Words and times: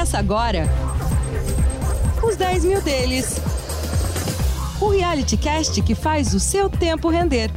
Começa 0.00 0.18
agora. 0.18 0.64
Os 2.22 2.34
10 2.34 2.64
mil 2.64 2.80
deles. 2.80 3.36
O 4.80 4.88
reality 4.88 5.36
cast 5.36 5.82
que 5.82 5.94
faz 5.94 6.32
o 6.32 6.40
seu 6.40 6.70
tempo 6.70 7.10
render. 7.10 7.50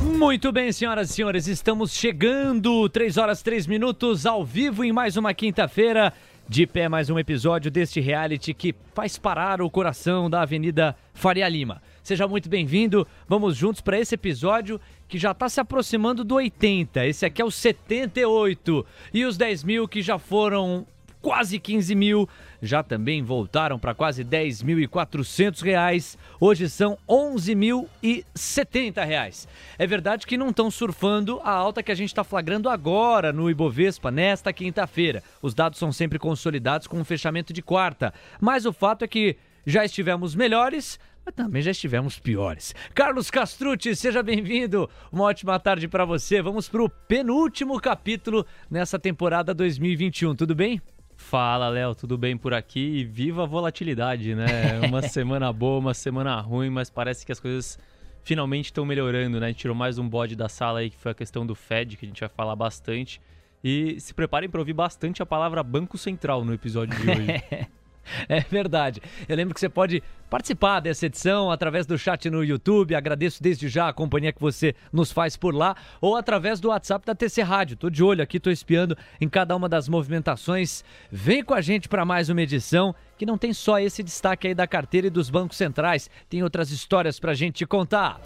Muito 0.00 0.50
bem, 0.50 0.72
senhoras 0.72 1.10
e 1.10 1.12
senhores, 1.12 1.46
estamos 1.46 1.92
chegando, 1.92 2.88
3 2.88 3.18
horas 3.18 3.42
3 3.42 3.66
minutos, 3.66 4.24
ao 4.24 4.42
vivo 4.42 4.82
em 4.82 4.90
mais 4.90 5.18
uma 5.18 5.34
quinta-feira. 5.34 6.10
De 6.48 6.66
pé, 6.66 6.88
mais 6.88 7.10
um 7.10 7.18
episódio 7.18 7.70
deste 7.70 8.00
reality 8.00 8.54
que 8.54 8.74
faz 8.94 9.18
parar 9.18 9.60
o 9.60 9.68
coração 9.68 10.30
da 10.30 10.40
Avenida 10.40 10.96
Faria 11.12 11.50
Lima. 11.50 11.82
Seja 12.02 12.26
muito 12.26 12.48
bem-vindo, 12.48 13.06
vamos 13.28 13.56
juntos 13.56 13.80
para 13.80 13.96
esse 13.96 14.16
episódio 14.16 14.80
que 15.06 15.16
já 15.18 15.30
está 15.30 15.48
se 15.48 15.60
aproximando 15.60 16.24
do 16.24 16.34
80. 16.34 17.06
Esse 17.06 17.24
aqui 17.24 17.40
é 17.40 17.44
o 17.44 17.50
78. 17.50 18.84
E 19.14 19.24
os 19.24 19.36
10 19.36 19.62
mil 19.62 19.86
que 19.86 20.02
já 20.02 20.18
foram 20.18 20.84
quase 21.20 21.60
15 21.60 21.94
mil, 21.94 22.28
já 22.60 22.82
também 22.82 23.22
voltaram 23.22 23.78
para 23.78 23.94
quase 23.94 24.24
10.400 24.24 25.62
reais. 25.62 26.18
Hoje 26.40 26.68
são 26.68 26.98
11.070 27.08 29.06
reais. 29.06 29.46
É 29.78 29.86
verdade 29.86 30.26
que 30.26 30.36
não 30.36 30.50
estão 30.50 30.68
surfando 30.72 31.40
a 31.44 31.52
alta 31.52 31.84
que 31.84 31.92
a 31.92 31.94
gente 31.94 32.08
está 32.08 32.24
flagrando 32.24 32.68
agora 32.68 33.32
no 33.32 33.48
Ibovespa 33.48 34.10
nesta 34.10 34.52
quinta-feira. 34.52 35.22
Os 35.40 35.54
dados 35.54 35.78
são 35.78 35.92
sempre 35.92 36.18
consolidados 36.18 36.88
com 36.88 36.98
um 36.98 37.04
fechamento 37.04 37.52
de 37.52 37.62
quarta, 37.62 38.12
mas 38.40 38.66
o 38.66 38.72
fato 38.72 39.04
é 39.04 39.08
que 39.08 39.36
já 39.64 39.84
estivemos 39.84 40.34
melhores, 40.34 40.98
mas 41.24 41.34
também 41.34 41.62
já 41.62 41.70
estivemos 41.70 42.18
piores. 42.18 42.74
Carlos 42.94 43.30
Castrucci, 43.30 43.94
seja 43.94 44.22
bem-vindo. 44.22 44.88
Uma 45.10 45.24
ótima 45.24 45.58
tarde 45.58 45.86
para 45.86 46.04
você. 46.04 46.42
Vamos 46.42 46.68
para 46.68 46.82
o 46.82 46.88
penúltimo 46.88 47.80
capítulo 47.80 48.44
nessa 48.70 48.98
temporada 48.98 49.54
2021. 49.54 50.34
Tudo 50.34 50.54
bem? 50.54 50.80
Fala, 51.16 51.68
Léo, 51.68 51.94
tudo 51.94 52.18
bem 52.18 52.36
por 52.36 52.52
aqui? 52.52 52.80
E 52.80 53.04
viva 53.04 53.44
a 53.44 53.46
volatilidade, 53.46 54.34
né? 54.34 54.80
Uma 54.86 55.02
semana 55.02 55.52
boa, 55.52 55.78
uma 55.78 55.94
semana 55.94 56.40
ruim, 56.40 56.68
mas 56.68 56.90
parece 56.90 57.24
que 57.24 57.30
as 57.30 57.38
coisas 57.38 57.78
finalmente 58.22 58.66
estão 58.66 58.84
melhorando, 58.84 59.38
né? 59.38 59.46
A 59.46 59.48
gente 59.50 59.60
tirou 59.60 59.76
mais 59.76 59.98
um 59.98 60.08
bode 60.08 60.34
da 60.34 60.48
sala 60.48 60.80
aí, 60.80 60.90
que 60.90 60.96
foi 60.96 61.12
a 61.12 61.14
questão 61.14 61.46
do 61.46 61.54
Fed, 61.54 61.96
que 61.96 62.04
a 62.04 62.08
gente 62.08 62.20
vai 62.20 62.28
falar 62.28 62.56
bastante. 62.56 63.20
E 63.62 64.00
se 64.00 64.12
preparem 64.12 64.50
para 64.50 64.60
ouvir 64.60 64.72
bastante 64.72 65.22
a 65.22 65.26
palavra 65.26 65.62
Banco 65.62 65.96
Central 65.96 66.44
no 66.44 66.52
episódio 66.52 66.98
de 66.98 67.10
hoje. 67.10 67.68
É 68.28 68.40
verdade. 68.40 69.00
Eu 69.28 69.36
lembro 69.36 69.54
que 69.54 69.60
você 69.60 69.68
pode 69.68 70.02
participar 70.30 70.80
dessa 70.80 71.06
edição 71.06 71.50
através 71.50 71.86
do 71.86 71.98
chat 71.98 72.30
no 72.30 72.42
YouTube. 72.42 72.94
Agradeço 72.94 73.42
desde 73.42 73.68
já 73.68 73.88
a 73.88 73.92
companhia 73.92 74.32
que 74.32 74.40
você 74.40 74.74
nos 74.92 75.12
faz 75.12 75.36
por 75.36 75.54
lá 75.54 75.76
ou 76.00 76.16
através 76.16 76.60
do 76.60 76.68
WhatsApp 76.68 77.04
da 77.04 77.14
TC 77.14 77.42
Rádio. 77.42 77.76
Tô 77.76 77.90
de 77.90 78.02
olho 78.02 78.22
aqui, 78.22 78.40
tô 78.40 78.50
espiando 78.50 78.96
em 79.20 79.28
cada 79.28 79.54
uma 79.54 79.68
das 79.68 79.88
movimentações. 79.88 80.84
Vem 81.10 81.44
com 81.44 81.54
a 81.54 81.60
gente 81.60 81.88
para 81.88 82.04
mais 82.04 82.28
uma 82.28 82.42
edição 82.42 82.94
que 83.22 83.26
não 83.26 83.38
tem 83.38 83.52
só 83.52 83.78
esse 83.78 84.02
destaque 84.02 84.48
aí 84.48 84.54
da 84.54 84.66
carteira 84.66 85.06
e 85.06 85.10
dos 85.10 85.30
bancos 85.30 85.56
centrais, 85.56 86.10
tem 86.28 86.42
outras 86.42 86.72
histórias 86.72 87.20
pra 87.20 87.34
gente 87.34 87.58
te 87.58 87.64
contar. 87.64 88.20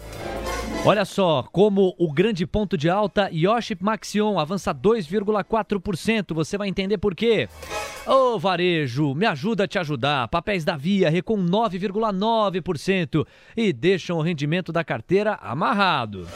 Olha 0.83 1.05
só, 1.05 1.43
como 1.51 1.93
o 1.99 2.11
grande 2.11 2.47
ponto 2.47 2.75
de 2.75 2.89
alta, 2.89 3.29
Yoship 3.31 3.77
Maxion 3.79 4.39
avança 4.39 4.73
2,4%. 4.73 6.33
Você 6.33 6.57
vai 6.57 6.67
entender 6.67 6.97
por 6.97 7.13
quê. 7.13 7.47
Ô 8.07 8.33
oh, 8.33 8.39
varejo, 8.39 9.13
me 9.13 9.27
ajuda 9.27 9.65
a 9.65 9.67
te 9.67 9.77
ajudar. 9.77 10.27
Papéis 10.29 10.65
da 10.65 10.75
Via 10.75 11.11
recuam 11.11 11.45
9,9% 11.45 13.23
e 13.55 13.71
deixam 13.71 14.17
o 14.17 14.23
rendimento 14.23 14.71
da 14.71 14.83
carteira 14.83 15.35
amarrado. 15.35 16.27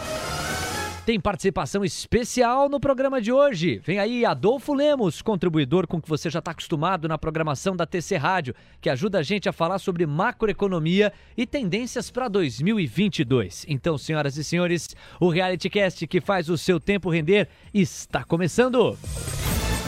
Tem 1.12 1.20
participação 1.20 1.84
especial 1.84 2.70
no 2.70 2.80
programa 2.80 3.22
de 3.22 3.34
hoje. 3.34 3.82
Vem 3.84 4.00
aí 4.00 4.24
Adolfo 4.24 4.74
Lemos, 4.74 5.22
contribuidor 5.22 5.86
com 5.86 6.02
que 6.02 6.08
você 6.08 6.30
já 6.30 6.40
está 6.40 6.52
acostumado 6.52 7.06
na 7.06 7.18
programação 7.18 7.76
da 7.76 7.86
TC 7.86 8.16
Rádio, 8.16 8.56
que 8.80 8.90
ajuda 8.90 9.20
a 9.20 9.22
gente 9.22 9.50
a 9.50 9.52
falar 9.52 9.78
sobre 9.78 10.06
macroeconomia 10.06 11.12
e 11.36 11.46
tendências 11.46 12.10
para 12.10 12.30
2022. 12.30 13.66
Então, 13.68 13.98
senhoras 13.98 14.38
e 14.38 14.44
senhores, 14.46 14.96
o 15.20 15.28
Reality 15.28 15.70
Cast 15.70 16.08
que 16.08 16.22
faz 16.22 16.48
o 16.48 16.58
seu 16.58 16.80
tempo 16.80 17.10
render 17.10 17.50
está 17.74 18.24
começando. 18.24 18.98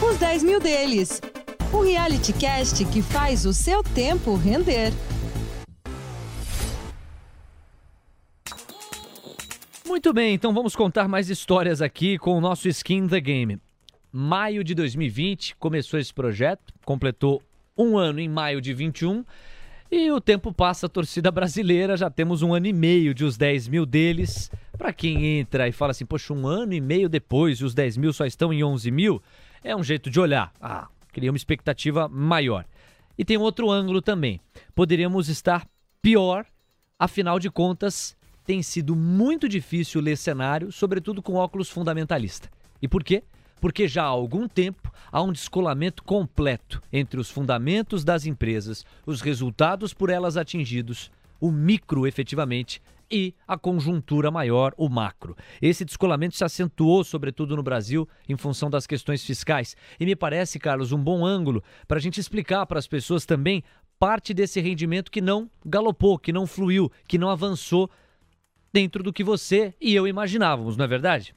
Os 0.06 0.18
10 0.18 0.42
mil 0.42 0.60
deles. 0.60 1.22
O 1.72 1.80
Reality 1.80 2.34
Cast 2.34 2.84
que 2.84 3.00
faz 3.00 3.46
o 3.46 3.54
seu 3.54 3.82
tempo 3.82 4.34
render. 4.36 4.92
Muito 9.86 10.14
bem, 10.14 10.32
então 10.32 10.54
vamos 10.54 10.74
contar 10.74 11.06
mais 11.06 11.28
histórias 11.28 11.82
aqui 11.82 12.16
com 12.16 12.38
o 12.38 12.40
nosso 12.40 12.66
Skin 12.68 13.06
the 13.06 13.20
Game. 13.20 13.60
Maio 14.10 14.64
de 14.64 14.74
2020 14.74 15.56
começou 15.56 16.00
esse 16.00 16.12
projeto, 16.12 16.72
completou 16.86 17.42
um 17.76 17.98
ano 17.98 18.18
em 18.18 18.28
maio 18.28 18.62
de 18.62 18.72
21 18.72 19.22
e 19.90 20.10
o 20.10 20.22
tempo 20.22 20.54
passa, 20.54 20.86
a 20.86 20.88
torcida 20.88 21.30
brasileira, 21.30 21.98
já 21.98 22.08
temos 22.08 22.40
um 22.40 22.54
ano 22.54 22.66
e 22.66 22.72
meio 22.72 23.12
de 23.12 23.26
os 23.26 23.36
10 23.36 23.68
mil 23.68 23.84
deles. 23.84 24.50
Para 24.78 24.90
quem 24.90 25.38
entra 25.38 25.68
e 25.68 25.72
fala 25.72 25.90
assim, 25.90 26.06
poxa, 26.06 26.32
um 26.32 26.46
ano 26.46 26.72
e 26.72 26.80
meio 26.80 27.06
depois 27.06 27.58
e 27.58 27.64
os 27.64 27.74
10 27.74 27.98
mil 27.98 28.12
só 28.12 28.24
estão 28.24 28.54
em 28.54 28.64
11 28.64 28.90
mil, 28.90 29.22
é 29.62 29.76
um 29.76 29.84
jeito 29.84 30.08
de 30.08 30.18
olhar. 30.18 30.50
Ah, 30.58 30.88
cria 31.12 31.30
uma 31.30 31.36
expectativa 31.36 32.08
maior. 32.08 32.64
E 33.18 33.24
tem 33.24 33.36
outro 33.36 33.70
ângulo 33.70 34.00
também. 34.00 34.40
Poderíamos 34.74 35.28
estar 35.28 35.68
pior, 36.00 36.46
afinal 36.98 37.38
de 37.38 37.50
contas, 37.50 38.16
tem 38.44 38.62
sido 38.62 38.94
muito 38.94 39.48
difícil 39.48 40.00
ler 40.00 40.16
cenário, 40.16 40.70
sobretudo 40.70 41.22
com 41.22 41.34
óculos 41.34 41.70
fundamentalista. 41.70 42.50
E 42.80 42.86
por 42.86 43.02
quê? 43.02 43.24
Porque 43.60 43.88
já 43.88 44.02
há 44.02 44.06
algum 44.06 44.46
tempo 44.46 44.92
há 45.10 45.22
um 45.22 45.32
descolamento 45.32 46.02
completo 46.02 46.82
entre 46.92 47.18
os 47.18 47.30
fundamentos 47.30 48.04
das 48.04 48.26
empresas, 48.26 48.84
os 49.06 49.20
resultados 49.20 49.94
por 49.94 50.10
elas 50.10 50.36
atingidos, 50.36 51.10
o 51.40 51.50
micro 51.50 52.06
efetivamente 52.06 52.82
e 53.10 53.34
a 53.46 53.56
conjuntura 53.56 54.30
maior, 54.30 54.74
o 54.76 54.88
macro. 54.88 55.36
Esse 55.60 55.84
descolamento 55.84 56.36
se 56.36 56.44
acentuou, 56.44 57.04
sobretudo 57.04 57.56
no 57.56 57.62
Brasil, 57.62 58.08
em 58.28 58.36
função 58.36 58.68
das 58.68 58.86
questões 58.86 59.24
fiscais. 59.24 59.76
E 59.98 60.04
me 60.04 60.16
parece, 60.16 60.58
Carlos, 60.58 60.92
um 60.92 61.02
bom 61.02 61.24
ângulo 61.24 61.62
para 61.86 61.98
a 61.98 62.00
gente 62.00 62.20
explicar 62.20 62.66
para 62.66 62.78
as 62.78 62.86
pessoas 62.86 63.24
também 63.24 63.62
parte 63.98 64.34
desse 64.34 64.60
rendimento 64.60 65.10
que 65.10 65.20
não 65.20 65.48
galopou, 65.64 66.18
que 66.18 66.32
não 66.32 66.46
fluiu, 66.46 66.90
que 67.06 67.18
não 67.18 67.30
avançou 67.30 67.90
dentro 68.74 69.04
do 69.04 69.12
que 69.12 69.22
você 69.22 69.72
e 69.80 69.94
eu 69.94 70.04
imaginávamos, 70.04 70.76
não 70.76 70.84
é 70.84 70.88
verdade? 70.88 71.32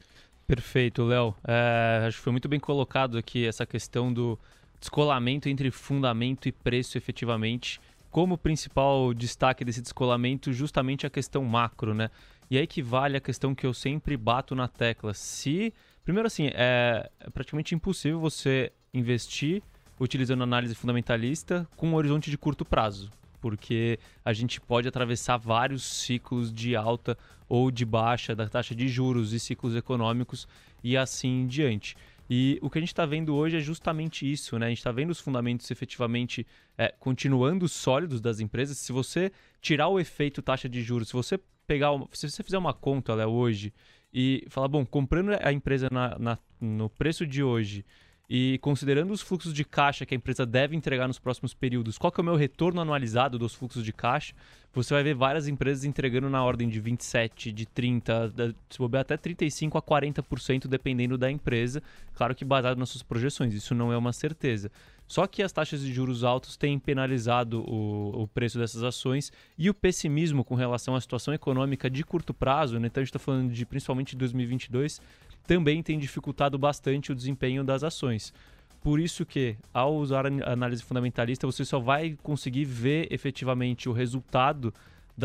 Perfeito, 0.48 1.04
Léo. 1.04 1.36
É, 1.48 2.06
acho 2.08 2.18
que 2.18 2.24
foi 2.24 2.32
muito 2.32 2.50
bem 2.50 2.60
colocado 2.60 3.16
aqui 3.16 3.46
essa 3.46 3.64
questão 3.64 4.12
do 4.12 4.40
descolamento 4.80 5.48
entre 5.48 5.70
fundamento 5.70 6.48
e 6.48 6.52
preço 6.52 6.98
efetivamente. 6.98 7.80
Como 8.10 8.40
principal 8.40 9.14
destaque 9.14 9.64
desse 9.64 9.84
descolamento, 9.84 10.52
justamente 10.52 11.06
a 11.06 11.12
questão 11.12 11.44
macro, 11.44 11.94
né? 11.94 12.10
E 12.50 12.58
aí 12.58 12.66
que 12.66 12.82
vale 12.82 13.16
a 13.16 13.22
questão 13.22 13.54
que 13.54 13.68
eu 13.68 13.74
sempre 13.74 14.18
bato 14.18 14.56
na 14.56 14.68
tecla. 14.68 15.14
Se, 15.14 15.72
primeiro 16.04 16.26
assim, 16.26 16.48
é, 16.56 17.08
é 17.20 17.30
praticamente 17.30 17.76
impossível 17.76 18.20
você 18.20 18.72
investir 18.92 19.62
utilizando 20.00 20.42
análise 20.42 20.74
fundamentalista 20.74 21.68
com 21.76 21.90
um 21.90 21.94
horizonte 21.94 22.32
de 22.32 22.38
curto 22.38 22.66
prazo 22.66 23.12
porque 23.48 23.98
a 24.26 24.34
gente 24.34 24.60
pode 24.60 24.90
atravessar 24.90 25.38
vários 25.38 25.82
ciclos 25.82 26.52
de 26.52 26.76
alta 26.76 27.18
ou 27.48 27.72
de 27.72 27.86
baixa 27.86 28.36
da 28.36 28.46
taxa 28.50 28.76
de 28.76 28.90
juros 28.90 29.32
e 29.32 29.40
ciclos 29.40 29.74
econômicos 29.74 30.46
e 30.84 30.98
assim 30.98 31.44
em 31.44 31.48
diante. 31.48 31.96
E 32.30 32.60
o 32.62 32.70
que 32.70 32.78
a 32.78 32.82
gente 32.82 32.90
está 32.90 33.06
vendo 33.06 33.34
hoje 33.34 33.56
é 33.56 33.62
justamente 33.62 34.30
isso, 34.30 34.60
né? 34.60 34.66
A 34.66 34.70
gente 34.70 34.80
está 34.80 34.92
vendo 34.92 35.12
os 35.12 35.22
fundamentos 35.22 35.72
efetivamente 35.72 36.46
é, 36.78 36.94
continuando 37.00 37.70
sólidos 37.70 38.20
das 38.20 38.42
empresas. 38.42 38.78
Se 38.80 38.92
você 38.92 39.32
tirar 39.62 39.88
o 39.88 39.98
efeito 39.98 40.42
taxa 40.42 40.68
de 40.68 40.82
juros, 40.82 41.08
se 41.08 41.14
você 41.14 41.40
pegar, 41.66 41.92
se 42.12 42.30
você 42.30 42.44
fizer 42.44 42.58
uma 42.58 42.74
conta 42.74 43.16
Léo, 43.16 43.30
hoje 43.30 43.74
e 44.14 44.46
falar, 44.50 44.68
bom, 44.68 44.86
comprando 44.86 45.38
a 45.42 45.54
empresa 45.54 45.88
na, 45.90 46.20
na, 46.20 46.38
no 46.60 46.90
preço 46.90 47.26
de 47.26 47.42
hoje 47.42 47.86
e 48.30 48.58
considerando 48.62 49.12
os 49.12 49.22
fluxos 49.22 49.54
de 49.54 49.64
caixa 49.64 50.06
que 50.06 50.14
a 50.14 50.18
empresa 50.18 50.46
deve 50.46 50.76
entregar 50.76 51.08
nos 51.08 51.18
próximos 51.18 51.54
períodos, 51.54 51.98
qual 51.98 52.12
que 52.12 52.20
é 52.20 52.24
o 52.24 52.26
meu 52.26 52.36
retorno 52.36 52.82
anualizado 52.82 53.40
dos 53.40 53.54
fluxos 53.54 53.84
de 53.84 53.94
caixa? 53.94 54.34
Você 54.74 54.94
vai 54.94 55.02
ver 55.02 55.16
várias 55.16 55.48
empresas 55.48 55.86
entregando 55.86 56.30
na 56.30 56.44
ordem 56.44 56.68
de 56.68 56.80
27, 56.80 57.52
de 57.52 57.66
30, 57.66 58.34
se 58.70 58.78
bobear 58.78 59.02
até 59.02 59.16
35 59.16 59.78
a 59.78 59.82
40%, 59.82 60.68
dependendo 60.68 61.18
da 61.18 61.32
empresa. 61.32 61.82
Claro 62.14 62.36
que 62.36 62.44
baseado 62.44 62.78
nas 62.78 62.90
suas 62.90 63.02
projeções, 63.02 63.54
isso 63.54 63.74
não 63.74 63.92
é 63.92 63.98
uma 63.98 64.14
certeza. 64.14 64.70
Só 65.08 65.26
que 65.26 65.42
as 65.42 65.54
taxas 65.54 65.82
de 65.82 65.94
juros 65.94 66.24
altos 66.24 66.58
têm 66.58 66.78
penalizado 66.78 67.62
o, 67.62 68.24
o 68.24 68.28
preço 68.28 68.60
dessas 68.60 68.84
ações 68.84 69.32
e 69.58 69.70
o 69.70 69.74
pessimismo 69.74 70.44
com 70.44 70.54
relação 70.54 70.96
à 70.96 71.02
situação 71.02 71.34
econômica 71.34 71.90
de 71.90 72.04
curto 72.04 72.34
prazo, 72.34 72.78
né? 72.78 72.88
então 72.88 73.02
a 73.02 73.04
gente 73.06 73.10
está 73.10 73.20
falando 73.20 73.52
de 73.52 73.66
principalmente 73.66 74.18
2022, 74.18 75.02
também 75.48 75.82
tem 75.82 75.98
dificultado 75.98 76.58
bastante 76.60 77.12
o 77.12 77.16
desempenho 77.16 77.64
das 77.64 77.82
ações. 77.82 78.34
Por 78.82 79.00
isso 79.00 79.26
que, 79.26 79.56
ao 79.74 79.96
usar 79.96 80.26
a 80.28 80.52
análise 80.52 80.84
fundamentalista, 80.84 81.48
você 81.48 81.66
só 81.66 81.80
vai 81.80 82.18
conseguir 82.22 82.66
ver 82.66 83.08
efetivamente 83.12 83.90
o 83.90 83.94
resultado 83.94 84.74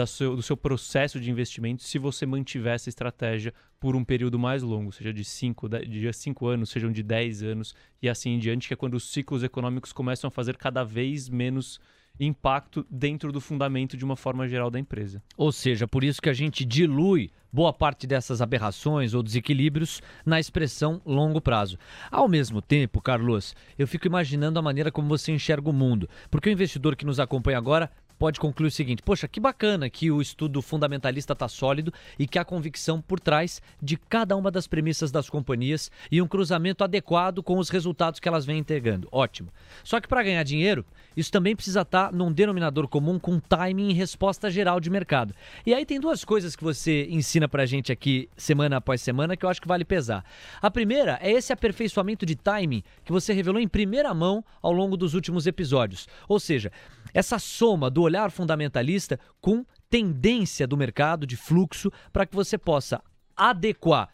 seu, 0.06 0.34
do 0.34 0.42
seu 0.42 0.56
processo 0.56 1.20
de 1.20 1.30
investimento 1.30 1.82
se 1.82 1.98
você 1.98 2.24
mantiver 2.24 2.74
essa 2.74 2.88
estratégia 2.88 3.52
por 3.78 3.94
um 3.94 4.02
período 4.02 4.38
mais 4.38 4.62
longo, 4.62 4.90
seja 4.90 5.12
de 5.12 5.22
5 5.22 5.68
de 5.68 6.12
cinco 6.14 6.46
anos, 6.46 6.70
sejam 6.70 6.90
de 6.90 7.02
10 7.02 7.42
anos 7.42 7.74
e 8.00 8.08
assim 8.08 8.30
em 8.30 8.38
diante, 8.38 8.68
que 8.68 8.74
é 8.74 8.76
quando 8.76 8.94
os 8.94 9.12
ciclos 9.12 9.42
econômicos 9.42 9.92
começam 9.92 10.28
a 10.28 10.30
fazer 10.30 10.56
cada 10.56 10.82
vez 10.82 11.28
menos 11.28 11.78
impacto 12.18 12.86
dentro 12.90 13.32
do 13.32 13.40
fundamento 13.40 13.96
de 13.96 14.04
uma 14.04 14.16
forma 14.16 14.46
geral 14.48 14.70
da 14.70 14.78
empresa. 14.78 15.22
Ou 15.36 15.50
seja, 15.50 15.88
por 15.88 16.04
isso 16.04 16.20
que 16.20 16.28
a 16.28 16.34
gente 16.34 16.64
dilui 16.64 17.30
boa 17.52 17.72
parte 17.72 18.06
dessas 18.06 18.40
aberrações 18.40 19.12
ou 19.12 19.22
desequilíbrios 19.22 20.00
na 20.24 20.40
expressão 20.40 21.02
longo 21.04 21.40
prazo. 21.40 21.78
Ao 22.10 22.26
mesmo 22.26 22.62
tempo, 22.62 23.00
Carlos, 23.00 23.54
eu 23.78 23.86
fico 23.86 24.06
imaginando 24.06 24.58
a 24.58 24.62
maneira 24.62 24.90
como 24.90 25.08
você 25.08 25.32
enxerga 25.32 25.68
o 25.68 25.72
mundo, 25.72 26.08
porque 26.30 26.48
o 26.48 26.52
investidor 26.52 26.96
que 26.96 27.04
nos 27.04 27.20
acompanha 27.20 27.58
agora 27.58 27.90
pode 28.22 28.38
concluir 28.38 28.68
o 28.68 28.70
seguinte: 28.70 29.02
poxa, 29.02 29.26
que 29.26 29.40
bacana 29.40 29.90
que 29.90 30.08
o 30.08 30.22
estudo 30.22 30.62
fundamentalista 30.62 31.32
está 31.32 31.48
sólido 31.48 31.92
e 32.16 32.24
que 32.24 32.38
a 32.38 32.44
convicção 32.44 33.02
por 33.02 33.18
trás 33.18 33.60
de 33.82 33.96
cada 33.96 34.36
uma 34.36 34.48
das 34.48 34.68
premissas 34.68 35.10
das 35.10 35.28
companhias 35.28 35.90
e 36.08 36.22
um 36.22 36.28
cruzamento 36.28 36.84
adequado 36.84 37.42
com 37.42 37.58
os 37.58 37.68
resultados 37.68 38.20
que 38.20 38.28
elas 38.28 38.46
vêm 38.46 38.58
entregando. 38.58 39.08
Ótimo. 39.10 39.48
Só 39.82 40.00
que 40.00 40.06
para 40.06 40.22
ganhar 40.22 40.44
dinheiro, 40.44 40.86
isso 41.16 41.32
também 41.32 41.56
precisa 41.56 41.80
estar 41.80 42.10
tá 42.10 42.12
num 42.12 42.30
denominador 42.30 42.86
comum 42.86 43.18
com 43.18 43.40
timing 43.40 43.90
e 43.90 43.92
resposta 43.92 44.48
geral 44.48 44.78
de 44.78 44.88
mercado. 44.88 45.34
E 45.66 45.74
aí 45.74 45.84
tem 45.84 45.98
duas 45.98 46.24
coisas 46.24 46.54
que 46.54 46.62
você 46.62 47.08
ensina 47.10 47.48
para 47.48 47.64
a 47.64 47.66
gente 47.66 47.90
aqui 47.90 48.28
semana 48.36 48.76
após 48.76 49.02
semana 49.02 49.36
que 49.36 49.44
eu 49.44 49.50
acho 49.50 49.60
que 49.60 49.66
vale 49.66 49.84
pesar. 49.84 50.24
A 50.60 50.70
primeira 50.70 51.18
é 51.20 51.32
esse 51.32 51.52
aperfeiçoamento 51.52 52.24
de 52.24 52.36
timing 52.36 52.84
que 53.04 53.10
você 53.10 53.32
revelou 53.32 53.60
em 53.60 53.66
primeira 53.66 54.14
mão 54.14 54.44
ao 54.62 54.72
longo 54.72 54.96
dos 54.96 55.12
últimos 55.12 55.44
episódios. 55.48 56.06
Ou 56.28 56.38
seja, 56.38 56.70
essa 57.12 57.36
soma 57.38 57.90
do 57.90 58.02
olhar 58.02 58.11
fundamentalista 58.30 59.18
com 59.40 59.64
tendência 59.88 60.66
do 60.66 60.76
mercado, 60.76 61.26
de 61.26 61.36
fluxo, 61.36 61.90
para 62.12 62.26
que 62.26 62.34
você 62.34 62.56
possa 62.56 63.02
adequar 63.36 64.08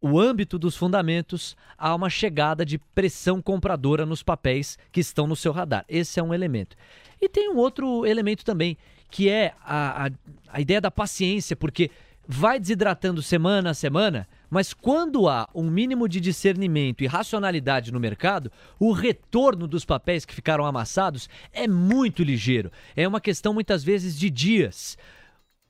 o 0.00 0.18
âmbito 0.18 0.58
dos 0.58 0.76
fundamentos 0.76 1.56
a 1.78 1.94
uma 1.94 2.10
chegada 2.10 2.66
de 2.66 2.76
pressão 2.76 3.40
compradora 3.40 4.04
nos 4.04 4.22
papéis 4.22 4.76
que 4.90 5.00
estão 5.00 5.28
no 5.28 5.36
seu 5.36 5.52
radar. 5.52 5.84
Esse 5.88 6.18
é 6.18 6.22
um 6.22 6.34
elemento. 6.34 6.76
E 7.20 7.28
tem 7.28 7.48
um 7.48 7.56
outro 7.56 8.04
elemento 8.04 8.44
também, 8.44 8.76
que 9.08 9.28
é 9.28 9.54
a, 9.64 10.06
a, 10.06 10.10
a 10.48 10.60
ideia 10.60 10.80
da 10.80 10.90
paciência, 10.90 11.54
porque 11.54 11.88
vai 12.26 12.58
desidratando 12.58 13.22
semana 13.22 13.70
a 13.70 13.74
semana, 13.74 14.26
mas 14.52 14.74
quando 14.74 15.30
há 15.30 15.48
um 15.54 15.70
mínimo 15.70 16.06
de 16.06 16.20
discernimento 16.20 17.02
e 17.02 17.06
racionalidade 17.06 17.90
no 17.90 17.98
mercado, 17.98 18.52
o 18.78 18.92
retorno 18.92 19.66
dos 19.66 19.82
papéis 19.82 20.26
que 20.26 20.34
ficaram 20.34 20.66
amassados 20.66 21.26
é 21.54 21.66
muito 21.66 22.22
ligeiro. 22.22 22.70
É 22.94 23.08
uma 23.08 23.18
questão 23.18 23.54
muitas 23.54 23.82
vezes 23.82 24.14
de 24.14 24.28
dias, 24.28 24.98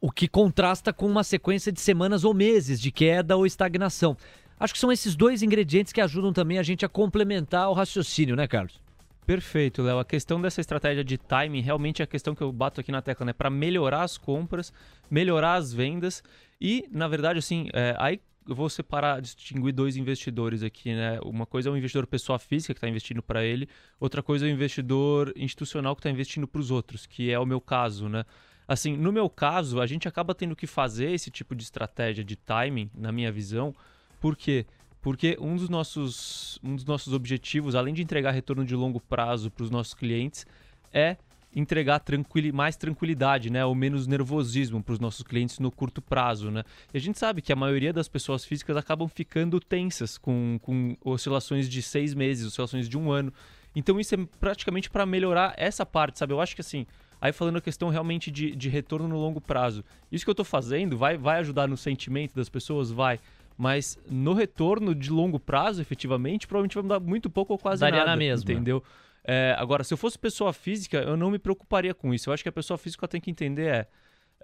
o 0.00 0.10
que 0.10 0.26
contrasta 0.26 0.92
com 0.92 1.06
uma 1.06 1.22
sequência 1.22 1.70
de 1.70 1.80
semanas 1.80 2.24
ou 2.24 2.34
meses 2.34 2.80
de 2.80 2.90
queda 2.90 3.36
ou 3.36 3.46
estagnação. 3.46 4.16
Acho 4.58 4.74
que 4.74 4.80
são 4.80 4.90
esses 4.90 5.14
dois 5.14 5.44
ingredientes 5.44 5.92
que 5.92 6.00
ajudam 6.00 6.32
também 6.32 6.58
a 6.58 6.62
gente 6.64 6.84
a 6.84 6.88
complementar 6.88 7.70
o 7.70 7.74
raciocínio, 7.74 8.34
né, 8.34 8.48
Carlos? 8.48 8.80
Perfeito, 9.24 9.80
Léo. 9.80 10.00
A 10.00 10.04
questão 10.04 10.42
dessa 10.42 10.60
estratégia 10.60 11.04
de 11.04 11.16
timing 11.16 11.60
realmente 11.60 12.02
é 12.02 12.04
a 12.04 12.08
questão 12.08 12.34
que 12.34 12.42
eu 12.42 12.50
bato 12.50 12.80
aqui 12.80 12.90
na 12.90 13.00
tecla, 13.00 13.26
né? 13.26 13.32
Para 13.32 13.48
melhorar 13.48 14.02
as 14.02 14.18
compras, 14.18 14.72
melhorar 15.08 15.54
as 15.54 15.72
vendas 15.72 16.20
e, 16.60 16.84
na 16.90 17.06
verdade, 17.06 17.38
assim, 17.38 17.68
é, 17.72 17.94
aí 17.96 18.20
eu 18.48 18.54
vou 18.54 18.68
separar, 18.68 19.20
distinguir 19.20 19.72
dois 19.72 19.96
investidores 19.96 20.62
aqui, 20.62 20.94
né? 20.94 21.18
Uma 21.24 21.46
coisa 21.46 21.68
é 21.68 21.72
o 21.72 21.76
investidor 21.76 22.06
pessoa 22.06 22.38
física 22.38 22.74
que 22.74 22.78
está 22.78 22.88
investindo 22.88 23.22
para 23.22 23.44
ele, 23.44 23.68
outra 24.00 24.22
coisa 24.22 24.46
é 24.46 24.50
o 24.50 24.52
investidor 24.52 25.32
institucional 25.36 25.94
que 25.94 26.00
está 26.00 26.10
investindo 26.10 26.46
para 26.46 26.60
os 26.60 26.70
outros, 26.70 27.06
que 27.06 27.30
é 27.30 27.38
o 27.38 27.46
meu 27.46 27.60
caso, 27.60 28.08
né? 28.08 28.24
Assim, 28.66 28.96
no 28.96 29.12
meu 29.12 29.28
caso, 29.28 29.80
a 29.80 29.86
gente 29.86 30.08
acaba 30.08 30.34
tendo 30.34 30.54
que 30.56 30.66
fazer 30.66 31.10
esse 31.10 31.30
tipo 31.30 31.54
de 31.54 31.62
estratégia 31.62 32.24
de 32.24 32.36
timing, 32.36 32.90
na 32.94 33.10
minha 33.12 33.30
visão, 33.30 33.74
porque 34.20 34.64
quê? 34.64 34.66
Porque 35.02 35.36
um 35.40 35.56
dos 35.56 35.68
nossos, 35.68 36.60
um 36.62 36.76
dos 36.76 36.84
nossos 36.84 37.12
objetivos, 37.12 37.74
além 37.74 37.92
de 37.92 38.02
entregar 38.02 38.30
retorno 38.30 38.64
de 38.64 38.76
longo 38.76 39.00
prazo 39.00 39.50
para 39.50 39.64
os 39.64 39.70
nossos 39.70 39.94
clientes, 39.94 40.46
é 40.92 41.16
entregar 41.54 41.98
tranquili 42.00 42.52
mais 42.52 42.76
tranquilidade, 42.76 43.50
né, 43.50 43.64
ou 43.64 43.74
menos 43.74 44.06
nervosismo 44.06 44.82
para 44.82 44.92
os 44.92 44.98
nossos 44.98 45.22
clientes 45.22 45.58
no 45.58 45.70
curto 45.70 46.00
prazo, 46.00 46.50
né? 46.50 46.64
E 46.92 46.96
a 46.96 47.00
gente 47.00 47.18
sabe 47.18 47.42
que 47.42 47.52
a 47.52 47.56
maioria 47.56 47.92
das 47.92 48.08
pessoas 48.08 48.44
físicas 48.44 48.76
acabam 48.76 49.08
ficando 49.08 49.60
tensas 49.60 50.16
com, 50.16 50.58
com 50.62 50.96
oscilações 51.04 51.68
de 51.68 51.82
seis 51.82 52.14
meses, 52.14 52.46
oscilações 52.46 52.88
de 52.88 52.96
um 52.96 53.10
ano. 53.10 53.32
Então 53.74 53.98
isso 54.00 54.14
é 54.14 54.18
praticamente 54.40 54.90
para 54.90 55.04
melhorar 55.04 55.54
essa 55.56 55.84
parte, 55.84 56.18
sabe? 56.18 56.32
Eu 56.32 56.40
acho 56.40 56.54
que 56.54 56.60
assim, 56.60 56.86
aí 57.20 57.32
falando 57.32 57.58
a 57.58 57.60
questão 57.60 57.88
realmente 57.88 58.30
de, 58.30 58.56
de 58.56 58.68
retorno 58.68 59.08
no 59.08 59.18
longo 59.18 59.40
prazo, 59.40 59.84
isso 60.10 60.24
que 60.24 60.30
eu 60.30 60.32
estou 60.32 60.44
fazendo 60.44 60.96
vai, 60.96 61.16
vai 61.16 61.38
ajudar 61.40 61.68
no 61.68 61.76
sentimento 61.76 62.34
das 62.34 62.48
pessoas, 62.48 62.90
vai 62.90 63.18
mas 63.56 63.98
no 64.10 64.32
retorno 64.32 64.94
de 64.94 65.10
longo 65.10 65.38
prazo, 65.38 65.80
efetivamente, 65.80 66.46
provavelmente 66.46 66.74
vai 66.74 66.82
mudar 66.82 67.00
muito 67.00 67.30
pouco 67.30 67.52
ou 67.52 67.58
quase 67.58 67.80
Daria 67.80 68.00
nada. 68.00 68.10
na 68.10 68.16
mesma. 68.16 68.50
Entendeu? 68.50 68.82
É, 69.24 69.54
agora, 69.58 69.84
se 69.84 69.94
eu 69.94 69.98
fosse 69.98 70.18
pessoa 70.18 70.52
física, 70.52 70.98
eu 70.98 71.16
não 71.16 71.30
me 71.30 71.38
preocuparia 71.38 71.94
com 71.94 72.12
isso. 72.12 72.28
Eu 72.28 72.34
acho 72.34 72.42
que 72.42 72.48
a 72.48 72.52
pessoa 72.52 72.76
física 72.76 73.06
tem 73.06 73.20
que 73.20 73.30
entender 73.30 73.66
é, 73.66 73.86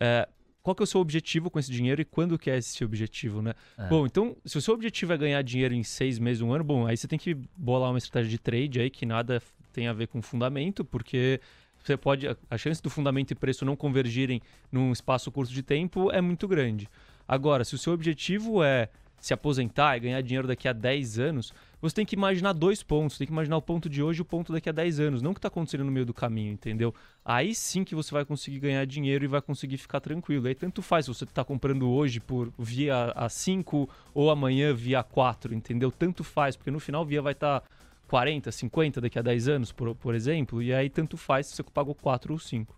é 0.01 0.29
qual 0.63 0.75
que 0.75 0.83
é 0.83 0.85
o 0.85 0.87
seu 0.87 1.01
objetivo 1.01 1.51
com 1.51 1.59
esse 1.59 1.71
dinheiro 1.71 2.01
e 2.01 2.05
quando 2.05 2.39
que 2.39 2.51
é 2.51 2.59
esse 2.59 2.85
objetivo, 2.85 3.41
né? 3.41 3.55
É. 3.79 3.89
Bom, 3.89 4.07
então, 4.07 4.37
se 4.45 4.59
o 4.59 4.61
seu 4.61 4.75
objetivo 4.75 5.13
é 5.13 5.17
ganhar 5.17 5.43
dinheiro 5.43 5.75
em 5.75 5.83
seis 5.83 6.19
meses, 6.19 6.43
um 6.43 6.53
ano, 6.53 6.63
bom, 6.63 6.87
aí 6.87 6.97
você 6.97 7.09
tem 7.09 7.19
que 7.19 7.35
bolar 7.57 7.91
uma 7.91 7.99
estratégia 7.99 8.31
de 8.31 8.39
trade 8.39 8.81
aí 8.81 8.91
que 8.91 9.07
nada 9.07 9.43
tem 9.73 9.89
a 9.89 9.93
ver 9.93 10.09
com 10.09 10.21
fundamento, 10.21 10.85
porque 10.85 11.41
você 11.83 11.97
pode 11.97 12.27
a 12.51 12.59
chance 12.59 12.83
do 12.83 12.91
fundamento 12.91 13.31
e 13.31 13.35
preço 13.35 13.65
não 13.65 13.77
convergirem 13.77 14.43
num 14.71 14.93
espaço 14.93 15.31
curto 15.31 15.53
de 15.53 15.63
tempo 15.63 16.11
é 16.13 16.21
muito 16.21 16.47
grande. 16.47 16.89
Agora, 17.27 17.65
se 17.65 17.75
o 17.75 17.79
seu 17.79 17.93
objetivo 17.93 18.63
é 18.63 18.89
se 19.21 19.33
aposentar 19.33 19.97
e 19.97 20.01
ganhar 20.01 20.21
dinheiro 20.21 20.47
daqui 20.47 20.69
a 20.69 20.73
10 20.73 21.19
anos, 21.19 21.53
você 21.81 21.95
tem 21.95 22.07
que 22.07 22.17
imaginar 22.17 22.53
dois 22.53 22.83
pontos. 22.83 23.19
Tem 23.19 23.27
que 23.27 23.33
imaginar 23.33 23.57
o 23.57 23.63
ponto 23.63 23.89
de 23.89 24.03
hoje 24.03 24.21
e 24.21 24.23
o 24.23 24.25
ponto 24.25 24.53
daqui 24.53 24.69
a 24.69 24.73
10 24.73 25.01
anos. 25.01 25.23
Não 25.23 25.31
o 25.31 25.35
que 25.35 25.39
está 25.39 25.49
acontecendo 25.49 25.85
no 25.85 25.93
meio 25.93 26.05
do 26.05 26.13
caminho, 26.13 26.53
entendeu? 26.53 26.95
Aí 27.25 27.55
sim 27.55 27.85
que 27.85 27.95
você 27.95 28.13
vai 28.13 28.25
conseguir 28.25 28.59
ganhar 28.59 28.85
dinheiro 28.85 29.25
e 29.25 29.29
vai 29.29 29.41
conseguir 29.41 29.79
ficar 29.79 30.01
tranquilo. 30.01 30.49
Aí 30.49 30.55
tanto 30.55 30.83
faz 30.83 31.05
se 31.05 31.15
você 31.15 31.25
está 31.25 31.45
comprando 31.45 31.89
hoje 31.89 32.21
por 32.21 32.53
via 32.59 33.13
a 33.15 33.29
5 33.29 33.89
ou 34.13 34.31
amanhã 34.31 34.75
via 34.75 35.03
4, 35.03 35.55
entendeu? 35.55 35.91
Tanto 35.91 36.25
faz, 36.25 36.57
porque 36.57 36.71
no 36.71 36.81
final 36.81 37.05
via 37.05 37.23
vai 37.23 37.33
estar 37.33 37.61
tá 37.61 37.69
40, 38.09 38.51
50 38.51 39.01
daqui 39.01 39.19
a 39.19 39.23
10 39.23 39.49
anos, 39.49 39.73
por, 39.73 39.95
por 39.95 40.15
exemplo. 40.15 40.63
E 40.63 40.73
aí 40.73 40.91
tanto 40.91 41.17
faz 41.17 41.47
se 41.47 41.57
você 41.57 41.63
pagou 41.63 41.95
4 41.95 42.33
ou 42.33 42.39
5. 42.39 42.75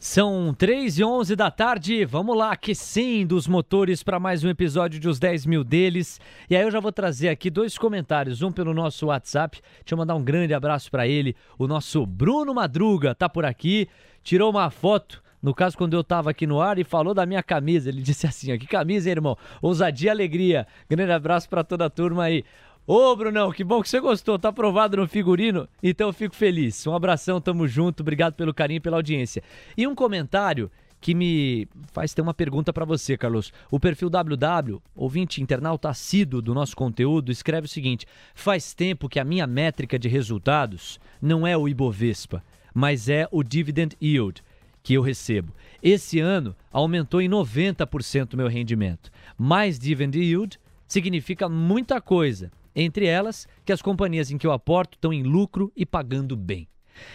São 0.00 0.54
3 0.56 1.00
e 1.00 1.04
11 1.04 1.34
da 1.34 1.50
tarde, 1.50 2.04
vamos 2.04 2.36
lá, 2.36 2.52
aquecendo 2.52 3.34
os 3.34 3.48
motores 3.48 4.00
para 4.00 4.20
mais 4.20 4.44
um 4.44 4.48
episódio 4.48 5.00
de 5.00 5.08
Os 5.08 5.18
10 5.18 5.44
Mil 5.44 5.64
Deles. 5.64 6.20
E 6.48 6.54
aí 6.54 6.62
eu 6.62 6.70
já 6.70 6.78
vou 6.78 6.92
trazer 6.92 7.28
aqui 7.30 7.50
dois 7.50 7.76
comentários, 7.76 8.40
um 8.40 8.52
pelo 8.52 8.72
nosso 8.72 9.06
WhatsApp, 9.06 9.60
deixa 9.60 9.94
eu 9.94 9.98
mandar 9.98 10.14
um 10.14 10.22
grande 10.22 10.54
abraço 10.54 10.88
para 10.88 11.08
ele, 11.08 11.34
o 11.58 11.66
nosso 11.66 12.06
Bruno 12.06 12.54
Madruga 12.54 13.12
tá 13.12 13.28
por 13.28 13.44
aqui, 13.44 13.88
tirou 14.22 14.50
uma 14.50 14.70
foto 14.70 15.20
no 15.40 15.54
caso, 15.54 15.78
quando 15.78 15.94
eu 15.94 16.02
tava 16.02 16.30
aqui 16.30 16.46
no 16.48 16.60
ar 16.60 16.78
e 16.78 16.84
falou 16.84 17.14
da 17.14 17.24
minha 17.24 17.42
camisa. 17.42 17.88
Ele 17.88 18.02
disse 18.02 18.26
assim: 18.26 18.56
que 18.58 18.66
camisa, 18.66 19.08
hein, 19.08 19.12
irmão? 19.12 19.36
Ousadia 19.62 20.08
e 20.08 20.10
alegria. 20.10 20.66
Grande 20.88 21.12
abraço 21.12 21.48
para 21.48 21.62
toda 21.62 21.86
a 21.86 21.90
turma 21.90 22.24
aí. 22.24 22.44
Ô, 22.90 23.14
Brunão, 23.14 23.52
que 23.52 23.62
bom 23.62 23.82
que 23.82 23.88
você 23.90 24.00
gostou. 24.00 24.38
Tá 24.38 24.48
aprovado 24.48 24.96
no 24.96 25.06
figurino? 25.06 25.68
Então 25.82 26.08
eu 26.08 26.12
fico 26.14 26.34
feliz. 26.34 26.86
Um 26.86 26.94
abração, 26.94 27.38
tamo 27.38 27.68
junto. 27.68 28.00
Obrigado 28.00 28.32
pelo 28.32 28.54
carinho 28.54 28.78
e 28.78 28.80
pela 28.80 28.96
audiência. 28.96 29.42
E 29.76 29.86
um 29.86 29.94
comentário 29.94 30.70
que 30.98 31.14
me 31.14 31.68
faz 31.92 32.14
ter 32.14 32.22
uma 32.22 32.32
pergunta 32.32 32.72
para 32.72 32.86
você, 32.86 33.14
Carlos. 33.18 33.52
O 33.70 33.78
perfil 33.78 34.08
WW, 34.08 34.80
ouvinte 34.96 35.42
internauta 35.42 35.90
assíduo 35.90 36.40
do 36.40 36.54
nosso 36.54 36.74
conteúdo, 36.74 37.30
escreve 37.30 37.66
o 37.66 37.68
seguinte: 37.68 38.06
faz 38.34 38.72
tempo 38.72 39.06
que 39.06 39.20
a 39.20 39.24
minha 39.24 39.46
métrica 39.46 39.98
de 39.98 40.08
resultados 40.08 40.98
não 41.20 41.46
é 41.46 41.54
o 41.54 41.68
Ibovespa, 41.68 42.42
mas 42.72 43.10
é 43.10 43.28
o 43.30 43.42
dividend 43.42 43.98
yield 44.02 44.42
que 44.82 44.94
eu 44.94 45.02
recebo. 45.02 45.52
Esse 45.82 46.20
ano 46.20 46.56
aumentou 46.72 47.20
em 47.20 47.28
90% 47.28 48.32
o 48.32 48.36
meu 48.38 48.48
rendimento. 48.48 49.10
Mais 49.36 49.78
dividend 49.78 50.18
yield 50.18 50.58
significa 50.86 51.50
muita 51.50 52.00
coisa 52.00 52.50
entre 52.82 53.06
elas, 53.06 53.48
que 53.64 53.72
as 53.72 53.82
companhias 53.82 54.30
em 54.30 54.38
que 54.38 54.46
eu 54.46 54.52
aporto 54.52 54.94
estão 54.94 55.12
em 55.12 55.22
lucro 55.22 55.72
e 55.76 55.84
pagando 55.84 56.36
bem. 56.36 56.68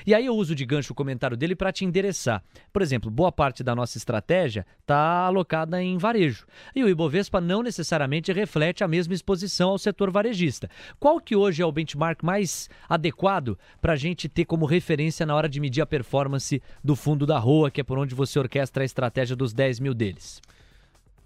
E 0.05 0.13
aí 0.13 0.25
eu 0.25 0.35
uso 0.35 0.55
de 0.55 0.65
gancho 0.65 0.93
o 0.93 0.95
comentário 0.95 1.37
dele 1.37 1.55
para 1.55 1.71
te 1.71 1.85
endereçar. 1.85 2.43
Por 2.71 2.81
exemplo, 2.81 3.11
boa 3.11 3.31
parte 3.31 3.63
da 3.63 3.75
nossa 3.75 3.97
estratégia 3.97 4.65
está 4.79 5.25
alocada 5.25 5.81
em 5.81 5.97
varejo. 5.97 6.45
E 6.75 6.83
o 6.83 6.89
Ibovespa 6.89 7.39
não 7.39 7.63
necessariamente 7.63 8.31
reflete 8.31 8.83
a 8.83 8.87
mesma 8.87 9.13
exposição 9.13 9.69
ao 9.69 9.77
setor 9.77 10.11
varejista. 10.11 10.69
Qual 10.99 11.19
que 11.19 11.35
hoje 11.35 11.61
é 11.61 11.65
o 11.65 11.71
benchmark 11.71 12.23
mais 12.23 12.69
adequado 12.87 13.57
para 13.81 13.93
a 13.93 13.97
gente 13.97 14.29
ter 14.29 14.45
como 14.45 14.65
referência 14.65 15.25
na 15.25 15.35
hora 15.35 15.49
de 15.49 15.59
medir 15.59 15.81
a 15.81 15.85
performance 15.85 16.61
do 16.83 16.95
fundo 16.95 17.25
da 17.25 17.39
ROA, 17.39 17.71
que 17.71 17.81
é 17.81 17.83
por 17.83 17.97
onde 17.97 18.15
você 18.15 18.39
orquestra 18.39 18.83
a 18.83 18.85
estratégia 18.85 19.35
dos 19.35 19.53
10 19.53 19.79
mil 19.79 19.93
deles? 19.93 20.41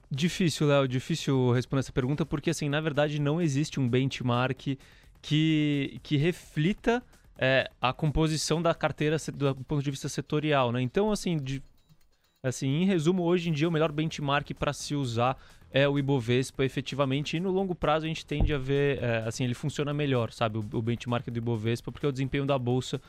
Difícil, 0.09 0.67
Léo, 0.67 0.87
difícil 0.87 1.51
responder 1.51 1.79
essa 1.79 1.91
pergunta, 1.91 2.25
porque 2.25 2.49
assim, 2.49 2.69
na 2.69 2.79
verdade 2.79 3.19
não 3.19 3.41
existe 3.41 3.79
um 3.79 3.89
benchmark 3.89 4.77
que, 5.21 5.99
que 6.01 6.17
reflita 6.17 7.03
é, 7.37 7.69
a 7.81 7.91
composição 7.91 8.61
da 8.61 8.73
carteira 8.73 9.17
do 9.33 9.55
ponto 9.65 9.83
de 9.83 9.91
vista 9.91 10.07
setorial, 10.07 10.71
né? 10.71 10.81
Então, 10.81 11.11
assim, 11.11 11.37
de, 11.37 11.61
Assim, 12.43 12.67
em 12.67 12.85
resumo, 12.85 13.23
hoje 13.23 13.49
em 13.49 13.51
dia 13.51 13.67
o 13.67 13.71
melhor 13.71 13.91
benchmark 13.91 14.53
para 14.53 14.71
se 14.71 14.95
usar 14.95 15.37
é 15.71 15.87
o 15.87 15.97
Ibovespa 15.97 16.63
efetivamente 16.63 17.35
e 17.35 17.39
no 17.39 17.51
longo 17.51 17.75
prazo 17.75 18.05
a 18.05 18.07
gente 18.07 18.25
tende 18.25 18.53
a 18.53 18.57
ver, 18.57 19.03
é, 19.03 19.23
assim, 19.25 19.43
ele 19.43 19.53
funciona 19.53 19.93
melhor, 19.93 20.31
sabe, 20.31 20.57
o, 20.57 20.65
o, 20.73 20.81
benchmark 20.81 21.27
do 21.29 21.37
Ibovespa, 21.37 21.91
porque 21.91 22.05
é 22.05 22.09
o 22.09 22.11
desempenho 22.11 22.45
da 22.45 22.57
bolsa 22.57 23.01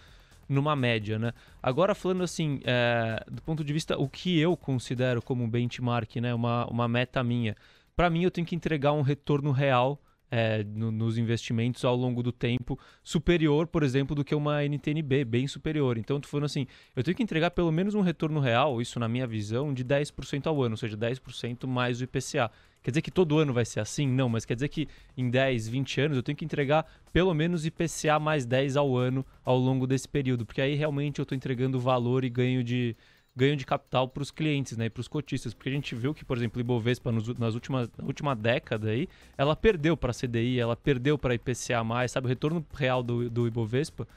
numa 0.49 0.75
média, 0.75 1.19
né? 1.19 1.33
Agora 1.63 1.95
falando 1.95 2.23
assim, 2.23 2.61
é, 2.65 3.25
do 3.31 3.43
ponto 3.43 3.63
de 3.63 3.73
vista, 3.73 3.99
o 3.99 4.09
que 4.09 4.39
eu 4.39 4.57
considero 4.57 5.21
como 5.21 5.47
benchmark, 5.47 6.17
né, 6.17 6.33
uma, 6.33 6.67
uma 6.67 6.89
meta 6.89 7.23
minha, 7.23 7.55
para 7.95 8.09
mim 8.09 8.23
eu 8.23 8.31
tenho 8.31 8.47
que 8.47 8.55
entregar 8.55 8.93
um 8.93 9.03
retorno 9.03 9.51
real 9.51 10.01
é, 10.31 10.63
no, 10.65 10.91
nos 10.91 11.19
investimentos 11.19 11.85
ao 11.85 11.97
longo 11.97 12.23
do 12.23 12.33
tempo 12.33 12.79
superior, 13.03 13.67
por 13.67 13.83
exemplo, 13.83 14.15
do 14.15 14.25
que 14.25 14.35
uma 14.35 14.63
NTNB, 14.65 15.25
bem 15.25 15.47
superior. 15.47 15.99
Então, 15.99 16.21
tu 16.21 16.29
falando 16.29 16.45
assim, 16.45 16.67
eu 16.95 17.03
tenho 17.03 17.17
que 17.17 17.23
entregar 17.23 17.51
pelo 17.51 17.73
menos 17.73 17.95
um 17.95 18.01
retorno 18.01 18.41
real, 18.41 18.81
isso 18.81 18.99
na 19.01 19.09
minha 19.09 19.27
visão, 19.27 19.73
de 19.73 19.85
10% 19.85 20.47
ao 20.47 20.63
ano, 20.63 20.75
ou 20.75 20.77
seja, 20.77 20.97
10% 20.97 21.67
mais 21.67 22.01
o 22.01 22.05
IPCA. 22.05 22.51
Quer 22.89 22.93
dizer 22.93 23.03
que 23.03 23.11
todo 23.11 23.37
ano 23.37 23.53
vai 23.53 23.67
ser 23.67 23.81
assim? 23.81 24.09
Não, 24.09 24.31
mas 24.31 24.47
quer 24.47 24.55
dizer 24.55 24.69
que 24.69 24.89
em 25.15 25.29
10, 25.29 25.69
20 25.69 26.01
anos 26.01 26.17
eu 26.17 26.23
tenho 26.23 26.35
que 26.35 26.43
entregar 26.43 26.91
pelo 27.13 27.35
menos 27.35 27.67
IPCA 27.67 28.19
mais 28.19 28.47
10 28.47 28.79
ao 28.79 28.97
ano 28.97 29.27
ao 29.45 29.59
longo 29.59 29.87
desse 29.87 30.09
período, 30.09 30.47
porque 30.47 30.63
aí 30.63 30.75
realmente 30.75 31.19
eu 31.19 31.23
estou 31.25 31.37
entregando 31.37 31.79
valor 31.79 32.25
e 32.25 32.31
ganho 32.31 32.65
de, 32.65 32.97
ganho 33.37 33.57
de 33.57 33.67
capital 33.67 34.09
para 34.09 34.23
os 34.23 34.31
clientes, 34.31 34.75
né, 34.79 34.89
para 34.89 35.03
os 35.03 35.07
cotistas, 35.07 35.53
porque 35.53 35.69
a 35.69 35.73
gente 35.73 35.95
viu 35.95 36.15
que, 36.15 36.25
por 36.25 36.39
exemplo, 36.39 36.63
Ibovespa 36.63 37.13
nos, 37.13 37.29
nas 37.37 37.53
últimas 37.53 37.91
na 37.99 38.07
última 38.07 38.35
década 38.35 38.89
aí, 38.89 39.07
ela 39.37 39.55
perdeu 39.55 39.95
para 39.95 40.13
a 40.13 40.15
CDI, 40.15 40.59
ela 40.59 40.75
perdeu 40.75 41.19
para 41.19 41.35
IPCA+, 41.35 41.85
sabe, 42.09 42.27
o 42.27 42.29
retorno 42.31 42.65
real 42.73 43.03
do, 43.03 43.29
do 43.29 43.47
Ibovespa 43.47 44.09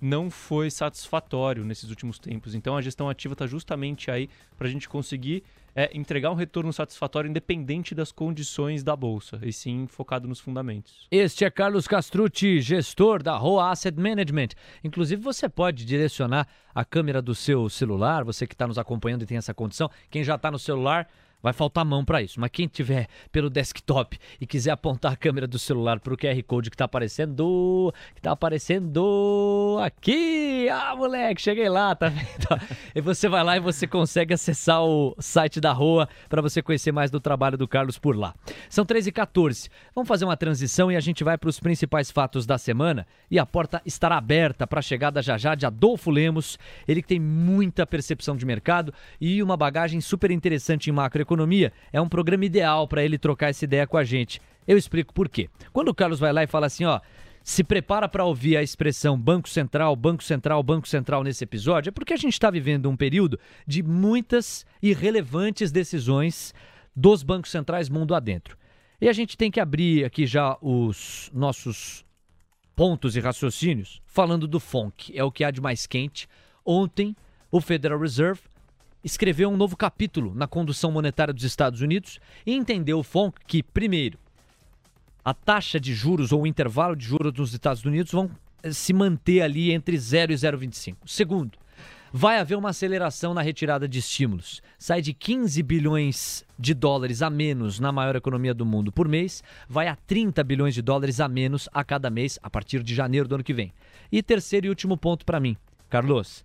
não 0.00 0.30
foi 0.30 0.70
satisfatório 0.70 1.64
nesses 1.64 1.90
últimos 1.90 2.18
tempos. 2.18 2.54
Então 2.54 2.76
a 2.76 2.80
gestão 2.80 3.08
ativa 3.08 3.34
está 3.34 3.46
justamente 3.46 4.10
aí 4.10 4.30
para 4.56 4.66
a 4.66 4.70
gente 4.70 4.88
conseguir 4.88 5.42
é, 5.74 5.90
entregar 5.96 6.30
um 6.30 6.34
retorno 6.34 6.72
satisfatório 6.72 7.28
independente 7.28 7.94
das 7.94 8.12
condições 8.12 8.82
da 8.82 8.96
bolsa, 8.96 9.38
e 9.42 9.52
sim 9.52 9.86
focado 9.86 10.28
nos 10.28 10.40
fundamentos. 10.40 11.06
Este 11.10 11.44
é 11.44 11.50
Carlos 11.50 11.86
Castrucci, 11.86 12.60
gestor 12.60 13.22
da 13.22 13.36
Roa 13.36 13.70
Asset 13.70 13.98
Management. 13.98 14.48
Inclusive 14.82 15.22
você 15.22 15.48
pode 15.48 15.84
direcionar 15.84 16.46
a 16.74 16.84
câmera 16.84 17.20
do 17.20 17.34
seu 17.34 17.68
celular, 17.68 18.24
você 18.24 18.46
que 18.46 18.54
está 18.54 18.66
nos 18.66 18.78
acompanhando 18.78 19.22
e 19.22 19.26
tem 19.26 19.36
essa 19.36 19.54
condição, 19.54 19.90
quem 20.10 20.24
já 20.24 20.34
está 20.34 20.50
no 20.50 20.58
celular 20.58 21.08
Vai 21.42 21.52
faltar 21.52 21.84
mão 21.84 22.04
para 22.04 22.22
isso. 22.22 22.38
Mas 22.38 22.50
quem 22.50 22.68
tiver 22.68 23.08
pelo 23.32 23.48
desktop 23.48 24.18
e 24.40 24.46
quiser 24.46 24.70
apontar 24.70 25.12
a 25.12 25.16
câmera 25.16 25.46
do 25.46 25.58
celular 25.58 25.98
para 25.98 26.12
o 26.12 26.16
QR 26.16 26.42
Code 26.46 26.70
que 26.70 26.74
está 26.74 26.84
aparecendo, 26.84 27.92
que 28.14 28.20
está 28.20 28.32
aparecendo 28.32 29.78
aqui. 29.82 30.68
Ah, 30.70 30.94
moleque, 30.94 31.40
cheguei 31.40 31.68
lá, 31.68 31.94
tá 31.94 32.08
vendo? 32.08 32.26
e 32.94 33.00
você 33.00 33.28
vai 33.28 33.42
lá 33.42 33.56
e 33.56 33.60
você 33.60 33.86
consegue 33.86 34.34
acessar 34.34 34.82
o 34.82 35.14
site 35.18 35.60
da 35.60 35.72
Roa 35.72 36.08
para 36.28 36.42
você 36.42 36.60
conhecer 36.62 36.92
mais 36.92 37.10
do 37.10 37.20
trabalho 37.20 37.56
do 37.56 37.66
Carlos 37.66 37.98
por 37.98 38.16
lá. 38.16 38.34
São 38.68 38.84
13h14. 38.84 39.70
Vamos 39.94 40.08
fazer 40.08 40.26
uma 40.26 40.36
transição 40.36 40.92
e 40.92 40.96
a 40.96 41.00
gente 41.00 41.24
vai 41.24 41.38
para 41.38 41.48
os 41.48 41.58
principais 41.58 42.10
fatos 42.10 42.44
da 42.44 42.58
semana. 42.58 43.06
E 43.30 43.38
a 43.38 43.46
porta 43.46 43.80
estará 43.86 44.18
aberta 44.18 44.66
para 44.66 44.80
a 44.80 44.82
chegada 44.82 45.22
já 45.22 45.38
já 45.38 45.54
de 45.54 45.64
Adolfo 45.64 46.10
Lemos. 46.10 46.58
Ele 46.86 47.00
que 47.00 47.08
tem 47.08 47.20
muita 47.20 47.86
percepção 47.86 48.36
de 48.36 48.44
mercado 48.44 48.92
e 49.18 49.42
uma 49.42 49.56
bagagem 49.56 50.00
super 50.00 50.30
interessante 50.30 50.90
em 50.90 50.92
macroeconomia 50.92 51.29
Economia, 51.30 51.72
é 51.92 52.00
um 52.00 52.08
programa 52.08 52.44
ideal 52.44 52.88
para 52.88 53.04
ele 53.04 53.16
trocar 53.16 53.50
essa 53.50 53.64
ideia 53.64 53.86
com 53.86 53.96
a 53.96 54.02
gente. 54.02 54.42
Eu 54.66 54.76
explico 54.76 55.14
por 55.14 55.28
quê. 55.28 55.48
Quando 55.72 55.88
o 55.88 55.94
Carlos 55.94 56.18
vai 56.18 56.32
lá 56.32 56.42
e 56.42 56.48
fala 56.48 56.66
assim, 56.66 56.84
ó, 56.84 57.00
se 57.44 57.62
prepara 57.62 58.08
para 58.08 58.24
ouvir 58.24 58.56
a 58.56 58.62
expressão 58.64 59.16
Banco 59.16 59.48
Central, 59.48 59.94
Banco 59.94 60.24
Central, 60.24 60.60
Banco 60.60 60.88
Central 60.88 61.22
nesse 61.22 61.44
episódio, 61.44 61.90
é 61.90 61.92
porque 61.92 62.12
a 62.12 62.16
gente 62.16 62.32
está 62.32 62.50
vivendo 62.50 62.90
um 62.90 62.96
período 62.96 63.38
de 63.64 63.80
muitas 63.80 64.66
e 64.82 64.92
relevantes 64.92 65.70
decisões 65.70 66.52
dos 66.96 67.22
bancos 67.22 67.52
centrais 67.52 67.88
mundo 67.88 68.12
adentro. 68.12 68.58
E 69.00 69.08
a 69.08 69.12
gente 69.12 69.36
tem 69.36 69.52
que 69.52 69.60
abrir 69.60 70.04
aqui 70.04 70.26
já 70.26 70.58
os 70.60 71.30
nossos 71.32 72.04
pontos 72.74 73.14
e 73.14 73.20
raciocínios 73.20 74.02
falando 74.04 74.48
do 74.48 74.58
FONC, 74.58 75.16
é 75.16 75.22
o 75.22 75.30
que 75.30 75.44
há 75.44 75.52
de 75.52 75.60
mais 75.60 75.86
quente. 75.86 76.26
Ontem, 76.66 77.14
o 77.52 77.60
Federal 77.60 78.00
Reserve 78.00 78.40
escreveu 79.02 79.48
um 79.48 79.56
novo 79.56 79.76
capítulo 79.76 80.34
na 80.34 80.46
condução 80.46 80.90
monetária 80.92 81.32
dos 81.32 81.44
Estados 81.44 81.80
Unidos 81.80 82.20
e 82.46 82.54
entendeu 82.54 82.98
o 82.98 83.02
FONC 83.02 83.38
que, 83.46 83.62
primeiro, 83.62 84.18
a 85.24 85.34
taxa 85.34 85.78
de 85.78 85.94
juros 85.94 86.32
ou 86.32 86.42
o 86.42 86.46
intervalo 86.46 86.96
de 86.96 87.04
juros 87.04 87.32
dos 87.32 87.52
Estados 87.52 87.84
Unidos 87.84 88.12
vão 88.12 88.30
eh, 88.62 88.72
se 88.72 88.92
manter 88.92 89.42
ali 89.42 89.72
entre 89.72 89.96
0 89.96 90.32
e 90.32 90.34
0,25. 90.34 90.96
Segundo, 91.06 91.58
vai 92.12 92.38
haver 92.38 92.56
uma 92.56 92.70
aceleração 92.70 93.32
na 93.32 93.42
retirada 93.42 93.88
de 93.88 93.98
estímulos. 93.98 94.62
Sai 94.78 95.00
de 95.00 95.12
15 95.12 95.62
bilhões 95.62 96.44
de 96.58 96.74
dólares 96.74 97.22
a 97.22 97.30
menos 97.30 97.78
na 97.78 97.92
maior 97.92 98.16
economia 98.16 98.52
do 98.52 98.66
mundo 98.66 98.90
por 98.90 99.08
mês, 99.08 99.42
vai 99.68 99.88
a 99.88 99.96
30 99.96 100.42
bilhões 100.44 100.74
de 100.74 100.82
dólares 100.82 101.20
a 101.20 101.28
menos 101.28 101.68
a 101.72 101.84
cada 101.84 102.10
mês 102.10 102.38
a 102.42 102.50
partir 102.50 102.82
de 102.82 102.94
janeiro 102.94 103.28
do 103.28 103.36
ano 103.36 103.44
que 103.44 103.54
vem. 103.54 103.72
E 104.10 104.22
terceiro 104.22 104.66
e 104.66 104.70
último 104.70 104.96
ponto 104.96 105.24
para 105.24 105.40
mim, 105.40 105.56
Carlos, 105.88 106.44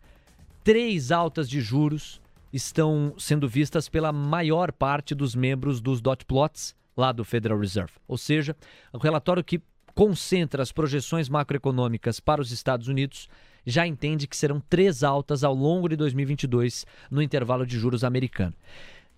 três 0.63 1.11
altas 1.11 1.49
de 1.49 1.59
juros 1.61 2.21
estão 2.55 3.13
sendo 3.17 3.47
vistas 3.47 3.89
pela 3.89 4.11
maior 4.11 4.71
parte 4.71 5.13
dos 5.13 5.35
membros 5.35 5.81
dos 5.81 5.99
dot 5.99 6.25
plots 6.25 6.75
lá 6.95 7.11
do 7.11 7.25
Federal 7.25 7.59
Reserve. 7.59 7.93
Ou 8.07 8.17
seja, 8.17 8.55
o 8.93 8.97
relatório 8.97 9.43
que 9.43 9.61
concentra 9.93 10.63
as 10.63 10.71
projeções 10.71 11.29
macroeconômicas 11.29 12.19
para 12.19 12.41
os 12.41 12.51
Estados 12.51 12.87
Unidos 12.87 13.27
já 13.65 13.85
entende 13.85 14.27
que 14.27 14.37
serão 14.37 14.59
três 14.59 15.03
altas 15.03 15.43
ao 15.43 15.53
longo 15.53 15.89
de 15.89 15.95
2022 15.95 16.85
no 17.09 17.21
intervalo 17.21 17.65
de 17.65 17.77
juros 17.77 18.03
americano. 18.03 18.53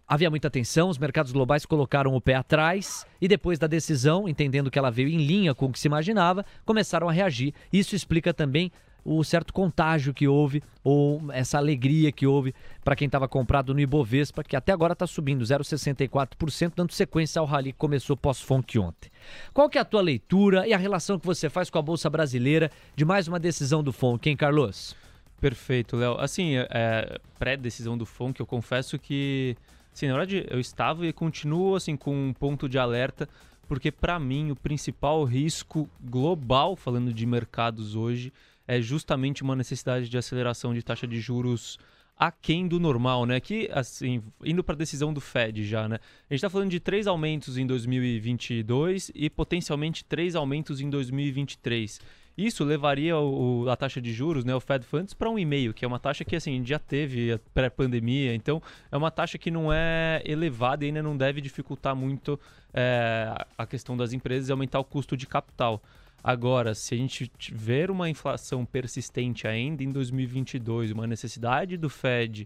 Havia 0.08 0.30
muita 0.30 0.50
tensão, 0.50 0.88
os 0.88 0.98
mercados 0.98 1.34
globais 1.34 1.66
colocaram 1.66 2.16
o 2.16 2.22
pé 2.22 2.36
atrás 2.36 3.06
e 3.20 3.28
depois 3.28 3.60
da 3.60 3.68
decisão, 3.68 4.28
entendendo 4.28 4.72
que 4.72 4.80
ela 4.80 4.90
veio 4.90 5.10
em 5.10 5.18
linha 5.18 5.54
com 5.54 5.66
o 5.66 5.72
que 5.72 5.78
se 5.78 5.88
imaginava, 5.88 6.46
começaram 6.64 7.10
a 7.10 7.12
reagir. 7.12 7.54
Isso 7.74 7.94
explica 7.94 8.34
também 8.34 8.72
o 9.08 9.24
certo 9.24 9.54
contágio 9.54 10.14
que 10.14 10.28
houve, 10.28 10.62
ou 10.84 11.32
essa 11.32 11.58
alegria 11.58 12.12
que 12.12 12.28
houve 12.28 12.54
para 12.84 12.94
quem 12.94 13.06
estava 13.06 13.26
comprado 13.26 13.74
no 13.74 13.80
Ibovespa, 13.80 14.44
que 14.44 14.54
até 14.54 14.74
agora 14.74 14.92
está 14.92 15.08
subindo 15.08 15.46
0,64%, 15.46 16.74
dando 16.76 16.92
sequência 16.92 17.40
ao 17.40 17.46
rally 17.46 17.72
que 17.72 17.78
começou 17.78 18.18
pós-FONC 18.18 18.78
ontem. 18.78 19.10
Qual 19.54 19.70
que 19.70 19.78
é 19.78 19.82
a 19.82 19.86
tua 19.86 20.02
leitura 20.02 20.68
e 20.68 20.74
a 20.74 20.78
relação 20.78 21.18
que 21.18 21.26
você 21.26 21.50
faz 21.50 21.70
com 21.70 21.80
a 21.80 21.82
Bolsa 21.82 22.10
Brasileira 22.10 22.70
de 22.98 23.06
mais 23.06 23.30
uma 23.30 23.40
decisão 23.40 23.82
do 23.82 23.94
FONC, 23.94 24.30
hein, 24.30 24.36
Carlos? 24.36 24.94
Perfeito, 25.40 25.96
Léo. 25.96 26.20
Assim, 26.20 26.58
é, 26.58 27.18
pré-decisão 27.40 27.98
do 27.98 28.06
FONC, 28.06 28.42
eu 28.42 28.46
confesso 28.46 29.00
que, 29.00 29.56
assim, 29.94 30.08
na 30.08 30.18
verdade, 30.18 30.46
eu 30.50 30.60
estava 30.60 31.08
e 31.08 31.14
continuo 31.14 31.76
assim 31.76 31.96
com 31.96 32.14
um 32.14 32.34
ponto 32.34 32.68
de 32.68 32.78
alerta, 32.78 33.30
porque 33.70 33.90
para 33.90 34.20
mim 34.20 34.52
o 34.52 34.56
principal 34.56 35.24
risco 35.24 35.90
global, 36.02 36.76
falando 36.76 37.14
de 37.14 37.26
mercados 37.26 37.96
hoje, 37.96 38.34
é 38.68 38.82
justamente 38.82 39.44
uma 39.44 39.56
necessidade 39.56 40.10
de 40.10 40.18
aceleração 40.18 40.74
de 40.74 40.84
taxa 40.84 41.08
de 41.08 41.20
juros 41.20 41.78
aquém 42.18 42.68
do 42.68 42.80
normal, 42.80 43.26
né? 43.26 43.40
Que, 43.40 43.70
assim, 43.72 44.24
indo 44.44 44.64
para 44.64 44.74
a 44.74 44.78
decisão 44.78 45.14
do 45.14 45.22
Fed 45.22 45.64
já, 45.66 45.88
né? 45.88 46.00
A 46.30 46.34
gente 46.34 46.40
está 46.40 46.50
falando 46.50 46.72
de 46.72 46.80
três 46.80 47.06
aumentos 47.06 47.58
em 47.58 47.66
2022 47.68 49.12
e 49.14 49.30
potencialmente 49.30 50.04
três 50.04 50.36
aumentos 50.36 50.82
em 50.82 50.90
2023. 50.90 52.00
Isso 52.38 52.64
levaria 52.64 53.18
o, 53.18 53.68
a 53.68 53.76
taxa 53.76 54.00
de 54.00 54.14
juros, 54.14 54.46
né, 54.46 54.54
o 54.54 54.60
Fed 54.60 54.86
Funds, 54.86 55.12
para 55.12 55.28
um 55.28 55.40
e-mail, 55.40 55.74
que 55.74 55.84
é 55.84 55.88
uma 55.88 55.98
taxa 55.98 56.24
que 56.24 56.36
assim 56.36 56.64
já 56.64 56.78
teve 56.78 57.36
pré-pandemia. 57.52 58.36
Então, 58.36 58.62
é 58.92 58.98
uma 58.98 59.10
taxa 59.10 59.40
que 59.40 59.50
não 59.50 59.74
é 59.74 60.22
elevada 60.24 60.86
e 60.86 60.88
ainda 60.90 61.02
não 61.02 61.18
deve 61.18 61.42
dificultar 61.42 61.96
muito 61.96 62.40
é, 62.72 63.34
a 63.58 63.66
questão 63.66 63.98
das 63.98 64.14
empresas 64.14 64.50
e 64.50 64.52
aumentar 64.52 64.80
o 64.80 64.84
custo 64.84 65.18
de 65.18 65.26
capital. 65.26 65.82
Agora, 66.28 66.76
se 66.76 66.94
a 66.94 66.98
gente 66.98 67.32
ver 67.54 67.90
uma 67.90 68.10
inflação 68.10 68.66
persistente 68.66 69.48
ainda 69.48 69.82
em 69.82 69.90
2022, 69.90 70.92
uma 70.92 71.08
necessidade 71.08 71.78
do 71.78 71.90
Fed 71.90 72.46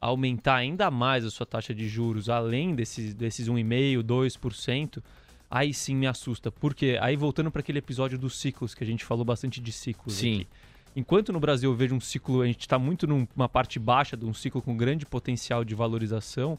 aumentar 0.00 0.54
ainda 0.54 0.90
mais 0.90 1.26
a 1.26 1.30
sua 1.30 1.44
taxa 1.44 1.74
de 1.74 1.86
juros, 1.86 2.30
além 2.30 2.74
desses, 2.74 3.12
desses 3.12 3.46
1,5%, 3.46 4.02
2%, 4.02 5.02
aí 5.50 5.74
sim 5.74 5.94
me 5.94 6.06
assusta. 6.06 6.50
Porque 6.50 6.96
aí 7.02 7.16
voltando 7.16 7.50
para 7.50 7.60
aquele 7.60 7.80
episódio 7.80 8.18
dos 8.18 8.34
ciclos, 8.40 8.74
que 8.74 8.82
a 8.82 8.86
gente 8.86 9.04
falou 9.04 9.26
bastante 9.26 9.60
de 9.60 9.72
ciclos 9.72 10.14
sim. 10.14 10.36
aqui. 10.36 10.48
Enquanto 10.96 11.30
no 11.30 11.38
Brasil 11.38 11.70
eu 11.70 11.76
vejo 11.76 11.94
um 11.94 12.00
ciclo, 12.00 12.40
a 12.40 12.46
gente 12.46 12.60
está 12.60 12.78
muito 12.78 13.06
numa 13.06 13.46
parte 13.46 13.78
baixa 13.78 14.16
de 14.16 14.24
um 14.24 14.32
ciclo 14.32 14.62
com 14.62 14.74
grande 14.74 15.04
potencial 15.04 15.66
de 15.66 15.74
valorização, 15.74 16.58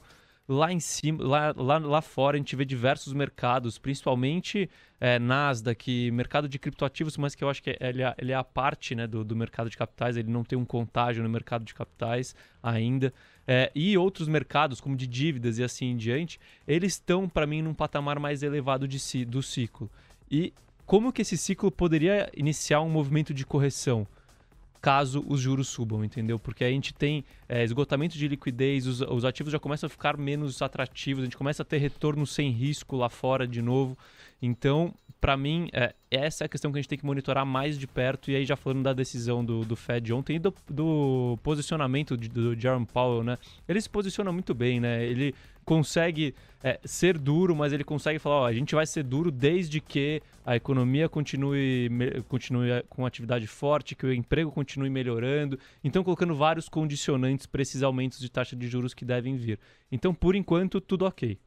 lá 0.50 0.74
em 0.74 0.79
cima, 0.79 1.24
lá, 1.24 1.53
lá, 1.56 1.77
lá 1.77 2.01
fora 2.01 2.36
a 2.36 2.39
gente 2.39 2.56
vê 2.56 2.65
diversos 2.65 3.13
mercados, 3.13 3.77
principalmente 3.77 4.68
é, 5.00 5.20
Nasdaq, 5.20 6.10
mercado 6.10 6.50
de 6.50 6.58
criptoativos, 6.58 7.15
mas 7.18 7.36
que 7.36 7.44
eu 7.44 7.50
acho 7.50 7.62
que 7.62 7.77
ele 7.79 8.01
é, 8.01 8.15
ele 8.18 8.32
é 8.32 8.36
a 8.36 8.44
parte 8.44 8.96
né, 8.96 9.06
do, 9.06 9.24
do 9.24 9.36
mercado 9.36 9.70
de 9.70 9.77
capitais, 9.77 10.18
ele 10.18 10.32
não 10.32 10.44
tem 10.44 10.58
um 10.58 10.65
contágio 10.65 11.22
no 11.22 11.29
mercado 11.29 11.63
de 11.63 11.75
capitais 11.75 12.36
ainda. 12.63 13.13
É, 13.48 13.72
e 13.75 13.96
outros 13.96 14.27
mercados, 14.27 14.82
como 14.82 14.96
de 14.96 15.06
dívidas 15.06 15.60
e 15.60 15.63
assim 15.63 15.91
em 15.91 15.98
diante, 15.98 16.39
eles 16.68 16.94
estão, 16.94 17.29
para 17.29 17.46
mim, 17.46 17.62
num 17.62 17.74
patamar 17.74 18.20
mais 18.20 18.41
elevado 18.41 18.88
de 18.88 19.00
si, 19.00 19.24
do 19.24 19.44
ciclo. 19.44 19.89
E 20.32 20.51
como 20.84 21.13
que 21.13 21.22
esse 21.22 21.38
ciclo 21.38 21.72
poderia 21.72 22.27
iniciar 22.36 22.82
um 22.82 22.89
movimento 22.89 23.36
de 23.36 23.46
correção? 23.46 24.08
Caso 24.82 25.24
os 25.28 25.40
juros 25.40 25.68
subam, 25.68 26.04
entendeu? 26.04 26.40
Porque 26.40 26.64
a 26.64 26.70
gente 26.70 26.94
tem 26.94 27.24
é, 27.48 27.64
esgotamento 27.64 28.18
de 28.18 28.28
liquidez, 28.28 28.88
os, 28.88 29.02
os, 29.02 29.26
ativos 29.26 29.52
já 29.52 29.60
começam 29.60 29.88
a 29.88 29.90
ficar 29.90 30.18
menos 30.18 30.62
atrativos, 30.62 31.22
a 31.22 31.26
gente 31.26 31.38
começa 31.38 31.64
a 31.64 31.66
ter 31.66 31.78
retorno 31.78 32.26
sem 32.26 32.50
risco 32.52 32.96
lá 32.96 33.10
fora 33.10 33.48
de 33.48 33.62
novo. 33.62 33.98
Então, 34.42 34.94
para 35.20 35.36
mim, 35.36 35.70
é, 35.74 35.94
essa 36.10 36.44
é 36.44 36.46
a 36.46 36.50
questão 36.50 36.72
que 36.72 36.78
a 36.78 36.82
gente 36.82 36.90
tem 36.90 36.98
que 36.98 37.06
monitorar 37.06 37.46
mais 37.46 37.78
de 37.78 37.86
perto. 37.86 38.32
E 38.32 38.36
aí, 38.36 38.46
já 38.46 38.56
falando 38.56 38.84
da 38.84 38.94
decisão 38.94 39.44
do, 39.44 39.66
do 39.66 39.76
Fed 39.76 40.14
ontem 40.14 40.38
e 40.38 40.40
do, 40.40 40.54
do 40.70 41.38
posicionamento 41.44 42.16
de, 42.16 42.30
do 42.30 42.58
Jerome 42.58 42.86
Powell, 42.86 43.24
né? 43.24 43.38
Ele 43.68 43.82
se 43.82 43.90
posiciona 43.90 44.32
muito 44.32 44.54
bem, 44.54 44.80
né? 44.80 45.06
Ele 45.06 45.36
consegue 45.70 46.34
é, 46.64 46.80
ser 46.84 47.16
duro, 47.16 47.56
mas 47.56 47.72
ele 47.72 47.84
consegue 47.84 48.18
falar: 48.18 48.38
ó, 48.38 48.46
a 48.48 48.54
gente 48.54 48.74
vai 48.74 48.88
ser 48.88 49.04
duro 49.04 49.30
desde 49.30 49.80
que 49.80 50.20
a 50.44 50.56
economia 50.56 51.08
continue, 51.08 51.88
continue 52.28 52.72
é, 52.72 52.84
com 52.90 53.06
atividade 53.06 53.46
forte, 53.46 53.94
que 53.94 54.04
o 54.04 54.12
emprego 54.12 54.52
continue 54.52 54.90
melhorando. 54.90 55.60
Então, 55.84 56.04
colocando 56.04 56.34
vários 56.34 56.68
condicionantes 56.68 57.46
para 57.46 57.62
esses 57.62 57.84
aumentos 57.84 58.20
de 58.20 58.32
taxa 58.32 58.56
de 58.56 58.68
juros 58.68 58.96
que 58.96 59.06
devem 59.06 59.38
vir. 59.38 59.60
Então, 59.92 60.12
por 60.12 60.36
enquanto, 60.36 60.82
tudo 60.82 61.06
ok. 61.06 61.38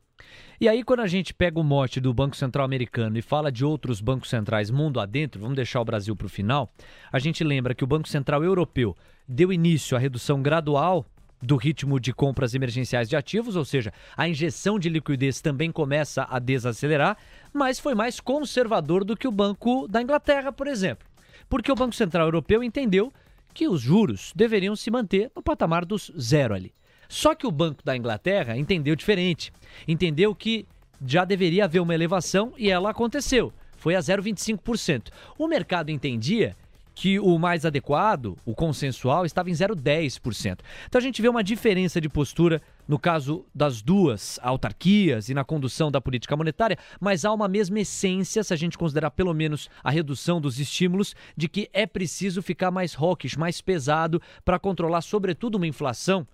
E 0.61 0.69
aí, 0.69 0.85
quando 0.85 1.00
a 1.00 1.09
gente 1.09 1.35
pega 1.35 1.59
o 1.59 1.64
mote 1.64 2.00
do 2.00 2.14
Banco 2.14 2.37
Central 2.37 2.64
Americano 2.64 3.19
e 3.19 3.23
fala 3.23 3.50
de 3.50 3.64
outros 3.64 4.00
bancos 4.00 4.31
centrais 4.31 4.71
mundo 4.71 5.00
adentro, 5.00 5.41
vamos 5.41 5.57
deixar 5.57 5.81
o 5.81 5.85
Brasil 5.85 6.14
para 6.14 6.26
o 6.26 6.31
final, 6.31 6.71
a 7.11 7.19
gente 7.19 7.43
lembra 7.43 7.75
que 7.75 7.83
o 7.83 7.88
Banco 7.88 8.09
Central 8.09 8.45
Europeu 8.45 8.97
deu 9.26 9.52
início 9.52 9.97
à 9.97 10.00
redução 10.00 10.41
gradual 10.41 11.05
do 11.42 11.56
ritmo 11.56 11.99
de 11.99 12.12
compras 12.12 12.54
emergenciais 12.54 13.08
de 13.08 13.16
ativos, 13.16 13.56
ou 13.56 13.64
seja, 13.64 13.92
a 14.16 14.28
injeção 14.28 14.78
de 14.78 14.88
liquidez 14.88 15.40
também 15.40 15.72
começa 15.72 16.26
a 16.30 16.38
desacelerar, 16.38 17.16
mas 17.52 17.80
foi 17.80 17.94
mais 17.94 18.20
conservador 18.20 19.04
do 19.04 19.16
que 19.16 19.26
o 19.26 19.32
Banco 19.32 19.88
da 19.88 20.00
Inglaterra, 20.00 20.52
por 20.52 20.68
exemplo. 20.68 21.06
Porque 21.49 21.72
o 21.72 21.75
Banco 21.75 21.94
Central 21.94 22.26
Europeu 22.26 22.62
entendeu 22.62 23.12
que 23.52 23.68
os 23.68 23.80
juros 23.80 24.32
deveriam 24.34 24.76
se 24.76 24.90
manter 24.90 25.30
no 25.34 25.42
patamar 25.42 25.84
dos 25.84 26.12
zero 26.18 26.54
ali. 26.54 26.72
Só 27.08 27.34
que 27.34 27.46
o 27.46 27.50
Banco 27.50 27.84
da 27.84 27.94
Inglaterra 27.96 28.56
entendeu 28.56 28.96
diferente. 28.96 29.52
Entendeu 29.87 30.34
que 30.34 30.66
já 31.04 31.25
deveria 31.25 31.64
haver 31.64 31.80
uma 31.80 31.94
elevação 31.94 32.54
e 32.56 32.70
ela 32.70 32.90
aconteceu. 32.90 33.52
Foi 33.76 33.94
a 33.94 33.99
0,25%. 33.99 35.08
O 35.37 35.46
mercado 35.49 35.90
entendia 35.90 36.56
que 36.94 37.18
o 37.18 37.38
mais 37.38 37.64
adequado, 37.64 38.37
o 38.44 38.54
consensual, 38.54 39.25
estava 39.25 39.50
em 39.50 39.52
0,10%. 39.52 40.61
Então 40.87 40.99
a 40.99 41.02
gente 41.02 41.22
vê 41.22 41.28
uma 41.28 41.42
diferença 41.42 42.00
de 42.00 42.08
postura 42.08 42.61
no 42.87 42.99
caso 42.99 43.46
das 43.54 43.80
duas 43.80 44.38
autarquias 44.42 45.28
e 45.28 45.34
na 45.34 45.44
condução 45.44 45.90
da 45.90 46.00
política 46.00 46.37
monetária, 46.37 46.76
mas 47.00 47.25
há 47.25 47.32
uma 47.32 47.49
mesma 47.49 47.80
essência, 47.80 48.42
se 48.42 48.52
a 48.52 48.56
gente 48.56 48.76
considerar 48.76 49.11
pelo 49.12 49.32
menos 49.32 49.70
a 49.82 49.90
redução 49.90 50.40
dos 50.40 50.58
estímulos, 50.58 51.14
de 51.37 51.49
que 51.49 51.70
é 51.72 51.87
preciso 51.87 52.42
ficar 52.42 52.70
mais 52.70 52.94
hawkish, 52.94 53.37
mais 53.37 53.61
pesado 53.61 54.20
para 54.44 54.58
controlar, 54.58 55.00
sobretudo, 55.02 55.56
uma 55.56 55.66
inflação 55.66 56.26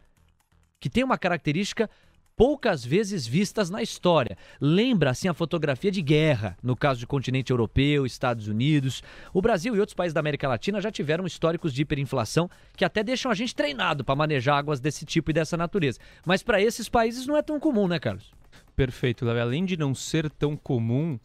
que 0.80 0.88
tem 0.88 1.04
uma 1.04 1.18
característica 1.18 1.90
poucas 2.38 2.84
vezes 2.84 3.26
vistas 3.26 3.68
na 3.68 3.82
história. 3.82 4.38
Lembra 4.60 5.10
assim 5.10 5.26
a 5.26 5.34
fotografia 5.34 5.90
de 5.90 6.00
guerra, 6.00 6.56
no 6.62 6.76
caso 6.76 7.00
do 7.00 7.06
continente 7.08 7.50
europeu, 7.50 8.06
Estados 8.06 8.46
Unidos. 8.46 9.02
O 9.34 9.42
Brasil 9.42 9.74
e 9.74 9.80
outros 9.80 9.94
países 9.96 10.14
da 10.14 10.20
América 10.20 10.46
Latina 10.46 10.80
já 10.80 10.88
tiveram 10.88 11.26
históricos 11.26 11.74
de 11.74 11.82
hiperinflação 11.82 12.48
que 12.76 12.84
até 12.84 13.02
deixam 13.02 13.28
a 13.28 13.34
gente 13.34 13.56
treinado 13.56 14.04
para 14.04 14.14
manejar 14.14 14.56
águas 14.56 14.78
desse 14.78 15.04
tipo 15.04 15.32
e 15.32 15.34
dessa 15.34 15.56
natureza. 15.56 15.98
Mas 16.24 16.40
para 16.40 16.62
esses 16.62 16.88
países 16.88 17.26
não 17.26 17.36
é 17.36 17.42
tão 17.42 17.58
comum, 17.58 17.88
né, 17.88 17.98
Carlos? 17.98 18.30
Perfeito, 18.76 19.24
Léo. 19.24 19.42
Além 19.42 19.64
de 19.64 19.76
não 19.76 19.92
ser 19.92 20.30
tão 20.30 20.56
comum, 20.56 21.18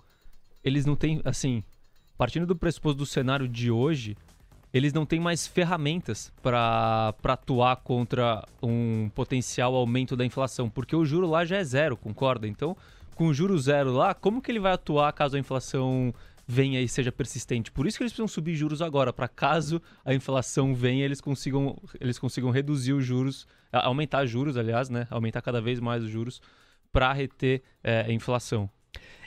eles 0.64 0.84
não 0.84 0.96
têm, 0.96 1.22
assim, 1.24 1.64
partindo 2.18 2.48
do 2.48 2.56
pressuposto 2.56 2.98
do 2.98 3.06
cenário 3.06 3.48
de 3.48 3.70
hoje, 3.70 4.18
eles 4.74 4.92
não 4.92 5.06
têm 5.06 5.20
mais 5.20 5.46
ferramentas 5.46 6.34
para 6.42 7.14
atuar 7.24 7.76
contra 7.78 8.44
um 8.62 9.10
potencial 9.14 9.76
aumento 9.76 10.16
da 10.16 10.26
inflação, 10.26 10.68
porque 10.68 10.96
o 10.96 11.06
juro 11.06 11.28
lá 11.28 11.46
já 11.46 11.58
é 11.58 11.64
zero, 11.64 11.96
concorda? 11.96 12.48
Então, 12.48 12.76
com 13.14 13.28
o 13.28 13.34
juro 13.34 13.58
zero 13.60 13.94
lá, 13.94 14.16
como 14.16 14.42
que 14.42 14.52
ele 14.52 14.60
vai 14.60 14.74
atuar 14.74 15.14
caso 15.14 15.36
a 15.36 15.40
inflação 15.40 16.12
venha 16.48 16.82
e 16.82 16.88
seja 16.88 17.12
persistente? 17.12 17.72
Por 17.72 17.86
isso 17.86 17.98
que 17.98 18.04
eles 18.04 18.12
precisam 18.12 18.28
subir 18.28 18.56
juros 18.56 18.82
agora, 18.82 19.14
para 19.14 19.28
caso 19.28 19.80
a 20.04 20.12
inflação 20.12 20.74
venha, 20.74 21.06
eles 21.06 21.22
consigam, 21.22 21.78
eles 22.02 22.18
consigam 22.18 22.50
reduzir 22.50 22.94
os 22.94 23.06
juros, 23.06 23.48
aumentar 23.72 24.26
os 24.26 24.32
juros, 24.32 24.58
aliás, 24.58 24.90
né? 24.90 25.08
Aumentar 25.12 25.44
cada 25.44 25.62
vez 25.62 25.80
mais 25.80 26.04
os 26.04 26.10
juros 26.10 26.42
para 26.92 27.14
reter 27.14 27.62
é, 27.84 28.02
a 28.08 28.12
inflação. 28.12 28.68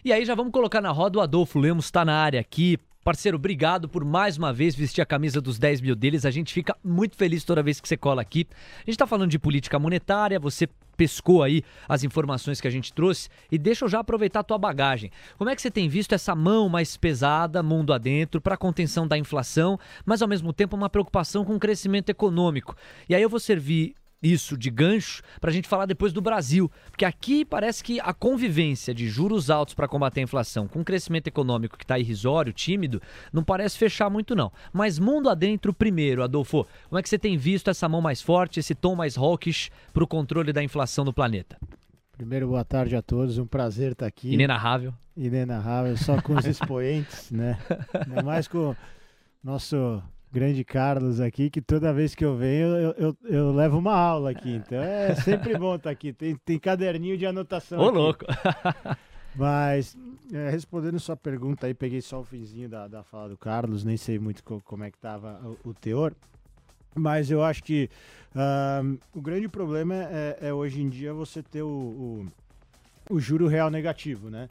E 0.05 0.13
aí 0.13 0.25
já 0.25 0.35
vamos 0.35 0.53
colocar 0.53 0.81
na 0.81 0.91
roda 0.91 1.19
o 1.19 1.21
Adolfo 1.21 1.59
Lemos, 1.59 1.87
está 1.87 2.05
na 2.05 2.15
área 2.15 2.41
aqui 2.41 2.79
Parceiro, 3.07 3.37
obrigado 3.37 3.89
por 3.89 4.05
mais 4.05 4.37
uma 4.37 4.53
vez 4.53 4.75
vestir 4.75 5.01
a 5.01 5.07
camisa 5.07 5.41
dos 5.41 5.61
10 5.61 5.81
mil 5.81 5.95
deles. 5.95 6.27
A 6.27 6.31
gente 6.33 6.53
fica 6.53 6.77
muito 6.83 7.17
feliz 7.17 7.45
toda 7.45 7.63
vez 7.63 7.81
que 7.81 7.87
você 7.87 7.97
cola 7.97 8.21
aqui. 8.21 8.49
A 8.79 8.81
gente 8.81 8.97
está 8.97 9.07
falando 9.07 9.31
de 9.31 9.39
política 9.39 9.79
monetária, 9.79 10.41
você 10.41 10.69
pescou 10.97 11.45
aí 11.45 11.63
as 11.89 12.03
informações 12.03 12.61
que 12.61 12.67
a 12.67 12.71
gente 12.71 12.93
trouxe 12.93 13.29
e 13.49 13.59
deixa 13.59 13.85
eu 13.85 13.89
já 13.89 14.01
aproveitar 14.01 14.41
a 14.41 14.43
tua 14.43 14.59
bagagem. 14.59 15.13
Como 15.39 15.49
é 15.49 15.55
que 15.55 15.63
você 15.63 15.71
tem 15.71 15.89
visto 15.89 16.17
essa 16.17 16.35
mão 16.35 16.69
mais 16.69 16.97
pesada, 16.97 17.63
mundo 17.63 17.93
adentro, 17.93 18.41
para 18.41 18.57
contenção 18.57 19.07
da 19.07 19.17
inflação, 19.17 19.79
mas 20.05 20.21
ao 20.21 20.27
mesmo 20.27 20.53
tempo 20.53 20.75
uma 20.75 20.91
preocupação 20.91 21.45
com 21.45 21.55
o 21.55 21.61
crescimento 21.61 22.11
econômico? 22.11 22.75
E 23.09 23.15
aí 23.15 23.23
eu 23.23 23.31
vou 23.31 23.39
servir 23.39 23.95
isso 24.33 24.57
de 24.57 24.71
gancho 24.71 25.23
para 25.41 25.51
a 25.51 25.53
gente 25.53 25.69
falar 25.69 25.87
depois 25.87 26.13
do 26.13 26.21
Brasil, 26.21 26.71
porque 26.91 27.05
aqui 27.05 27.45
parece 27.45 27.83
que 27.83 28.01
a 28.01 28.13
convivência 28.13 28.95
de 28.95 29.09
juros 29.09 29.51
altos 29.51 29.75
para 29.75 29.89
combater 29.89 30.21
a 30.21 30.25
inflação 30.25 30.67
com 30.67 30.85
crescimento 30.85 31.29
econômico 31.29 31.77
que 31.77 31.85
está 31.85 31.99
irrisório, 31.99 32.53
tímido, 32.53 33.01
não 33.33 33.45
parece 33.45 33.79
fechar 33.79 34.11
muito 34.11 34.35
não. 34.35 34.53
Mas 34.73 34.99
mundo 34.99 35.29
adentro 35.29 35.73
primeiro, 35.73 36.23
Adolfo, 36.23 36.67
como 36.89 36.99
é 36.99 37.03
que 37.03 37.09
você 37.09 37.19
tem 37.19 37.37
visto 37.37 37.71
essa 37.71 37.89
mão 37.89 38.01
mais 38.01 38.21
forte, 38.21 38.61
esse 38.61 38.75
tom 38.75 38.95
mais 38.95 39.17
hawkish 39.17 39.71
para 39.93 40.05
o 40.05 40.07
controle 40.07 40.53
da 40.53 40.63
inflação 40.63 41.05
no 41.05 41.13
planeta? 41.13 41.59
Primeiro, 42.17 42.49
boa 42.49 42.65
tarde 42.65 42.97
a 42.97 43.03
todos, 43.03 43.37
um 43.37 43.47
prazer 43.47 43.93
estar 43.93 44.07
aqui. 44.07 44.33
Inenarrável. 44.33 44.95
Inenarrável, 45.15 45.97
só 45.97 46.21
com 46.21 46.35
os 46.35 46.47
expoentes, 46.47 47.31
né? 47.31 47.59
Ainda 47.93 48.23
mais 48.23 48.49
com 48.49 48.75
nosso 49.45 50.03
grande 50.37 50.63
Carlos 50.65 51.19
aqui, 51.19 51.49
que 51.49 51.63
toda 51.63 51.95
vez 51.95 52.15
que 52.15 52.23
eu 52.23 52.37
venho 52.37 52.67
eu, 52.67 52.91
eu, 52.99 53.17
eu 53.25 53.53
levo 53.53 53.79
uma 53.79 53.95
aula 53.95 54.33
aqui. 54.33 54.51
Então 54.51 54.83
é 54.83 55.15
sempre 55.15 55.57
bom 55.57 55.77
estar 55.77 55.89
aqui. 55.89 56.13
Tem, 56.13 56.37
tem 56.37 56.59
caderninho 56.59 57.17
de 57.17 57.25
anotação. 57.25 57.81
Ô, 57.81 57.89
aqui. 57.89 57.97
louco! 57.97 58.25
Mas, 59.35 59.97
é, 60.33 60.51
respondendo 60.51 61.01
sua 61.01 61.17
pergunta 61.17 61.67
aí, 61.67 61.73
peguei 61.73 62.03
só 62.03 62.21
o 62.21 62.25
finzinho 62.25 62.69
da, 62.69 62.87
da 62.87 63.03
fala 63.03 63.31
do 63.31 63.37
Carlos, 63.37 63.83
nem 63.83 63.97
sei 63.97 64.19
muito 64.19 64.45
co 64.45 64.61
como 64.63 64.85
é 64.85 64.91
que 64.91 64.99
estava 64.99 65.41
o, 65.43 65.71
o, 65.71 65.75
teor. 65.75 66.15
Mas 66.95 67.31
eu 67.31 67.43
acho 67.43 67.63
que 67.63 67.89
uh, 68.35 68.99
o 69.15 69.23
grande 69.23 69.49
problema 69.49 69.95
é, 69.95 70.39
é, 70.41 70.53
hoje 70.53 70.83
em 70.83 70.89
dia 70.89 71.15
você 71.15 71.43
ter 71.43 71.63
o, 71.63 71.69
o, 71.69 72.27
o 73.11 73.21
juro 73.21 73.47
real 73.47 73.71
negativo, 73.71 74.29
né? 74.29 74.49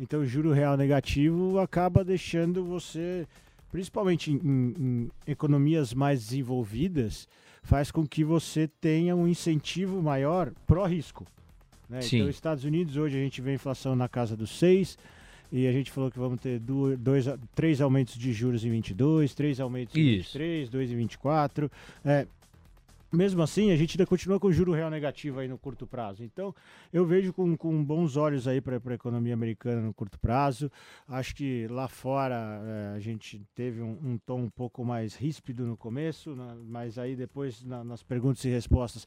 Então 0.00 0.20
o 0.20 0.26
juro 0.26 0.52
real 0.52 0.76
negativo 0.76 1.58
acaba 1.58 2.04
deixando 2.04 2.64
você 2.64 3.26
principalmente 3.70 4.32
em, 4.32 4.74
em, 4.78 5.10
economias 5.26 5.92
mais 5.92 6.20
desenvolvidas, 6.20 7.28
faz 7.62 7.90
com 7.90 8.06
que 8.06 8.24
você 8.24 8.68
tenha 8.80 9.14
um 9.14 9.26
incentivo 9.26 10.02
maior 10.02 10.52
pró-risco. 10.66 11.26
Né? 11.88 12.00
Então, 12.02 12.28
Estados 12.28 12.64
Unidos, 12.64 12.96
hoje 12.96 13.16
a 13.16 13.20
gente 13.20 13.40
vê 13.40 13.52
a 13.52 13.54
inflação 13.54 13.96
na 13.96 14.08
casa 14.08 14.36
dos 14.36 14.58
6, 14.58 14.96
e 15.50 15.66
a 15.66 15.72
gente 15.72 15.90
falou 15.90 16.10
que 16.10 16.18
vamos 16.18 16.40
ter 16.40 16.60
dois, 16.60 17.26
três 17.54 17.80
aumentos 17.80 18.16
de 18.16 18.32
juros 18.32 18.64
em 18.64 18.70
22, 18.70 19.34
três 19.34 19.58
aumentos 19.58 19.96
em 19.96 20.16
Isso. 20.16 20.38
23, 20.38 20.68
dois 20.68 20.92
em 20.92 20.96
24. 20.96 21.70
É, 22.04 22.26
mesmo 23.10 23.42
assim, 23.42 23.70
a 23.70 23.76
gente 23.76 23.96
ainda 23.96 24.06
continua 24.06 24.38
com 24.38 24.52
juro 24.52 24.72
real 24.72 24.90
negativo 24.90 25.40
aí 25.40 25.48
no 25.48 25.56
curto 25.56 25.86
prazo. 25.86 26.22
Então, 26.22 26.54
eu 26.92 27.06
vejo 27.06 27.32
com, 27.32 27.56
com 27.56 27.82
bons 27.82 28.16
olhos 28.16 28.46
aí 28.46 28.60
para 28.60 28.76
a 28.76 28.94
economia 28.94 29.32
americana 29.32 29.80
no 29.80 29.94
curto 29.94 30.18
prazo. 30.18 30.70
Acho 31.08 31.34
que 31.34 31.66
lá 31.68 31.88
fora 31.88 32.60
é, 32.62 32.96
a 32.96 33.00
gente 33.00 33.40
teve 33.54 33.80
um, 33.80 33.98
um, 34.02 34.18
tom 34.18 34.42
um 34.42 34.50
pouco 34.50 34.84
mais 34.84 35.14
ríspido 35.14 35.66
no 35.66 35.76
começo, 35.76 36.36
na, 36.36 36.54
mas 36.54 36.98
aí 36.98 37.16
depois 37.16 37.64
na, 37.64 37.82
nas 37.82 38.02
perguntas 38.02 38.44
e 38.44 38.50
respostas 38.50 39.06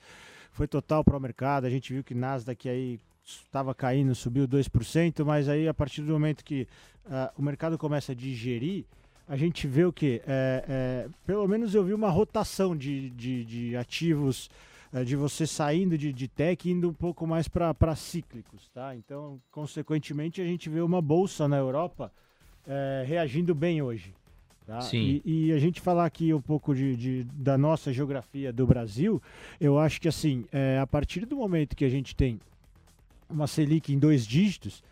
foi 0.51 0.67
total 0.67 1.03
para 1.03 1.15
o 1.15 1.19
mercado. 1.19 1.65
A 1.65 1.69
gente 1.69 1.93
viu 1.93 2.03
que 2.03 2.15
Nasdaq 2.15 2.67
aí 2.67 2.99
estava 3.23 3.73
caindo, 3.75 4.15
subiu 4.15 4.47
2%, 4.47 5.23
mas 5.23 5.47
aí 5.47 5.67
a 5.67 5.73
partir 5.73 6.01
do 6.01 6.11
momento 6.11 6.43
que 6.43 6.67
uh, 7.05 7.31
o 7.37 7.41
mercado 7.41 7.77
começa 7.77 8.11
a 8.11 8.15
digerir 8.15 8.85
a 9.31 9.37
gente 9.37 9.65
vê 9.65 9.85
o 9.85 9.93
que? 9.93 10.21
É, 10.27 10.65
é, 10.67 11.09
pelo 11.25 11.47
menos 11.47 11.73
eu 11.73 11.85
vi 11.85 11.93
uma 11.93 12.09
rotação 12.09 12.75
de, 12.75 13.11
de, 13.11 13.45
de 13.45 13.77
ativos, 13.77 14.49
é, 14.91 15.05
de 15.05 15.15
você 15.15 15.47
saindo 15.47 15.97
de, 15.97 16.11
de 16.11 16.27
tech 16.27 16.69
indo 16.69 16.89
um 16.89 16.93
pouco 16.93 17.25
mais 17.25 17.47
para 17.47 17.95
cíclicos, 17.95 18.67
tá? 18.73 18.93
Então, 18.93 19.39
consequentemente, 19.49 20.41
a 20.41 20.43
gente 20.43 20.69
vê 20.69 20.81
uma 20.81 21.01
bolsa 21.01 21.47
na 21.47 21.55
Europa 21.55 22.11
é, 22.67 23.05
reagindo 23.07 23.55
bem 23.55 23.81
hoje. 23.81 24.13
Tá? 24.67 24.81
Sim. 24.81 25.21
E, 25.23 25.45
e, 25.45 25.53
a 25.53 25.59
gente 25.59 25.79
falar 25.79 26.05
aqui 26.05 26.33
um 26.33 26.41
pouco 26.41 26.75
de, 26.75 26.93
de, 26.97 27.23
da 27.23 27.57
nossa 27.57 27.93
geografia 27.93 28.51
do 28.51 28.67
Brasil, 28.67 29.21
eu 29.61 29.79
acho 29.79 30.01
que 30.01 30.09
assim, 30.09 30.43
é, 30.51 30.77
a 30.77 30.85
partir 30.85 31.25
do 31.25 31.37
momento 31.37 31.73
que 31.73 31.85
a 31.85 31.89
gente 31.89 32.13
tem 32.17 32.37
uma 33.29 33.47
Selic 33.47 33.93
em 33.93 33.97
dois 33.97 34.27
dígitos, 34.27 34.83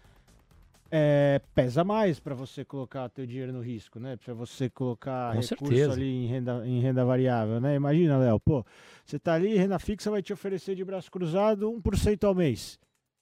é, 0.91 1.41
pesa 1.53 1.83
mais 1.83 2.19
para 2.19 2.33
você 2.35 2.65
colocar 2.65 3.07
teu 3.09 3.25
dinheiro 3.25 3.53
no 3.53 3.61
risco, 3.61 3.99
né? 3.99 4.17
Para 4.17 4.33
você 4.33 4.69
colocar 4.69 5.33
Com 5.33 5.39
recurso 5.39 5.47
certeza. 5.67 5.93
ali 5.93 6.07
em 6.07 6.25
renda, 6.27 6.63
em 6.65 6.79
renda 6.81 7.05
variável, 7.05 7.59
né? 7.61 7.75
Imagina, 7.75 8.17
Léo, 8.17 8.39
pô, 8.39 8.65
você 9.05 9.19
tá 9.19 9.33
ali, 9.33 9.55
renda 9.55 9.77
fixa 9.79 10.09
vai 10.11 10.21
te 10.21 10.33
oferecer 10.33 10.75
de 10.75 10.83
braço 10.83 11.11
cruzado 11.11 11.71
1% 11.71 12.23
ao 12.23 12.33
mês. 12.35 12.79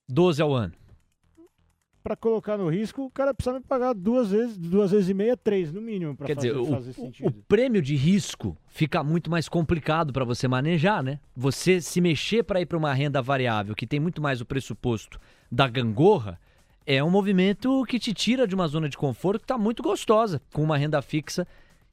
12 0.09 0.41
ao 0.41 0.53
ano. 0.53 0.73
Para 2.03 2.15
colocar 2.15 2.57
no 2.57 2.69
risco, 2.69 3.03
o 3.03 3.11
cara 3.11 3.33
precisa 3.33 3.59
me 3.59 3.65
pagar 3.65 3.91
duas 3.93 4.31
vezes, 4.31 4.57
duas 4.57 4.91
vezes 4.91 5.09
e 5.09 5.13
meia, 5.13 5.35
três 5.35 5.73
no 5.73 5.81
mínimo, 5.81 6.15
para 6.15 6.33
fazer, 6.33 6.53
dizer, 6.53 6.57
o, 6.61 6.65
fazer 6.67 6.91
o- 6.91 6.93
sentido. 6.93 7.27
o 7.27 7.31
prêmio 7.49 7.81
de 7.81 7.97
risco 7.97 8.55
fica 8.67 9.03
muito 9.03 9.29
mais 9.29 9.49
complicado 9.49 10.13
para 10.13 10.23
você 10.23 10.47
manejar, 10.47 11.03
né? 11.03 11.19
Você 11.35 11.81
se 11.81 11.99
mexer 11.99 12.43
para 12.43 12.61
ir 12.61 12.65
para 12.65 12.77
uma 12.77 12.93
renda 12.93 13.21
variável 13.21 13.75
que 13.75 13.85
tem 13.85 13.99
muito 13.99 14.21
mais 14.21 14.39
o 14.39 14.45
pressuposto 14.45 15.19
da 15.51 15.67
gangorra 15.67 16.39
é 16.87 17.03
um 17.03 17.09
movimento 17.09 17.83
que 17.85 17.99
te 17.99 18.13
tira 18.13 18.47
de 18.47 18.55
uma 18.55 18.65
zona 18.65 18.87
de 18.87 18.97
conforto 18.97 19.39
que 19.39 19.43
está 19.43 19.57
muito 19.57 19.83
gostosa, 19.83 20.41
com 20.53 20.63
uma 20.63 20.77
renda 20.77 21.01
fixa 21.01 21.45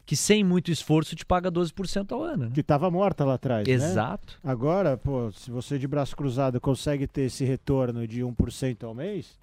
que 0.06 0.14
sem 0.14 0.44
muito 0.44 0.70
esforço 0.70 1.16
te 1.16 1.24
paga 1.24 1.50
12% 1.50 2.12
ao 2.12 2.22
ano. 2.22 2.44
Né? 2.44 2.50
Que 2.54 2.62
tava 2.62 2.90
morta 2.90 3.24
lá 3.24 3.34
atrás, 3.34 3.66
né? 3.66 3.74
Exato. 3.74 4.38
Agora, 4.44 4.96
pô, 4.96 5.32
se 5.32 5.50
você 5.50 5.78
de 5.78 5.88
braço 5.88 6.14
cruzado 6.14 6.60
consegue 6.60 7.06
ter 7.06 7.22
esse 7.22 7.44
retorno 7.44 8.06
de 8.06 8.20
1% 8.20 8.84
ao 8.84 8.94
mês, 8.94 9.38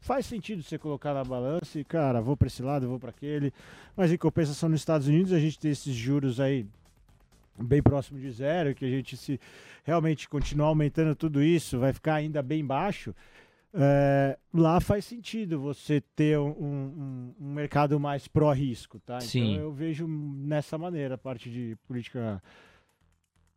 faz 0.00 0.26
sentido 0.26 0.62
você 0.62 0.78
colocar 0.78 1.12
na 1.12 1.24
balança 1.24 1.78
e, 1.78 1.84
cara, 1.84 2.20
vou 2.20 2.36
para 2.36 2.46
esse 2.46 2.62
lado, 2.62 2.88
vou 2.88 3.00
para 3.00 3.10
aquele. 3.10 3.52
Mas 3.96 4.12
em 4.12 4.16
compensação 4.16 4.68
nos 4.68 4.80
Estados 4.80 5.08
Unidos, 5.08 5.32
a 5.32 5.40
gente 5.40 5.58
tem 5.58 5.72
esses 5.72 5.94
juros 5.94 6.38
aí 6.40 6.64
bem 7.58 7.82
próximo 7.82 8.18
de 8.18 8.30
zero, 8.30 8.74
que 8.74 8.84
a 8.84 8.88
gente 8.88 9.16
se 9.16 9.38
realmente 9.84 10.28
continuar 10.28 10.68
aumentando 10.68 11.14
tudo 11.14 11.42
isso, 11.42 11.78
vai 11.78 11.92
ficar 11.92 12.14
ainda 12.14 12.40
bem 12.40 12.64
baixo. 12.64 13.14
É, 13.72 14.36
lá 14.52 14.80
faz 14.80 15.04
sentido 15.04 15.60
você 15.60 16.00
ter 16.16 16.38
um, 16.38 16.48
um- 16.50 17.34
um 17.40 17.52
mercado 17.52 18.00
mais 18.00 18.26
pró-risco, 18.26 18.98
tá? 19.00 19.20
Sim. 19.20 19.52
Então 19.52 19.62
eu 19.64 19.72
vejo 19.72 20.06
nessa 20.08 20.76
maneira 20.76 21.14
a 21.14 21.18
parte 21.18 21.48
de 21.50 21.76
política. 21.86 22.42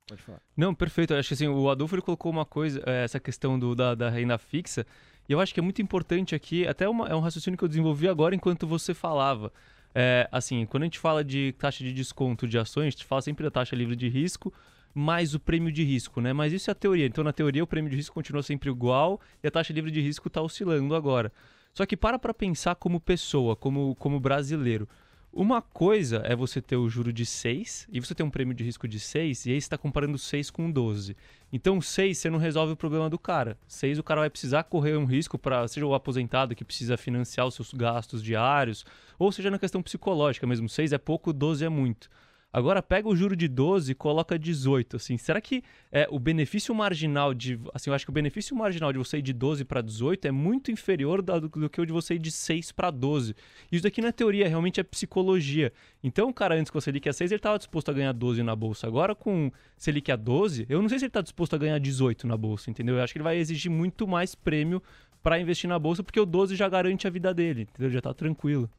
Pode 0.08 0.22
falar. 0.22 0.42
Não, 0.56 0.76
perfeito. 0.76 1.14
Eu 1.14 1.20
acho 1.20 1.30
que 1.30 1.34
assim, 1.34 1.48
o 1.48 1.70
Adolfo 1.70 1.96
ele 1.96 2.02
colocou 2.02 2.32
uma 2.32 2.46
coisa, 2.46 2.84
eh, 2.86 3.04
essa 3.06 3.20
questão 3.20 3.58
do, 3.58 3.74
da, 3.74 3.96
da 3.96 4.10
renda 4.10 4.38
fixa, 4.38 4.86
e 5.28 5.32
eu 5.32 5.40
acho 5.40 5.54
que 5.54 5.60
é 5.60 5.64
muito 5.64 5.82
importante 5.82 6.36
aqui, 6.36 6.68
até 6.68 6.88
uma- 6.88 7.08
é 7.08 7.16
um 7.16 7.20
raciocínio 7.22 7.58
que 7.58 7.64
eu 7.64 7.70
desenvolvi 7.70 8.08
agora 8.08 8.36
enquanto 8.36 8.68
você 8.68 8.94
falava. 8.94 9.52
É, 9.96 10.28
assim, 10.32 10.66
quando 10.66 10.84
a 10.84 10.86
gente 10.86 11.00
fala 11.00 11.24
de 11.24 11.54
taxa 11.58 11.84
de 11.84 11.94
desconto 11.94 12.48
de 12.48 12.58
ações, 12.58 12.88
a 12.88 12.90
gente 12.92 13.06
fala 13.06 13.22
sempre 13.22 13.44
da 13.44 13.52
taxa 13.52 13.76
livre 13.76 13.96
de 13.96 14.10
risco, 14.10 14.54
mais 14.94 15.34
o 15.34 15.40
prêmio 15.40 15.72
de 15.72 15.84
risco, 15.84 16.22
né? 16.22 16.34
Mas 16.34 16.54
isso 16.54 16.70
é 16.70 16.74
a 16.74 16.76
teoria. 16.76 17.06
Então, 17.06 17.24
na 17.24 17.34
teoria, 17.34 17.64
o 17.64 17.68
prêmio 17.68 17.90
de 17.90 17.96
risco 17.96 18.14
continua 18.14 18.44
sempre 18.44 18.70
igual 18.70 19.20
e 19.44 19.48
a 19.48 19.52
taxa 19.52 19.74
livre 19.74 19.92
de 19.92 20.02
risco 20.02 20.28
está 20.28 20.42
oscilando 20.42 20.96
agora. 20.96 21.32
Só 21.74 21.86
que 21.86 21.98
para 21.98 22.20
para 22.20 22.34
pensar 22.34 22.76
como 22.76 23.00
pessoa, 23.00 23.56
como, 23.56 23.96
como 23.96 24.20
brasileiro. 24.20 24.88
Uma 25.36 25.64
coisa 25.64 26.22
é 26.26 26.36
você 26.36 26.62
ter 26.62 26.76
o 26.76 26.88
juro 26.88 27.12
de 27.12 27.26
6 27.26 27.88
e 27.92 28.00
você 28.00 28.14
ter 28.14 28.22
um 28.22 28.30
prêmio 28.30 28.54
de 28.54 28.64
risco 28.64 28.88
de 28.88 29.00
6 29.00 29.48
e 29.48 29.50
aí 29.50 29.56
você 29.56 29.66
está 29.66 29.76
comparando 29.80 30.16
6 30.16 30.52
com 30.52 30.70
12. 30.70 31.18
Então 31.52 31.82
6 31.82 32.16
você 32.16 32.30
não 32.30 32.38
resolve 32.38 32.74
o 32.74 32.78
problema 32.78 33.10
do 33.10 33.18
cara. 33.18 33.58
6 33.68 33.98
o 33.98 34.04
cara 34.04 34.22
vai 34.22 34.30
precisar 34.30 34.62
correr 34.66 34.96
um 34.96 35.06
risco 35.06 35.40
para 35.40 35.68
seja 35.68 35.88
o 35.88 35.96
aposentado 35.96 36.54
que 36.54 36.64
precisa 36.64 36.98
financiar 36.98 37.48
os 37.48 37.56
seus 37.56 37.74
gastos 37.74 38.22
diários, 38.22 38.86
ou 39.18 39.32
seja 39.32 39.50
na 39.50 39.58
questão 39.58 39.82
psicológica 39.82 40.46
mesmo. 40.46 40.70
6 40.70 40.94
é 40.94 41.00
pouco, 41.00 41.34
12 41.34 41.66
é 41.66 41.70
muito. 41.70 42.12
Agora 42.56 42.84
pega 42.84 43.10
o 43.10 43.16
juro 43.16 43.36
de 43.36 43.48
12 43.48 43.92
e 43.92 43.96
coloca 43.96 44.38
18, 44.38 44.98
assim. 44.98 45.18
Será 45.18 45.42
que 45.42 45.64
é, 45.92 46.08
o 46.12 46.20
benefício 46.20 46.74
marginal 46.76 47.34
de, 47.34 47.60
assim, 47.74 47.90
eu 47.90 47.96
acho 47.96 48.06
que 48.06 48.12
o 48.12 48.14
benefício 48.14 48.56
marginal 48.56 48.94
de 48.94 49.00
você 49.00 49.18
ir 49.18 49.24
de 49.24 49.34
12 49.34 49.66
para 49.66 49.82
18 49.82 50.28
é 50.28 50.32
muito 50.32 50.70
inferior 50.70 51.24
do, 51.24 51.50
do 51.50 51.68
que 51.68 51.82
o 51.82 51.86
de 51.86 51.92
você 51.92 52.14
ir 52.14 52.20
de 52.20 52.30
6 52.30 52.72
para 52.72 52.92
12. 52.92 53.36
Isso 53.72 53.82
daqui 53.82 54.02
não 54.02 54.10
é 54.10 54.12
teoria, 54.12 54.48
realmente 54.48 54.80
é 54.80 54.84
psicologia. 54.84 55.74
Então, 56.04 56.30
o 56.30 56.34
cara 56.34 56.54
antes 56.54 56.70
com 56.70 56.78
a 56.78 56.82
Selic 56.82 57.10
a 57.10 57.14
6, 57.14 57.32
ele 57.32 57.40
estava 57.40 57.58
disposto 57.58 57.90
a 57.90 57.94
ganhar 57.94 58.14
12 58.14 58.44
na 58.44 58.56
bolsa. 58.56 58.86
Agora 58.86 59.16
com 59.16 59.52
Selic 59.76 60.12
a 60.12 60.16
12, 60.16 60.68
eu 60.70 60.80
não 60.80 60.88
sei 60.90 61.00
se 61.00 61.06
ele 61.06 61.10
está 61.10 61.22
disposto 61.22 61.56
a 61.56 61.58
ganhar 61.58 61.80
18 61.80 62.28
na 62.28 62.38
bolsa, 62.38 62.70
entendeu? 62.70 62.98
Eu 62.98 63.02
acho 63.02 63.14
que 63.14 63.18
ele 63.18 63.24
vai 63.24 63.38
exigir 63.38 63.72
muito 63.72 64.08
mais 64.08 64.36
prêmio 64.36 64.80
para 65.24 65.40
investir 65.40 65.68
na 65.68 65.80
bolsa, 65.80 66.04
porque 66.04 66.20
o 66.20 66.26
12 66.26 66.56
já 66.56 66.70
garante 66.70 67.08
a 67.08 67.10
vida 67.10 67.34
dele, 67.34 67.64
entendeu? 67.64 67.90
Já 67.90 68.00
tá 68.00 68.14
tranquilo. 68.14 68.70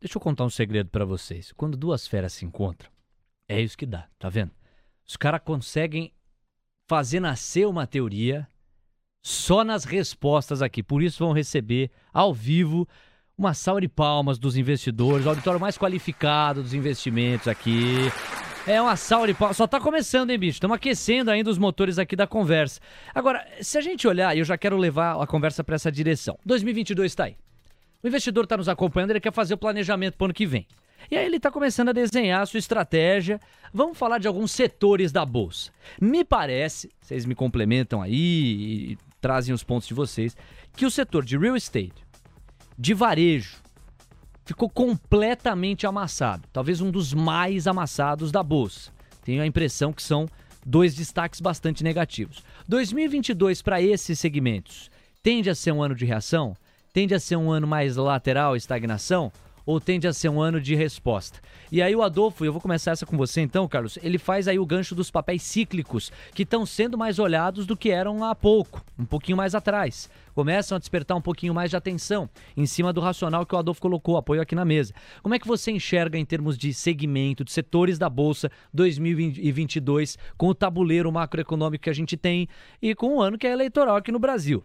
Deixa 0.00 0.16
eu 0.16 0.20
contar 0.20 0.44
um 0.44 0.50
segredo 0.50 0.90
pra 0.90 1.04
vocês. 1.04 1.52
Quando 1.56 1.76
duas 1.76 2.06
feras 2.06 2.34
se 2.34 2.44
encontram, 2.44 2.88
é 3.48 3.60
isso 3.60 3.76
que 3.76 3.86
dá, 3.86 4.08
tá 4.18 4.28
vendo? 4.28 4.50
Os 5.06 5.16
caras 5.16 5.40
conseguem 5.44 6.12
fazer 6.88 7.20
nascer 7.20 7.66
uma 7.66 7.86
teoria 7.86 8.46
só 9.22 9.64
nas 9.64 9.84
respostas 9.84 10.62
aqui. 10.62 10.82
Por 10.82 11.02
isso 11.02 11.24
vão 11.24 11.32
receber 11.32 11.90
ao 12.12 12.32
vivo 12.32 12.88
uma 13.36 13.54
salva 13.54 13.80
de 13.80 13.88
palmas 13.88 14.38
dos 14.38 14.56
investidores, 14.56 15.26
o 15.26 15.28
auditório 15.28 15.60
mais 15.60 15.76
qualificado 15.76 16.62
dos 16.62 16.72
investimentos 16.72 17.48
aqui. 17.48 17.96
É 18.66 18.80
uma 18.80 18.96
salva 18.96 19.28
de 19.28 19.34
palmas. 19.34 19.56
Só 19.56 19.66
tá 19.66 19.80
começando, 19.80 20.30
hein, 20.30 20.38
bicho? 20.38 20.56
Estamos 20.56 20.74
aquecendo 20.74 21.30
ainda 21.30 21.50
os 21.50 21.58
motores 21.58 21.98
aqui 21.98 22.16
da 22.16 22.26
conversa. 22.26 22.80
Agora, 23.14 23.46
se 23.60 23.78
a 23.78 23.80
gente 23.80 24.08
olhar, 24.08 24.36
eu 24.36 24.44
já 24.44 24.58
quero 24.58 24.76
levar 24.76 25.22
a 25.22 25.26
conversa 25.26 25.62
pra 25.62 25.76
essa 25.76 25.92
direção. 25.92 26.38
2022 26.44 27.14
tá 27.14 27.24
aí. 27.24 27.36
O 28.02 28.08
investidor 28.08 28.44
está 28.44 28.56
nos 28.56 28.68
acompanhando, 28.68 29.10
ele 29.10 29.20
quer 29.20 29.32
fazer 29.32 29.54
o 29.54 29.58
planejamento 29.58 30.16
para 30.16 30.24
o 30.24 30.26
ano 30.26 30.34
que 30.34 30.46
vem. 30.46 30.66
E 31.10 31.16
aí 31.16 31.24
ele 31.24 31.36
está 31.36 31.50
começando 31.50 31.90
a 31.90 31.92
desenhar 31.92 32.42
a 32.42 32.46
sua 32.46 32.58
estratégia. 32.58 33.40
Vamos 33.72 33.96
falar 33.96 34.18
de 34.18 34.26
alguns 34.26 34.50
setores 34.50 35.12
da 35.12 35.24
bolsa. 35.24 35.70
Me 36.00 36.24
parece, 36.24 36.90
vocês 37.00 37.24
me 37.24 37.34
complementam 37.34 38.02
aí 38.02 38.92
e 38.92 38.98
trazem 39.20 39.54
os 39.54 39.62
pontos 39.62 39.88
de 39.88 39.94
vocês, 39.94 40.36
que 40.76 40.86
o 40.86 40.90
setor 40.90 41.24
de 41.24 41.36
real 41.36 41.56
estate, 41.56 42.04
de 42.78 42.94
varejo, 42.94 43.56
ficou 44.44 44.68
completamente 44.68 45.86
amassado. 45.86 46.48
Talvez 46.52 46.80
um 46.80 46.90
dos 46.90 47.12
mais 47.12 47.66
amassados 47.66 48.30
da 48.30 48.42
bolsa. 48.42 48.92
Tenho 49.24 49.42
a 49.42 49.46
impressão 49.46 49.92
que 49.92 50.02
são 50.02 50.26
dois 50.64 50.94
destaques 50.94 51.40
bastante 51.40 51.82
negativos. 51.82 52.42
2022 52.68 53.62
para 53.62 53.80
esses 53.80 54.18
segmentos 54.18 54.90
tende 55.22 55.50
a 55.50 55.54
ser 55.54 55.72
um 55.72 55.82
ano 55.82 55.94
de 55.94 56.04
reação? 56.04 56.56
Tende 56.92 57.14
a 57.14 57.20
ser 57.20 57.36
um 57.36 57.50
ano 57.50 57.66
mais 57.66 57.96
lateral, 57.96 58.56
estagnação? 58.56 59.32
Ou 59.66 59.80
tende 59.80 60.06
a 60.06 60.12
ser 60.12 60.28
um 60.28 60.40
ano 60.40 60.60
de 60.60 60.76
resposta? 60.76 61.40
E 61.72 61.82
aí 61.82 61.94
o 61.96 62.02
Adolfo, 62.02 62.44
eu 62.44 62.52
vou 62.52 62.62
começar 62.62 62.92
essa 62.92 63.04
com 63.04 63.16
você 63.16 63.40
então, 63.40 63.66
Carlos. 63.66 63.98
Ele 64.00 64.16
faz 64.16 64.46
aí 64.46 64.60
o 64.60 64.64
gancho 64.64 64.94
dos 64.94 65.10
papéis 65.10 65.42
cíclicos, 65.42 66.12
que 66.32 66.44
estão 66.44 66.64
sendo 66.64 66.96
mais 66.96 67.18
olhados 67.18 67.66
do 67.66 67.76
que 67.76 67.90
eram 67.90 68.22
há 68.22 68.32
pouco, 68.32 68.84
um 68.96 69.04
pouquinho 69.04 69.36
mais 69.36 69.56
atrás. 69.56 70.08
Começam 70.34 70.76
a 70.76 70.78
despertar 70.78 71.16
um 71.16 71.20
pouquinho 71.20 71.52
mais 71.52 71.70
de 71.70 71.76
atenção 71.76 72.30
em 72.56 72.64
cima 72.64 72.92
do 72.92 73.00
racional 73.00 73.44
que 73.44 73.56
o 73.56 73.58
Adolfo 73.58 73.80
colocou, 73.80 74.16
apoio 74.16 74.40
aqui 74.40 74.54
na 74.54 74.64
mesa. 74.64 74.94
Como 75.20 75.34
é 75.34 75.38
que 75.38 75.48
você 75.48 75.72
enxerga 75.72 76.16
em 76.16 76.24
termos 76.24 76.56
de 76.56 76.72
segmento, 76.72 77.44
de 77.44 77.50
setores 77.50 77.98
da 77.98 78.08
Bolsa 78.08 78.48
2022, 78.72 80.16
com 80.36 80.46
o 80.46 80.54
tabuleiro 80.54 81.10
macroeconômico 81.10 81.82
que 81.82 81.90
a 81.90 81.94
gente 81.94 82.16
tem 82.16 82.46
e 82.80 82.94
com 82.94 83.16
o 83.16 83.20
ano 83.20 83.36
que 83.36 83.48
é 83.48 83.52
eleitoral 83.52 83.96
aqui 83.96 84.12
no 84.12 84.20
Brasil? 84.20 84.62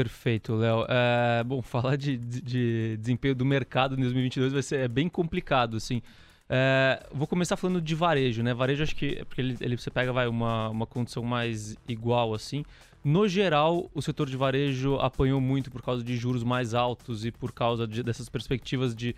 Perfeito, 0.00 0.54
Léo. 0.54 0.86
É, 0.88 1.44
bom, 1.44 1.60
falar 1.60 1.96
de, 1.96 2.16
de- 2.16 2.40
de 2.40 2.96
desempenho 2.96 3.34
do 3.34 3.44
mercado 3.44 3.94
em 3.94 4.00
2022 4.00 4.50
vai 4.54 4.62
ser 4.62 4.80
é 4.80 4.88
bem 4.88 5.10
complicado, 5.10 5.76
assim. 5.76 6.00
É, 6.48 7.06
vou 7.12 7.26
começar 7.26 7.54
falando 7.58 7.82
de 7.82 7.94
varejo, 7.94 8.42
né? 8.42 8.54
Varejo 8.54 8.82
acho 8.82 8.96
que 8.96 9.18
é 9.20 9.24
porque 9.26 9.42
ele, 9.42 9.56
ele- 9.60 9.76
você 9.76 9.90
pega 9.90 10.10
vai 10.10 10.26
uma, 10.26 10.70
uma 10.70 10.86
condição 10.86 11.22
mais 11.22 11.76
igual 11.86 12.32
assim. 12.32 12.64
No 13.04 13.28
geral, 13.28 13.90
o 13.94 14.00
setor 14.00 14.26
de 14.30 14.38
varejo 14.38 14.96
apanhou 14.96 15.38
muito 15.38 15.70
por 15.70 15.82
causa 15.82 16.02
de 16.02 16.16
juros 16.16 16.42
mais 16.42 16.72
altos 16.72 17.26
e 17.26 17.30
por 17.30 17.52
causa 17.52 17.86
de- 17.86 18.02
dessas 18.02 18.30
perspectivas 18.30 18.94
de, 18.94 19.14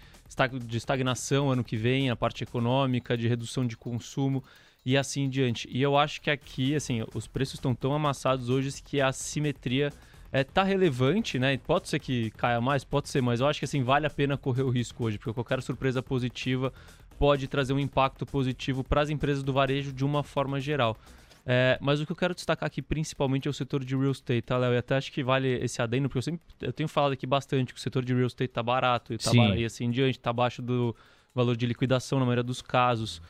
de 0.67 0.77
estagnação 0.77 1.49
ano 1.49 1.63
que 1.63 1.77
vem, 1.77 2.11
a 2.11 2.17
parte 2.17 2.43
econômica, 2.43 3.17
de 3.17 3.29
redução 3.29 3.65
de 3.65 3.77
consumo 3.77 4.43
e 4.85 4.97
assim 4.97 5.23
em 5.23 5.31
diante. 5.31 5.69
E 5.71 5.81
eu 5.81 5.97
acho 5.97 6.21
que 6.21 6.29
aqui, 6.29 6.75
assim, 6.75 7.05
os 7.15 7.29
preços 7.29 7.55
estão 7.55 7.73
tão 7.73 7.95
amassados 7.95 8.49
hoje 8.49 8.83
que 8.83 9.01
a 9.01 9.07
assimetria 9.09 9.93
é, 10.33 10.43
tá 10.43 10.63
relevante, 10.63 11.39
né? 11.39 11.59
Pode 11.59 11.89
ser 11.89 11.99
que 11.99 12.31
caia 12.31 12.61
mais, 12.61 12.83
pode 12.83 13.11
ser, 13.11 13.21
mas 13.21 13.41
eu 13.41 13.47
acho 13.47 13.59
que 13.59 13.67
assim 13.67 13.83
vale 13.83 14.07
a 14.07 14.11
pena 14.11 14.39
correr 14.39 14.63
o 14.63 14.71
risco 14.71 15.05
hoje, 15.05 15.19
porque 15.19 15.35
qualquer 15.35 15.63
surpresa 15.63 16.03
positiva 16.03 16.73
pode 17.19 17.47
trazer 17.47 17.75
um 17.75 17.79
impacto 17.79 18.25
positivo 18.25 18.83
para 18.83 19.03
as 19.03 19.11
empresas 19.11 19.43
do 19.43 19.53
varejo 19.53 19.93
de 19.93 20.05
uma 20.05 20.23
forma 20.23 20.59
geral. 20.59 20.97
É, 21.45 21.77
mas 21.81 22.01
o 22.01 22.07
que 22.07 22.13
eu 22.13 22.17
quero 22.17 22.35
destacar 22.35 22.67
aqui 22.67 22.81
principalmente 22.81 23.47
é 23.47 23.51
o 23.51 23.55
setor 23.55 23.85
de 23.85 23.95
real 23.97 24.13
estate, 24.13 24.43
tá, 24.43 24.57
Léo? 24.57 24.73
E 24.73 24.79
até 24.79 24.97
acho 24.97 25.13
que 25.13 25.23
vale 25.23 25.49
esse 25.49 25.83
adendo, 25.83 26.09
porque 26.09 26.19
eu 26.19 26.23
sempre 26.23 26.41
eu 26.61 26.73
tenho 26.73 26.89
falado 26.89 27.13
aqui 27.13 27.27
bastante 27.27 27.75
que 27.75 27.79
o 27.79 27.83
setor 27.83 28.05
de 28.05 28.15
real 28.15 28.27
estate 28.27 28.49
tá 28.49 28.63
barato 28.63 29.13
e, 29.13 29.19
tá 29.19 29.33
barato, 29.35 29.59
e 29.59 29.65
assim 29.65 29.85
em 29.85 29.91
diante, 29.91 30.19
tá 30.19 30.31
abaixo 30.31 30.63
do 30.63 30.97
valor 31.35 31.57
de 31.57 31.67
liquidação 31.67 32.19
na 32.19 32.25
maioria 32.25 32.45
dos 32.45 32.63
casos. 32.63 33.21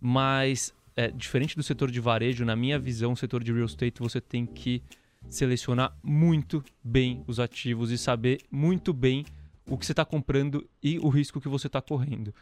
Mas, 0.00 0.72
é, 0.94 1.08
diferente 1.08 1.54
do 1.54 1.62
setor 1.62 1.90
de 1.90 2.00
varejo, 2.00 2.44
na 2.44 2.56
minha 2.56 2.78
visão, 2.78 3.12
o 3.12 3.16
setor 3.16 3.42
de 3.42 3.52
real 3.52 3.66
estate 3.66 4.00
você 4.00 4.20
tem 4.20 4.46
que 4.46 4.82
selecionar 5.28 5.96
muito 6.02 6.62
bem 6.82 7.22
os 7.26 7.40
ativos 7.40 7.90
e 7.90 7.98
saber 7.98 8.40
muito 8.50 8.92
bem 8.92 9.24
o 9.68 9.76
que 9.76 9.84
você 9.84 9.92
está 9.92 10.04
comprando 10.04 10.68
e 10.82 10.98
o 10.98 11.08
risco 11.08 11.40
que 11.40 11.48
você 11.48 11.66
está 11.66 11.82
correndo. 11.82 12.32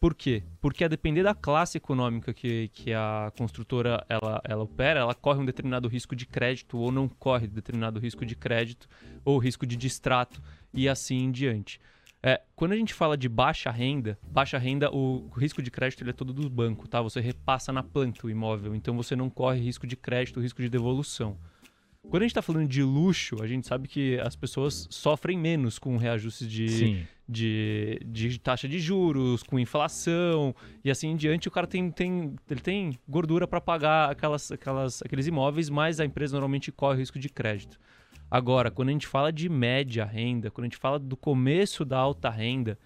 Por 0.00 0.14
quê? 0.14 0.42
Porque 0.62 0.82
a 0.82 0.88
depender 0.88 1.22
da 1.22 1.34
classe 1.34 1.76
econômica 1.76 2.32
que, 2.32 2.68
que 2.68 2.94
a 2.94 3.30
construtora 3.36 4.02
ela, 4.08 4.40
ela 4.44 4.62
opera, 4.64 5.00
ela 5.00 5.14
corre 5.14 5.40
um 5.40 5.44
determinado 5.44 5.88
risco 5.88 6.16
de 6.16 6.24
crédito 6.24 6.78
ou 6.78 6.90
não 6.90 7.06
corre 7.06 7.46
determinado 7.46 8.00
risco 8.00 8.24
de 8.24 8.34
crédito 8.34 8.88
ou 9.22 9.36
risco 9.36 9.66
de 9.66 9.76
distrato 9.76 10.40
e 10.72 10.88
assim 10.88 11.24
em 11.24 11.30
diante. 11.30 11.78
É, 12.22 12.40
quando 12.56 12.72
a 12.72 12.76
gente 12.76 12.94
fala 12.94 13.16
de 13.16 13.28
baixa 13.28 13.70
renda, 13.70 14.18
baixa 14.22 14.56
renda, 14.56 14.90
o 14.90 15.28
risco 15.36 15.62
de 15.62 15.70
crédito 15.70 16.02
ele 16.02 16.10
é 16.10 16.14
todo 16.14 16.32
do 16.32 16.48
banco, 16.48 16.88
tá? 16.88 17.02
Você 17.02 17.20
repassa 17.20 17.70
na 17.70 17.82
planta 17.82 18.26
o 18.26 18.30
imóvel, 18.30 18.74
então 18.74 18.96
você 18.96 19.14
não 19.14 19.28
corre 19.28 19.60
risco 19.60 19.86
de 19.86 19.96
crédito, 19.96 20.40
risco 20.40 20.62
de 20.62 20.68
devolução. 20.70 21.38
Quando 22.08 22.22
a 22.22 22.24
gente 22.24 22.32
está 22.32 22.42
falando 22.42 22.66
de 22.66 22.82
luxo, 22.82 23.42
a 23.42 23.46
gente 23.46 23.66
sabe 23.66 23.86
que 23.86 24.18
as 24.20 24.34
pessoas 24.34 24.88
sofrem 24.90 25.38
menos 25.38 25.78
com 25.78 25.96
reajustes 25.96 26.48
de, 26.48 27.06
de, 27.28 28.00
de, 28.04 28.38
taxa 28.40 28.66
de 28.66 28.78
juros, 28.78 29.42
com 29.42 29.58
inflação 29.58 30.54
e 30.84 30.90
assim 30.90 31.08
em 31.08 31.16
diante. 31.16 31.46
O 31.46 31.50
cara 31.50 31.66
tem, 31.66 31.90
tem, 31.90 32.34
ele 32.50 32.60
tem 32.60 32.98
gordura 33.08 33.46
para 33.46 33.60
pagar 33.60 34.10
aquelas, 34.10 34.50
aquelas, 34.50 35.02
aqueles 35.02 35.26
imóveis, 35.26 35.68
mas 35.68 36.00
a 36.00 36.04
empresa 36.04 36.32
normalmente 36.32 36.72
corre 36.72 36.98
risco 36.98 37.18
de 37.18 37.28
crédito. 37.28 37.78
Agora, 38.30 38.70
quando 38.70 38.88
a 38.88 38.92
gente 38.92 39.06
fala 39.06 39.32
de 39.32 39.48
média 39.48 40.04
renda, 40.04 40.50
quando 40.50 40.64
a 40.64 40.68
gente 40.68 40.78
fala 40.78 40.98
do 40.98 41.16
começo 41.16 41.84
da 41.84 41.98
alta 41.98 42.30
renda, 42.30 42.78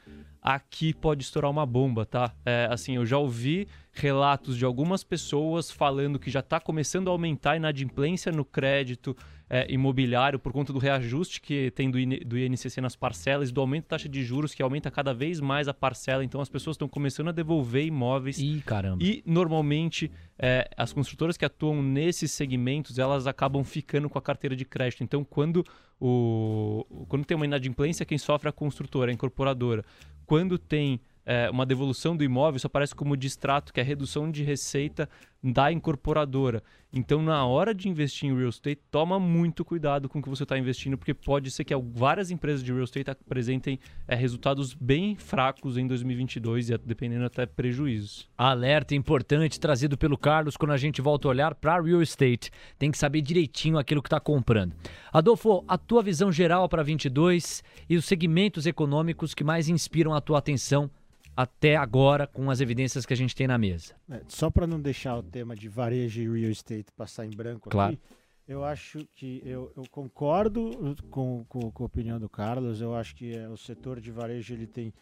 aqui 0.44 0.92
pode 0.92 1.22
estourar 1.22 1.50
uma 1.50 1.64
bomba, 1.64 2.04
tá? 2.04 2.34
É, 2.44 2.68
assim, 2.70 2.96
eu 2.96 3.06
já 3.06 3.16
ouvi 3.16 3.66
relatos 3.94 4.58
de 4.58 4.64
algumas 4.64 5.02
pessoas 5.02 5.70
falando 5.70 6.18
que 6.18 6.30
já 6.30 6.40
está 6.40 6.60
começando 6.60 7.08
a 7.08 7.12
aumentar 7.12 7.52
a 7.52 7.56
inadimplência 7.56 8.30
no 8.30 8.44
crédito 8.44 9.16
é, 9.48 9.72
imobiliário 9.72 10.38
por 10.38 10.52
conta 10.52 10.72
do 10.72 10.78
reajuste 10.78 11.40
que 11.40 11.70
tem 11.70 11.90
do, 11.90 11.98
do 12.26 12.38
INCC 12.38 12.80
nas 12.80 12.96
parcelas, 12.96 13.52
do 13.52 13.60
aumento 13.60 13.84
da 13.84 13.90
taxa 13.90 14.08
de 14.08 14.22
juros 14.22 14.52
que 14.52 14.62
aumenta 14.62 14.90
cada 14.90 15.14
vez 15.14 15.40
mais 15.40 15.68
a 15.68 15.72
parcela. 15.72 16.24
Então 16.24 16.40
as 16.40 16.48
pessoas 16.48 16.74
estão 16.74 16.88
começando 16.88 17.28
a 17.28 17.32
devolver 17.32 17.86
imóveis. 17.86 18.38
Ih, 18.38 18.62
caramba. 18.66 19.02
E 19.02 19.22
normalmente 19.24 20.10
é, 20.38 20.68
as 20.76 20.92
construtoras 20.92 21.36
que 21.36 21.44
atuam 21.44 21.82
nesses 21.82 22.32
segmentos 22.32 22.98
elas 22.98 23.26
acabam 23.26 23.64
ficando 23.64 24.10
com 24.10 24.18
a 24.18 24.22
carteira 24.22 24.56
de 24.56 24.64
crédito. 24.64 25.04
Então 25.04 25.24
quando 25.24 25.64
o 26.00 26.84
quando 27.08 27.24
tem 27.24 27.36
uma 27.36 27.46
inadimplência 27.46 28.04
quem 28.06 28.18
sofre 28.18 28.48
é 28.48 28.50
a 28.50 28.52
construtora, 28.52 29.10
a 29.10 29.14
incorporadora. 29.14 29.84
Quando 30.26 30.58
tem 30.58 31.00
é, 31.26 31.48
uma 31.50 31.64
devolução 31.64 32.16
do 32.16 32.24
imóvel, 32.24 32.56
isso 32.56 32.66
aparece 32.66 32.94
como 32.94 33.16
distrato, 33.16 33.72
que 33.72 33.80
é 33.80 33.82
redução 33.82 34.30
de 34.30 34.42
receita 34.42 35.08
da 35.42 35.70
incorporadora. 35.70 36.62
Então, 36.90 37.20
na 37.20 37.44
hora 37.44 37.74
de 37.74 37.88
investir 37.88 38.30
em 38.30 38.36
real 38.36 38.48
estate, 38.48 38.80
toma 38.90 39.18
muito 39.18 39.64
cuidado 39.64 40.08
com 40.08 40.18
o 40.18 40.22
que 40.22 40.28
você 40.28 40.44
está 40.44 40.56
investindo, 40.56 40.96
porque 40.96 41.12
pode 41.12 41.50
ser 41.50 41.64
que 41.64 41.74
várias 41.76 42.30
empresas 42.30 42.62
de 42.62 42.72
real 42.72 42.84
estate 42.84 43.10
apresentem 43.10 43.78
é, 44.08 44.14
resultados 44.14 44.72
bem 44.72 45.16
fracos 45.16 45.76
em 45.76 45.86
2022 45.86 46.70
e 46.70 46.78
dependendo 46.78 47.24
até 47.24 47.44
prejuízos. 47.44 48.28
Alerta 48.38 48.94
importante 48.94 49.60
trazido 49.60 49.98
pelo 49.98 50.16
Carlos 50.16 50.56
quando 50.56 50.70
a 50.70 50.76
gente 50.76 51.02
volta 51.02 51.28
a 51.28 51.30
olhar 51.30 51.54
para 51.54 51.80
real 51.80 52.00
estate. 52.00 52.50
Tem 52.78 52.90
que 52.90 52.96
saber 52.96 53.20
direitinho 53.20 53.76
aquilo 53.76 54.00
que 54.00 54.06
está 54.06 54.20
comprando. 54.20 54.72
Adolfo, 55.12 55.64
a 55.68 55.76
tua 55.76 56.02
visão 56.02 56.32
geral 56.32 56.68
para 56.68 56.82
22 56.82 57.62
e 57.88 57.96
os 57.96 58.04
segmentos 58.04 58.66
econômicos 58.66 59.34
que 59.34 59.44
mais 59.44 59.68
inspiram 59.68 60.14
a 60.14 60.20
tua 60.20 60.38
atenção 60.38 60.90
até 61.36 61.76
agora 61.76 62.26
com 62.26 62.50
as 62.50 62.60
evidências 62.60 63.04
que 63.04 63.12
a 63.12 63.16
gente 63.16 63.34
tem 63.34 63.46
na 63.46 63.58
mesa. 63.58 63.94
É, 64.10 64.22
só 64.28 64.50
para 64.50 64.66
não 64.66 64.80
deixar 64.80 65.16
o 65.16 65.22
tema 65.22 65.54
de 65.54 65.68
varejo 65.68 66.20
e 66.20 66.40
real 66.40 66.50
estate 66.50 66.86
passar 66.96 67.26
em 67.26 67.30
branco 67.30 67.70
claro. 67.70 67.94
aqui, 67.94 68.00
eu 68.46 68.62
acho 68.62 69.06
que 69.14 69.42
eu, 69.44 69.72
eu 69.76 69.84
concordo 69.90 70.94
com, 71.10 71.44
com, 71.48 71.70
com, 71.70 71.82
a 71.82 71.86
opinião 71.86 72.18
do 72.18 72.28
Carlos. 72.28 72.80
Eu 72.80 72.94
acho 72.94 73.14
que 73.14 73.34
é, 73.34 73.48
o 73.48 73.56
setor 73.56 74.00
de 74.00 74.10
varejo 74.10 74.52
ele 74.52 74.66
tem 74.66 74.92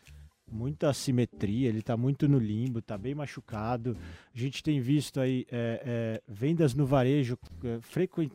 muita 0.51 0.91
assimetria, 0.91 1.69
ele 1.69 1.81
está 1.81 1.97
muito 1.97 2.29
no 2.29 2.39
limbo, 2.39 2.79
está 2.79 2.97
bem 2.99 3.15
machucado. 3.15 3.97
A 4.35 4.39
gente 4.39 4.63
tem 4.63 4.81
visto 4.81 5.21
aí 5.21 5.47
é, 5.51 5.83
é, 5.85 6.23
vendas 6.27 6.75
no 6.75 6.87
varejo 6.87 7.39
é, 7.65 7.79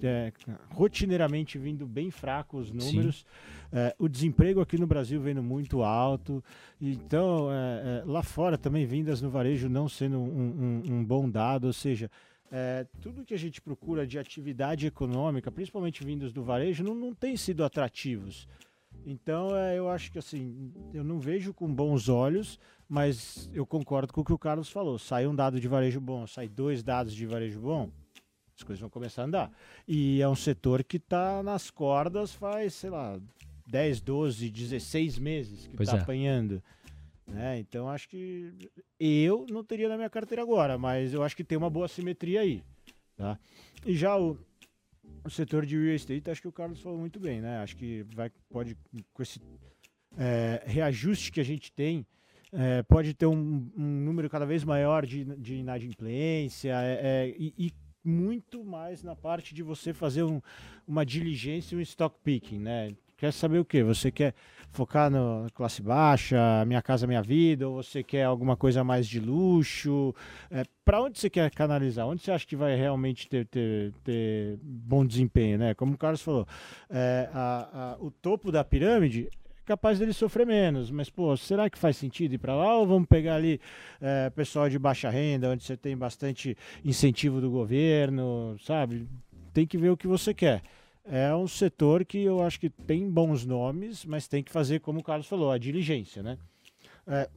é, 0.04 0.34
rotineiramente 0.70 1.58
vindo 1.58 1.86
bem 1.86 2.10
fracos 2.10 2.68
os 2.68 2.72
números. 2.72 3.26
É, 3.72 3.96
o 4.00 4.08
desemprego 4.08 4.62
aqui 4.62 4.78
no 4.78 4.88
Brasil 4.88 5.20
vendo 5.22 5.44
muito 5.44 5.84
alto. 5.84 6.44
Então, 6.82 7.50
é, 7.52 8.04
lá 8.06 8.24
fora 8.24 8.58
também 8.58 8.86
vendas 8.86 9.22
no 9.22 9.30
varejo 9.30 9.70
não 9.70 9.88
sendo 9.88 10.18
um, 10.18 10.84
um, 10.88 10.94
um 10.96 11.06
bom 11.06 11.30
dado, 11.30 11.68
ou 11.68 11.74
seja, 11.74 12.10
é, 12.50 12.86
tudo 13.02 13.26
que 13.26 13.34
a 13.34 13.38
gente 13.38 13.62
procura 13.62 14.08
de 14.08 14.18
atividade 14.18 14.88
econômica, 14.88 15.52
principalmente 15.52 16.04
vindos 16.04 16.32
do 16.32 16.44
varejo, 16.44 16.84
não, 16.84 16.96
não 16.96 17.14
tem 17.14 17.36
sido 17.36 17.64
atrativos. 17.64 18.48
Então, 19.10 19.56
é, 19.56 19.78
eu 19.80 19.90
acho 19.90 20.12
que 20.12 20.20
assim, 20.20 20.70
eu 20.94 21.02
não 21.02 21.18
vejo 21.18 21.54
com 21.54 21.74
bons 21.74 22.10
olhos, 22.10 22.60
mas 22.90 23.50
eu 23.54 23.66
concordo 23.66 24.12
com 24.12 24.20
o 24.20 24.26
que 24.26 24.34
o 24.34 24.38
Carlos 24.38 24.70
falou. 24.70 25.00
Sai 25.00 25.26
um 25.26 25.34
dado 25.34 25.62
de 25.62 25.68
varejo 25.70 26.02
bom, 26.02 26.28
sai 26.28 26.50
dois 26.50 26.84
dados 26.84 27.16
de 27.16 27.26
varejo 27.26 27.58
bom, 27.62 27.90
as 28.54 28.64
coisas 28.64 28.82
vão 28.82 28.90
começar 28.90 29.22
a 29.22 29.26
andar. 29.26 29.52
E 29.88 30.22
é 30.22 30.28
um 30.28 30.36
setor 30.36 30.84
que 30.84 30.98
está 30.98 31.42
nas 31.42 31.72
cordas 31.72 32.34
faz, 32.34 32.74
sei 32.74 32.90
lá, 32.90 33.18
10, 33.70 34.02
12, 34.02 34.50
16 34.50 35.20
meses 35.20 35.68
que 35.68 35.82
está 35.82 35.96
é. 35.96 36.02
apanhando. 36.02 36.62
Né? 37.26 37.60
Então, 37.60 37.88
acho 37.88 38.10
que 38.10 38.54
eu 39.00 39.46
não 39.50 39.64
teria 39.64 39.88
na 39.88 39.96
minha 39.96 40.10
carteira 40.10 40.42
agora, 40.42 40.78
mas 40.78 41.14
eu 41.14 41.24
acho 41.24 41.36
que 41.36 41.46
tem 41.46 41.58
uma 41.58 41.70
boa 41.70 41.88
simetria 41.88 42.42
aí. 42.42 42.62
Tá? 43.16 43.40
E 43.86 43.96
já 43.96 44.18
o, 44.18 44.38
o 45.28 45.30
setor 45.30 45.66
de 45.66 45.78
real 45.78 45.96
estate, 45.96 46.30
acho 46.30 46.42
que 46.42 46.48
o 46.48 46.52
Carlos 46.52 46.82
falou 46.82 46.98
muito 46.98 47.20
bem, 47.20 47.42
né? 47.42 47.58
Acho 47.60 47.76
que 47.76 48.04
vai, 48.16 48.32
pode, 48.50 48.78
com 49.14 49.22
esse 49.22 49.40
é, 50.18 50.64
reajuste 50.66 51.32
que 51.32 51.42
a 51.42 51.44
gente 51.44 51.72
tem, 51.72 52.06
é, 52.54 52.82
pode 52.84 53.14
ter 53.14 53.26
um, 53.26 53.70
um, 53.78 54.02
número 54.06 54.30
cada 54.30 54.46
vez 54.46 54.64
maior 54.64 55.06
de, 55.06 55.26
de 55.26 55.56
inadimplência 55.56 56.72
é, 56.82 57.00
é 57.04 57.36
e, 57.38 57.54
e, 57.58 57.74
muito 58.04 58.64
mais 58.64 59.04
na 59.04 59.18
parte 59.18 59.54
de 59.54 59.62
você 59.62 59.94
fazer 59.94 60.24
um, 60.24 60.42
uma 60.88 61.06
diligência 61.06 61.76
e 61.76 61.78
um 61.78 61.82
stock 61.82 62.16
picking, 62.24 62.60
né? 62.60 62.96
Quer 63.18 63.34
saber 63.34 63.60
o 63.60 63.66
que? 63.66 63.84
Você 63.84 64.10
quer 64.12 64.34
focar 64.78 65.10
na 65.10 65.48
classe 65.56 65.82
baixa, 65.82 66.38
Minha 66.68 66.84
Casa 66.84 67.08
Minha 67.08 67.24
Vida, 67.24 67.68
ou 67.68 67.82
você 67.82 68.04
quer 68.04 68.26
alguma 68.26 68.56
coisa 68.56 68.84
mais 68.84 69.08
de 69.08 69.20
luxo? 69.20 70.14
É, 70.52 70.64
Para 70.86 71.02
onde 71.02 71.18
você 71.18 71.32
quer 71.32 71.50
canalizar? 71.50 72.06
Onde 72.06 72.22
você 72.22 72.32
acha 72.32 72.46
que 72.46 72.56
vai 72.56 72.76
realmente 72.76 73.28
ter, 73.28 73.48
ter, 73.48 73.92
ter 74.04 74.60
bom 74.62 75.04
desempenho? 75.04 75.58
Né? 75.58 75.74
Como 75.74 75.96
o 75.96 75.98
Carlos 75.98 76.22
falou, 76.22 76.48
é, 76.92 77.28
a, 77.34 77.70
a, 77.74 77.98
o 78.00 78.12
topo 78.12 78.52
da 78.52 78.64
pirâmide 78.64 79.28
é 79.32 79.62
capaz 79.66 79.98
dele 79.98 80.14
sofrer 80.14 80.46
menos, 80.46 80.92
mas 80.92 81.10
pô, 81.10 81.36
será 81.36 81.72
que 81.72 81.78
faz 81.78 81.98
sentido 81.98 82.36
ir 82.36 82.38
para 82.38 82.56
lá 82.56 82.78
ou 82.78 82.86
vamos 82.86 83.08
pegar 83.08 83.36
ali 83.36 83.60
é, 84.00 84.30
pessoal 84.30 84.70
de 84.70 84.78
baixa 84.78 85.10
renda, 85.10 85.50
onde 85.50 85.64
você 85.64 85.76
tem 85.76 85.98
bastante 85.98 86.56
incentivo 86.86 87.42
do 87.42 87.50
governo, 87.50 88.56
sabe? 88.60 89.08
Tem 89.52 89.66
que 89.66 89.78
ver 89.78 89.90
o 89.90 89.98
que 89.98 90.06
você 90.06 90.36
quer 90.36 90.62
é 91.10 91.34
um 91.36 91.48
setor 91.48 92.04
que 92.04 92.20
eu 92.20 92.42
acho 92.42 92.60
que 92.60 92.70
tem 92.70 93.10
bons 93.10 93.46
nomes, 93.46 94.06
mas 94.06 94.28
tem 94.28 94.44
que 94.44 94.52
fazer, 94.52 94.80
como 94.80 95.00
o 95.00 95.04
Carlos 95.04 95.28
falou, 95.28 95.52
a 95.52 95.58
diligência, 95.58 96.22
né? 96.22 96.38
É, 97.06 97.30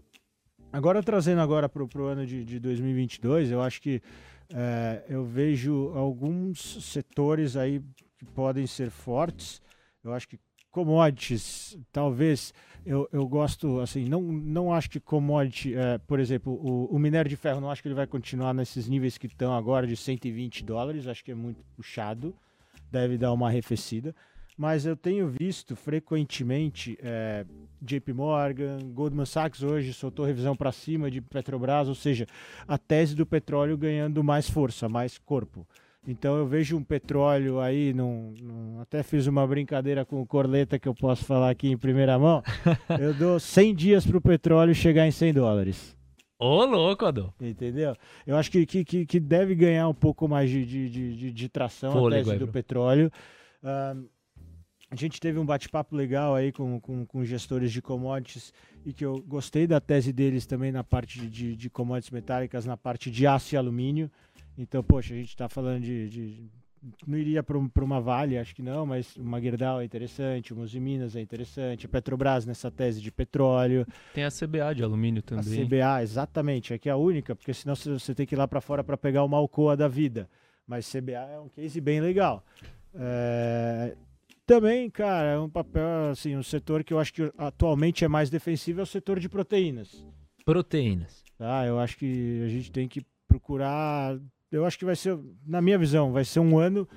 agora, 0.72 1.02
trazendo 1.02 1.40
agora 1.40 1.68
para 1.68 1.82
o 1.82 2.04
ano 2.04 2.26
de, 2.26 2.44
de 2.44 2.58
2022, 2.58 3.50
eu 3.50 3.62
acho 3.62 3.80
que 3.80 4.02
é, 4.52 5.04
eu 5.08 5.24
vejo 5.24 5.92
alguns 5.94 6.84
setores 6.84 7.56
aí 7.56 7.80
que 8.18 8.24
podem 8.24 8.66
ser 8.66 8.90
fortes. 8.90 9.62
Eu 10.02 10.12
acho 10.12 10.28
que 10.28 10.38
commodities, 10.70 11.78
talvez, 11.92 12.52
eu, 12.84 13.08
eu 13.12 13.26
gosto, 13.28 13.80
assim, 13.80 14.04
não, 14.08 14.20
não 14.20 14.72
acho 14.72 14.90
que 14.90 14.98
commodity, 14.98 15.74
é, 15.74 15.98
por 15.98 16.18
exemplo, 16.18 16.52
o, 16.52 16.86
o 16.94 16.98
minério 16.98 17.28
de 17.28 17.36
ferro, 17.36 17.60
não 17.60 17.70
acho 17.70 17.82
que 17.82 17.88
ele 17.88 17.94
vai 17.94 18.06
continuar 18.06 18.52
nesses 18.52 18.88
níveis 18.88 19.16
que 19.16 19.26
estão 19.26 19.54
agora 19.54 19.86
de 19.86 19.96
120 19.96 20.64
dólares, 20.64 21.06
acho 21.06 21.24
que 21.24 21.30
é 21.30 21.34
muito 21.34 21.62
puxado 21.76 22.34
deve 22.90 23.16
dar 23.16 23.32
uma 23.32 23.48
arrefecida. 23.48 24.14
Mas 24.56 24.84
eu 24.84 24.94
tenho 24.94 25.26
visto 25.26 25.74
frequentemente 25.74 26.98
é, 27.02 27.46
JP 27.80 28.12
Morgan, 28.12 28.78
Goldman 28.92 29.24
Sachs 29.24 29.62
hoje 29.62 29.94
soltou 29.94 30.26
revisão 30.26 30.54
para 30.54 30.70
cima 30.70 31.10
de 31.10 31.20
Petrobras, 31.20 31.88
ou 31.88 31.94
seja, 31.94 32.26
a 32.68 32.76
tese 32.76 33.14
do 33.14 33.24
petróleo 33.24 33.78
ganhando 33.78 34.22
mais 34.22 34.50
força, 34.50 34.86
mais 34.86 35.16
corpo. 35.16 35.66
Então 36.06 36.36
eu 36.36 36.46
vejo 36.46 36.76
um 36.76 36.84
petróleo 36.84 37.60
aí, 37.60 37.92
num, 37.92 38.34
num, 38.40 38.80
até 38.80 39.02
fiz 39.02 39.26
uma 39.26 39.46
brincadeira 39.46 40.04
com 40.04 40.20
o 40.20 40.26
Corleta 40.26 40.78
que 40.78 40.88
eu 40.88 40.94
posso 40.94 41.24
falar 41.24 41.50
aqui 41.50 41.68
em 41.68 41.78
primeira 41.78 42.18
mão. 42.18 42.42
eu 43.00 43.14
dou 43.14 43.38
100 43.38 43.74
dias 43.74 44.06
para 44.06 44.18
o 44.18 44.20
petróleo 44.20 44.74
chegar 44.74 45.06
em 45.06 45.10
100 45.10 45.34
dólares. 45.34 45.99
Ô, 46.40 46.64
louco, 46.64 47.04
Adô. 47.04 47.30
Entendeu? 47.38 47.94
Eu 48.26 48.34
acho 48.34 48.50
que, 48.50 48.64
que, 48.64 49.04
que 49.04 49.20
deve 49.20 49.54
ganhar 49.54 49.86
um 49.86 49.94
pouco 49.94 50.26
mais 50.26 50.48
de, 50.48 50.64
de, 50.64 50.88
de, 50.88 51.32
de 51.32 51.48
tração 51.50 51.92
Fôlego, 51.92 52.30
a 52.30 52.32
tese 52.32 52.46
do 52.46 52.50
petróleo. 52.50 53.12
Uh, 53.62 54.08
a 54.90 54.96
gente 54.96 55.20
teve 55.20 55.38
um 55.38 55.44
bate-papo 55.44 55.94
legal 55.94 56.34
aí 56.34 56.50
com, 56.50 56.80
com, 56.80 57.04
com, 57.04 57.24
gestores 57.26 57.70
de 57.70 57.82
commodities 57.82 58.54
e 58.86 58.92
que 58.92 59.04
eu 59.04 59.22
gostei 59.28 59.66
da 59.66 59.80
tese 59.80 60.14
deles 60.14 60.46
também 60.46 60.72
na 60.72 60.82
parte 60.82 61.26
de, 61.26 61.54
de 61.54 61.68
commodities 61.68 62.10
metálicas, 62.10 62.64
na 62.64 62.76
parte 62.76 63.10
de 63.10 63.26
aço 63.26 63.54
e 63.54 63.58
alumínio. 63.58 64.10
Então, 64.56 64.82
poxa, 64.82 65.12
a 65.12 65.16
gente 65.18 65.28
está 65.28 65.46
falando 65.46 65.82
de, 65.82 66.08
de 66.08 66.50
não 67.06 67.18
iria 67.18 67.42
para 67.42 67.58
uma 67.58 68.00
Vale, 68.00 68.38
acho 68.38 68.54
que 68.54 68.62
não, 68.62 68.86
mas 68.86 69.16
uma 69.16 69.40
Gerdau 69.40 69.80
é 69.80 69.84
interessante, 69.84 70.52
uma 70.52 70.66
Minas 70.74 71.14
é 71.14 71.20
interessante, 71.20 71.86
a 71.86 71.88
Petrobras 71.88 72.46
nessa 72.46 72.70
tese 72.70 73.00
de 73.00 73.12
petróleo. 73.12 73.86
Tem 74.14 74.24
a 74.24 74.30
CBA 74.30 74.74
de 74.74 74.82
alumínio 74.82 75.22
também. 75.22 75.62
A 75.62 75.66
CBA, 75.66 76.02
exatamente, 76.02 76.72
aqui 76.72 76.88
é 76.88 76.92
a 76.92 76.96
única, 76.96 77.36
porque 77.36 77.52
senão 77.52 77.74
você 77.74 78.14
tem 78.14 78.26
que 78.26 78.34
ir 78.34 78.38
lá 78.38 78.48
para 78.48 78.60
fora 78.60 78.82
para 78.82 78.96
pegar 78.96 79.24
uma 79.24 79.36
Alcoa 79.36 79.76
da 79.76 79.88
vida. 79.88 80.28
Mas 80.66 80.90
CBA 80.90 81.28
é 81.32 81.40
um 81.40 81.48
case 81.48 81.80
bem 81.80 82.00
legal. 82.00 82.44
É... 82.94 83.96
Também, 84.46 84.90
cara, 84.90 85.28
é 85.28 85.38
um 85.38 85.48
papel, 85.48 86.10
assim, 86.10 86.36
um 86.36 86.42
setor 86.42 86.82
que 86.82 86.92
eu 86.92 86.98
acho 86.98 87.12
que 87.12 87.32
atualmente 87.38 88.04
é 88.04 88.08
mais 88.08 88.30
defensivo 88.30 88.80
é 88.80 88.82
o 88.82 88.86
setor 88.86 89.20
de 89.20 89.28
proteínas. 89.28 90.04
Proteínas. 90.44 91.22
Tá, 91.38 91.66
eu 91.66 91.78
acho 91.78 91.96
que 91.96 92.42
a 92.44 92.48
gente 92.48 92.72
tem 92.72 92.88
que 92.88 93.04
procurar 93.28 94.18
eu 94.50 94.64
acho 94.64 94.78
que 94.78 94.84
vai 94.84 94.96
ser, 94.96 95.18
na 95.46 95.62
minha 95.62 95.78
visão, 95.78 96.12
vai 96.12 96.24
ser 96.24 96.40
um 96.40 96.58
ano 96.58 96.88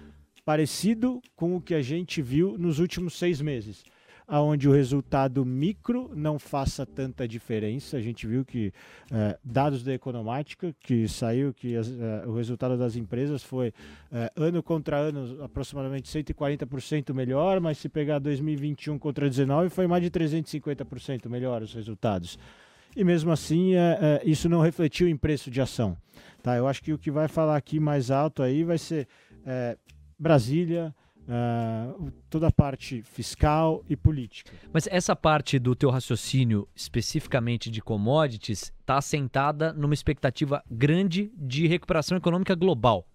parecido 0.46 1.22
com 1.36 1.56
o 1.56 1.62
que 1.62 1.74
a 1.74 1.82
gente 1.82 2.22
viu 2.22 2.58
nos 2.58 2.80
últimos 2.80 3.18
seis 3.18 3.40
meses, 3.40 3.84
aonde 4.28 4.68
o 4.68 4.72
resultado 4.72 5.46
micro 5.46 6.12
não 6.16 6.40
faça 6.40 6.86
tanta 6.86 7.28
diferença. 7.28 7.98
A 7.98 8.02
gente 8.02 8.26
viu 8.26 8.44
que 8.44 8.74
é, 9.12 9.38
dados 9.44 9.84
da 9.84 9.94
Economática, 9.94 10.76
que 10.80 11.08
saiu 11.08 11.54
que 11.54 11.76
as, 11.76 11.90
é, 11.90 12.26
o 12.26 12.36
resultado 12.36 12.78
das 12.78 12.96
empresas 12.96 13.44
foi 13.44 13.74
é, 14.12 14.32
ano 14.36 14.62
contra 14.64 14.98
ano 14.98 15.44
aproximadamente 15.44 16.10
140% 16.10 17.14
melhor, 17.14 17.60
mas 17.60 17.78
se 17.78 17.88
pegar 17.88 18.20
2021 18.20 18.98
contra 18.98 19.30
19 19.30 19.70
foi 19.70 19.88
mais 19.88 20.04
de 20.04 20.10
350% 20.10 21.30
melhor 21.30 21.62
os 21.62 21.74
resultados. 21.74 22.38
E 22.96 23.04
mesmo 23.04 23.32
assim, 23.32 23.74
é, 23.74 23.98
é, 24.02 24.22
isso 24.24 24.48
não 24.48 24.62
refletiu 24.62 25.08
em 25.08 25.18
preço 25.18 25.50
de 25.50 25.60
ação. 25.62 25.98
Tá? 26.42 26.56
Eu 26.56 26.68
acho 26.68 26.82
que 26.84 26.94
o 26.94 26.98
que 26.98 27.10
vai 27.10 27.28
falar 27.28 27.56
aqui 27.56 27.80
mais 27.80 28.12
alto 28.12 28.44
aí 28.44 28.64
vai 28.64 28.78
ser 28.78 29.08
é, 29.46 29.78
Brasília, 30.18 30.94
Uh, 31.26 32.12
toda 32.30 32.48
a 32.48 32.52
parte 32.52 33.02
fiscal 33.02 33.82
e 33.88 33.96
política. 33.96 34.52
Mas 34.74 34.88
essa 34.88 35.16
parte 35.16 35.58
do 35.58 35.74
teu 35.74 35.90
raciocínio, 35.90 36.68
especificamente 36.76 37.72
de 37.72 37.82
commodities, 37.82 38.74
está 38.82 38.98
assentada 38.98 39.72
numa 39.72 39.94
expectativa 39.94 40.62
grande 40.70 41.32
de 41.38 41.66
recuperação 41.66 42.18
econômica 42.18 42.54
global. 42.56 43.08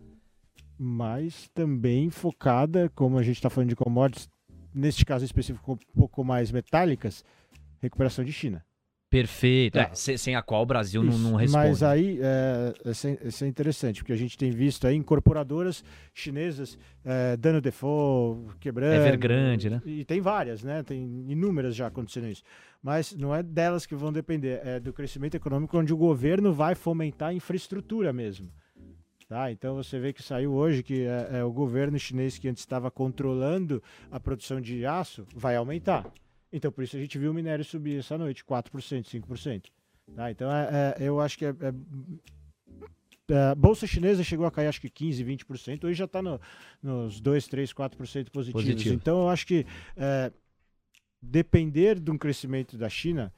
Mas 0.79 1.51
também 1.53 2.09
focada, 2.09 2.91
como 2.95 3.19
a 3.19 3.23
gente 3.23 3.37
está 3.37 3.51
falando 3.51 3.69
de 3.69 3.77
commodities, 3.77 4.31
neste 4.73 5.05
caso 5.05 5.27
específico 5.27 5.73
um 5.73 5.99
pouco 5.99 6.25
mais 6.25 6.51
metálicas, 6.51 7.23
recuperação 7.79 8.25
de 8.25 8.33
China. 8.33 8.65
Perfeito, 9.11 9.79
é, 9.79 9.95
sem 9.95 10.37
a 10.37 10.43
qual 10.43 10.63
o 10.63 10.67
Brasil 10.67 11.03
não, 11.03 11.17
não, 11.17 11.35
responde. 11.35 11.67
Mas 11.67 11.83
aí, 11.83 12.19
é, 12.21 12.75
isso 13.25 13.43
é 13.43 13.47
interessante, 13.47 14.01
porque 14.01 14.13
a 14.13 14.17
gente 14.17 14.37
tem 14.37 14.51
visto 14.51 14.87
aí 14.87 14.97
incorporadoras 14.97 15.83
chinesas 16.13 16.79
é, 17.03 17.35
dando 17.39 17.59
default, 17.59 18.55
quebrando. 18.61 18.93
Evergrande, 18.95 19.71
né? 19.71 19.81
E 19.87 20.05
tem 20.05 20.21
várias, 20.21 20.63
né? 20.63 20.83
Tem 20.83 21.25
inúmeras 21.27 21.75
já 21.75 21.87
acontecendo 21.87 22.29
isso. 22.29 22.43
Mas 22.83 23.15
não 23.15 23.35
é 23.35 23.43
delas 23.43 23.87
que 23.87 23.95
vão 23.95 24.13
depender, 24.13 24.61
é 24.63 24.79
do 24.79 24.93
crescimento 24.93 25.35
econômico 25.37 25.79
onde 25.79 25.93
o 25.93 25.97
governo 25.97 26.53
vai 26.53 26.75
fomentar 26.75 27.31
a 27.31 27.35
infraestrutura 27.35 28.13
mesmo. 28.13 28.51
Tá? 29.27 29.51
Então 29.51 29.75
você 29.75 29.99
vê 29.99 30.13
que 30.13 30.23
saiu 30.23 30.53
hoje 30.53 30.83
que 30.83 31.03
é, 31.03 31.39
é 31.39 31.45
o 31.45 31.53
governo 31.53 31.99
chinês 31.99 32.39
que 32.39 32.49
antes 32.49 32.63
estava 32.63 32.91
controlando 32.91 33.83
a 34.11 34.19
produção 34.21 34.61
de 34.61 34.87
aço 34.87 35.27
vai 35.35 35.57
aumentar. 35.57 36.11
Então, 36.53 36.73
por 36.73 36.83
isso 36.85 36.97
a 36.97 37.01
gente 37.01 37.19
viu 37.19 37.31
o 37.31 37.35
minério 37.35 37.65
subir 37.65 37.99
essa 37.99 38.17
noite, 38.17 38.45
4%, 38.45 38.71
5%. 39.05 39.65
Tá? 40.15 40.31
Então, 40.31 40.51
é, 40.51 40.95
é, 40.99 41.09
eu 41.09 41.21
acho 41.21 41.37
que 41.37 41.45
é, 41.45 41.51
é, 41.51 41.75
é, 43.33 43.51
a 43.51 43.55
Bolsa 43.55 43.87
chinesa 43.87 44.25
chegou 44.25 44.47
a 44.47 44.51
cair 44.51 44.69
acho 44.69 44.81
que 44.81 44.89
15%, 44.89 45.25
20%, 45.47 45.85
hoje 45.85 45.99
já 45.99 46.07
está 46.07 46.23
no, 46.23 46.41
nos 46.83 47.21
2, 47.21 47.47
3, 47.47 47.73
4% 47.73 48.31
positivos. 48.31 48.53
Positivo. 48.53 48.95
Então, 48.95 49.21
eu 49.23 49.29
acho 49.29 49.47
que 49.47 49.67
é, 49.97 50.33
depender 51.21 52.01
de 52.01 52.11
um 52.11 52.17
crescimento 52.17 52.79
da 52.79 52.89
China 52.89 53.33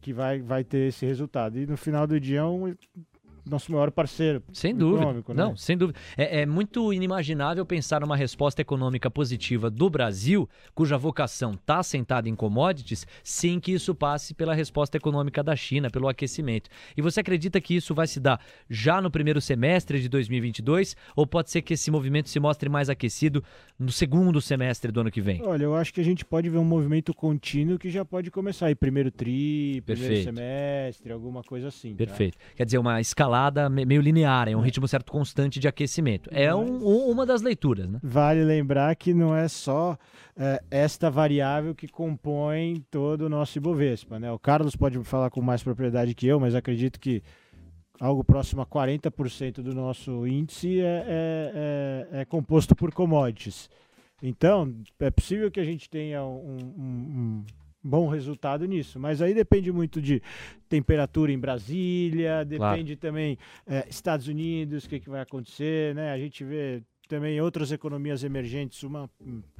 que 0.00 0.12
vai, 0.12 0.40
vai 0.40 0.64
ter 0.64 0.88
esse 0.88 1.06
resultado. 1.06 1.58
E 1.58 1.66
no 1.66 1.76
final 1.76 2.06
do 2.06 2.18
dia 2.18 2.40
é 2.40 2.44
um 2.44 2.74
nosso 3.46 3.70
maior 3.70 3.90
parceiro. 3.90 4.42
Sem 4.52 4.74
dúvida. 4.74 5.12
Né? 5.12 5.22
Não, 5.34 5.56
sem 5.56 5.76
dúvida. 5.76 5.98
É, 6.16 6.40
é, 6.40 6.46
muito 6.46 6.92
inimaginável 6.92 7.64
pensar 7.66 8.00
numa 8.00 8.16
resposta 8.16 8.62
econômica 8.62 9.10
positiva 9.10 9.70
do 9.70 9.90
Brasil, 9.90 10.48
cuja 10.74 10.96
vocação 10.96 11.54
está 11.54 11.78
assentada 11.78 12.28
em 12.28 12.34
commodities, 12.34 13.06
sem 13.22 13.60
que 13.60 13.72
isso 13.72 13.94
passe 13.94 14.34
pela 14.34 14.54
resposta 14.54 14.96
econômica 14.96 15.42
da 15.42 15.54
China, 15.54 15.90
pelo 15.90 16.08
aquecimento. 16.08 16.70
E 16.96 17.02
você 17.02 17.20
acredita 17.20 17.60
que 17.60 17.74
isso 17.74 17.94
vai 17.94 18.06
se 18.06 18.18
dar 18.18 18.40
já 18.68 19.00
no 19.00 19.10
primeiro 19.10 19.40
semestre 19.40 20.00
de 20.00 20.08
2022 20.08 20.96
ou 21.14 21.26
pode 21.26 21.50
ser 21.50 21.62
que 21.62 21.74
esse 21.74 21.90
movimento 21.90 22.28
se 22.28 22.40
mostre 22.40 22.68
mais 22.68 22.88
aquecido 22.88 23.44
no 23.78 23.92
segundo 23.92 24.40
semestre 24.40 24.90
do 24.90 25.00
ano 25.00 25.10
que 25.10 25.20
vem? 25.20 25.42
Olha, 25.42 25.64
eu 25.64 25.76
acho 25.76 25.92
que 25.92 26.00
a 26.00 26.04
gente 26.04 26.24
pode 26.24 26.48
ver 26.48 26.58
um 26.58 26.64
movimento 26.64 27.12
contínuo 27.12 27.78
que 27.78 27.90
já 27.90 28.04
pode 28.04 28.30
começar 28.30 28.66
aí 28.66 28.74
primeiro 28.74 29.10
tri, 29.10 29.82
primeiro 29.84 30.14
Perfeito. 30.14 30.24
semestre, 30.24 31.12
alguma 31.12 31.42
coisa 31.42 31.68
assim. 31.68 31.90
Tá? 31.90 31.98
Perfeito. 31.98 32.38
Tá? 32.38 32.44
Quer 32.56 32.64
dizer, 32.64 32.78
uma 32.78 33.00
escalada 33.00 33.33
escalada 33.34 33.68
meio 33.68 34.00
linear, 34.00 34.48
é 34.48 34.56
um 34.56 34.60
ritmo 34.60 34.86
certo 34.86 35.10
constante 35.10 35.58
de 35.58 35.66
aquecimento. 35.66 36.30
É 36.32 36.54
um, 36.54 36.76
um, 36.84 37.10
uma 37.10 37.26
das 37.26 37.42
leituras, 37.42 37.88
né? 37.88 37.98
Vale 38.02 38.44
lembrar 38.44 38.94
que 38.94 39.12
não 39.12 39.34
é 39.34 39.48
só 39.48 39.98
é, 40.36 40.62
esta 40.70 41.10
variável 41.10 41.74
que 41.74 41.88
compõe 41.88 42.84
todo 42.90 43.22
o 43.22 43.28
nosso 43.28 43.58
Ibovespa, 43.58 44.18
né? 44.18 44.30
O 44.30 44.38
Carlos 44.38 44.76
pode 44.76 45.02
falar 45.04 45.30
com 45.30 45.40
mais 45.40 45.62
propriedade 45.62 46.14
que 46.14 46.26
eu, 46.26 46.38
mas 46.38 46.54
acredito 46.54 47.00
que 47.00 47.22
algo 48.00 48.22
próximo 48.22 48.62
a 48.62 48.66
40% 48.66 49.62
do 49.62 49.74
nosso 49.74 50.26
índice 50.26 50.80
é, 50.80 50.84
é, 50.84 52.08
é, 52.12 52.20
é, 52.20 52.24
composto 52.24 52.74
por 52.74 52.92
commodities. 52.92 53.68
Então, 54.22 54.74
é 55.00 55.10
possível 55.10 55.50
que 55.50 55.60
a 55.60 55.64
gente 55.64 55.88
tenha 55.90 56.24
um, 56.24 56.56
um, 56.78 57.44
bom 57.84 58.08
resultado 58.08 58.64
nisso. 58.64 58.98
Mas 58.98 59.20
aí 59.20 59.34
depende 59.34 59.70
muito 59.70 60.00
de 60.00 60.22
temperatura 60.68 61.30
em 61.30 61.38
Brasília, 61.38 62.44
depende 62.44 62.96
claro. 62.96 63.00
também 63.00 63.38
é, 63.66 63.86
Estados 63.88 64.26
Unidos, 64.26 64.84
o 64.84 64.88
que, 64.88 64.98
que 64.98 65.10
vai 65.10 65.20
acontecer, 65.20 65.94
né? 65.94 66.10
A 66.10 66.18
gente 66.18 66.42
vê 66.42 66.82
também 67.06 67.38
outras 67.38 67.70
economias 67.70 68.24
emergentes, 68.24 68.82
uma 68.82 69.10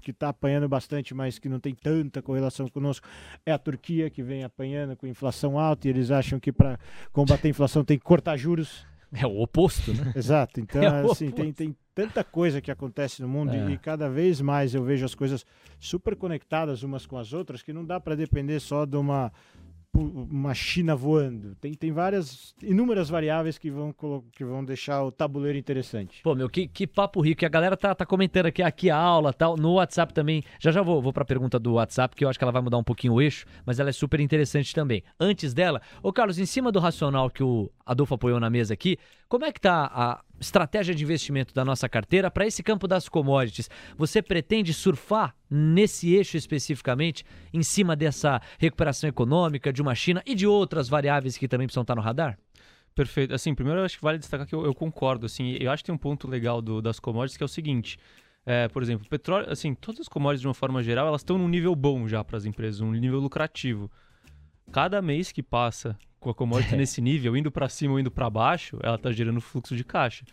que 0.00 0.10
está 0.10 0.30
apanhando 0.30 0.66
bastante, 0.66 1.14
mas 1.14 1.38
que 1.38 1.48
não 1.48 1.60
tem 1.60 1.74
tanta 1.74 2.22
correlação 2.22 2.66
conosco, 2.68 3.06
é 3.44 3.52
a 3.52 3.58
Turquia, 3.58 4.08
que 4.08 4.22
vem 4.22 4.44
apanhando 4.44 4.96
com 4.96 5.06
inflação 5.06 5.58
alta, 5.58 5.86
e 5.86 5.90
eles 5.90 6.10
acham 6.10 6.40
que 6.40 6.50
para 6.50 6.78
combater 7.12 7.48
a 7.48 7.50
inflação 7.50 7.84
tem 7.84 7.98
que 7.98 8.04
cortar 8.04 8.38
juros. 8.38 8.86
É 9.16 9.26
o 9.26 9.40
oposto, 9.40 9.92
né? 9.92 10.12
Exato. 10.16 10.60
Então, 10.60 10.82
é 10.82 11.10
assim, 11.10 11.30
tem, 11.30 11.52
tem 11.52 11.76
tanta 11.94 12.24
coisa 12.24 12.60
que 12.60 12.70
acontece 12.70 13.22
no 13.22 13.28
mundo 13.28 13.54
é. 13.54 13.70
e 13.70 13.78
cada 13.78 14.08
vez 14.10 14.40
mais 14.40 14.74
eu 14.74 14.82
vejo 14.82 15.04
as 15.04 15.14
coisas 15.14 15.46
super 15.78 16.16
conectadas 16.16 16.82
umas 16.82 17.06
com 17.06 17.16
as 17.16 17.32
outras 17.32 17.62
que 17.62 17.72
não 17.72 17.84
dá 17.84 18.00
para 18.00 18.16
depender 18.16 18.58
só 18.58 18.84
de 18.84 18.96
uma 18.96 19.32
uma 19.94 20.54
China 20.54 20.96
voando. 20.96 21.54
Tem, 21.56 21.72
tem 21.74 21.92
várias, 21.92 22.54
inúmeras 22.62 23.08
variáveis 23.08 23.56
que 23.58 23.70
vão, 23.70 23.94
que 24.32 24.44
vão 24.44 24.64
deixar 24.64 25.04
o 25.04 25.12
tabuleiro 25.12 25.56
interessante. 25.56 26.20
Pô, 26.22 26.34
meu, 26.34 26.48
que, 26.48 26.66
que 26.66 26.86
papo 26.86 27.20
rico. 27.20 27.44
E 27.44 27.46
a 27.46 27.48
galera 27.48 27.76
tá, 27.76 27.94
tá 27.94 28.04
comentando 28.04 28.46
aqui, 28.46 28.62
aqui 28.62 28.90
a 28.90 28.96
aula 28.96 29.32
tal. 29.32 29.56
No 29.56 29.74
WhatsApp 29.74 30.12
também. 30.12 30.42
Já 30.58 30.72
já 30.72 30.82
vou, 30.82 31.00
vou 31.00 31.12
pra 31.12 31.24
pergunta 31.24 31.58
do 31.58 31.74
WhatsApp, 31.74 32.16
que 32.16 32.24
eu 32.24 32.28
acho 32.28 32.38
que 32.38 32.44
ela 32.44 32.52
vai 32.52 32.62
mudar 32.62 32.78
um 32.78 32.84
pouquinho 32.84 33.14
o 33.14 33.22
eixo, 33.22 33.46
mas 33.64 33.78
ela 33.78 33.90
é 33.90 33.92
super 33.92 34.20
interessante 34.20 34.74
também. 34.74 35.02
Antes 35.18 35.54
dela, 35.54 35.80
ô 36.02 36.12
Carlos, 36.12 36.38
em 36.38 36.46
cima 36.46 36.72
do 36.72 36.80
racional 36.80 37.30
que 37.30 37.42
o 37.42 37.70
Adolfo 37.86 38.14
apoiou 38.14 38.40
na 38.40 38.50
mesa 38.50 38.74
aqui, 38.74 38.98
como 39.34 39.46
é 39.46 39.50
que 39.50 39.60
tá 39.60 39.90
a 39.92 40.24
estratégia 40.38 40.94
de 40.94 41.02
investimento 41.02 41.52
da 41.52 41.64
nossa 41.64 41.88
carteira 41.88 42.30
para 42.30 42.46
esse 42.46 42.62
campo 42.62 42.86
das 42.86 43.08
commodities? 43.08 43.68
Você 43.96 44.22
pretende 44.22 44.72
surfar 44.72 45.34
nesse 45.50 46.14
eixo 46.14 46.36
especificamente, 46.36 47.24
em 47.52 47.60
cima 47.60 47.96
dessa 47.96 48.40
recuperação 48.60 49.10
econômica 49.10 49.72
de 49.72 49.82
uma 49.82 49.92
China 49.92 50.22
e 50.24 50.36
de 50.36 50.46
outras 50.46 50.88
variáveis 50.88 51.36
que 51.36 51.48
também 51.48 51.66
precisam 51.66 51.82
estar 51.82 51.96
no 51.96 52.00
radar? 52.00 52.38
Perfeito. 52.94 53.34
Assim, 53.34 53.56
primeiro 53.56 53.80
eu 53.80 53.84
acho 53.84 53.96
que 53.96 54.04
vale 54.04 54.18
destacar 54.18 54.46
que 54.46 54.54
eu, 54.54 54.64
eu 54.64 54.72
concordo. 54.72 55.26
Assim, 55.26 55.56
eu 55.58 55.68
acho 55.72 55.82
que 55.82 55.86
tem 55.88 55.94
um 55.96 55.98
ponto 55.98 56.28
legal 56.28 56.62
do, 56.62 56.80
das 56.80 57.00
commodities 57.00 57.36
que 57.36 57.42
é 57.42 57.46
o 57.46 57.48
seguinte. 57.48 57.98
É, 58.46 58.68
por 58.68 58.84
exemplo, 58.84 59.04
petróleo, 59.08 59.50
assim, 59.50 59.74
todas 59.74 60.02
as 60.02 60.08
commodities 60.08 60.42
de 60.42 60.46
uma 60.46 60.54
forma 60.54 60.80
geral, 60.80 61.08
elas 61.08 61.22
estão 61.22 61.36
num 61.36 61.48
nível 61.48 61.74
bom 61.74 62.06
já 62.06 62.22
para 62.22 62.36
as 62.36 62.44
empresas, 62.44 62.80
um 62.80 62.92
nível 62.92 63.18
lucrativo. 63.18 63.90
Cada 64.70 65.02
mês 65.02 65.32
que 65.32 65.42
passa 65.42 65.98
com 66.24 66.30
a 66.30 66.34
commodity 66.34 66.74
nesse 66.74 67.02
nível, 67.02 67.36
indo 67.36 67.52
para 67.52 67.68
cima 67.68 67.92
ou 67.92 68.00
indo 68.00 68.10
para 68.10 68.30
baixo, 68.30 68.78
ela 68.82 68.96
está 68.96 69.12
gerando 69.12 69.40
fluxo 69.42 69.76
de 69.76 69.84
caixa. 69.84 70.24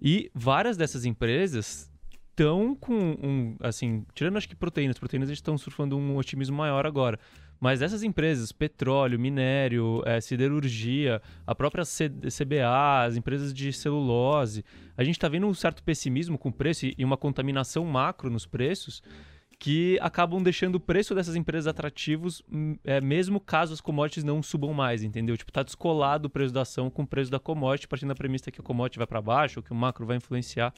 E 0.00 0.30
várias 0.34 0.76
dessas 0.76 1.06
empresas 1.06 1.90
estão 2.30 2.76
com 2.76 2.94
um, 2.94 3.56
assim, 3.60 4.04
tirando 4.14 4.36
acho 4.36 4.48
que 4.48 4.54
proteínas, 4.54 4.98
proteínas 4.98 5.30
estão 5.30 5.56
surfando 5.56 5.96
um 5.96 6.16
otimismo 6.16 6.56
maior 6.56 6.86
agora. 6.86 7.18
Mas 7.58 7.82
essas 7.82 8.04
empresas, 8.04 8.52
petróleo, 8.52 9.18
minério, 9.18 10.02
é, 10.06 10.20
siderurgia, 10.20 11.20
a 11.44 11.54
própria 11.54 11.84
C 11.84 12.08
CBA, 12.08 13.04
as 13.04 13.16
empresas 13.16 13.52
de 13.52 13.72
celulose, 13.72 14.64
a 14.96 15.02
gente 15.02 15.16
está 15.16 15.28
vendo 15.28 15.48
um 15.48 15.54
certo 15.54 15.82
pessimismo 15.82 16.38
com 16.38 16.50
o 16.50 16.52
preço 16.52 16.86
e 16.86 17.04
uma 17.04 17.16
contaminação 17.16 17.84
macro 17.84 18.30
nos 18.30 18.46
preços 18.46 19.02
que 19.58 19.98
acabam 20.00 20.40
deixando 20.40 20.76
o 20.76 20.80
preço 20.80 21.14
dessas 21.14 21.34
empresas 21.34 21.66
atrativos, 21.66 22.42
hum, 22.50 22.76
é, 22.84 23.00
mesmo 23.00 23.40
caso 23.40 23.74
as 23.74 23.80
commodities 23.80 24.22
não 24.22 24.40
subam 24.42 24.72
mais, 24.72 25.02
entendeu? 25.02 25.36
Tipo, 25.36 25.50
tá 25.50 25.64
descolado 25.64 26.28
o 26.28 26.30
preço 26.30 26.54
da 26.54 26.62
ação 26.62 26.88
com 26.88 27.02
o 27.02 27.06
preço 27.06 27.30
da 27.30 27.40
commodity, 27.40 27.88
partindo 27.88 28.10
da 28.10 28.14
premissa 28.14 28.52
que 28.52 28.60
a 28.60 28.64
commodity 28.64 28.98
vai 28.98 29.06
para 29.06 29.20
baixo, 29.20 29.58
ou 29.58 29.62
que 29.62 29.72
o 29.72 29.74
macro 29.74 30.06
vai 30.06 30.16
influenciar. 30.16 30.72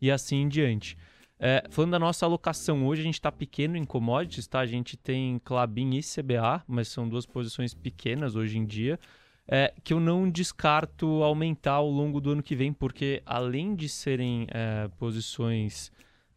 e 0.00 0.10
assim 0.10 0.42
em 0.42 0.48
diante. 0.48 0.96
É, 1.38 1.64
falando 1.70 1.92
da 1.92 1.98
nossa 1.98 2.24
alocação, 2.24 2.86
hoje 2.86 3.00
a 3.00 3.04
gente 3.04 3.14
está 3.14 3.32
pequeno 3.32 3.76
em 3.76 3.84
commodities, 3.84 4.46
tá? 4.46 4.60
A 4.60 4.66
gente 4.66 4.96
tem 4.96 5.38
Clabin 5.40 5.96
e 5.96 6.00
CBA, 6.00 6.62
mas 6.68 6.88
são 6.88 7.08
duas 7.08 7.26
posições 7.26 7.74
pequenas 7.74 8.36
hoje 8.36 8.58
em 8.58 8.64
dia, 8.64 8.98
é, 9.48 9.72
que 9.82 9.92
eu 9.92 9.98
não 9.98 10.30
descarto 10.30 11.22
aumentar 11.22 11.72
ao 11.72 11.90
longo 11.90 12.20
do 12.20 12.30
ano 12.30 12.42
que 12.42 12.54
vem, 12.54 12.72
porque 12.72 13.22
além 13.26 13.74
de 13.74 13.88
serem 13.88 14.46
é, 14.50 14.88
posições 14.98 15.90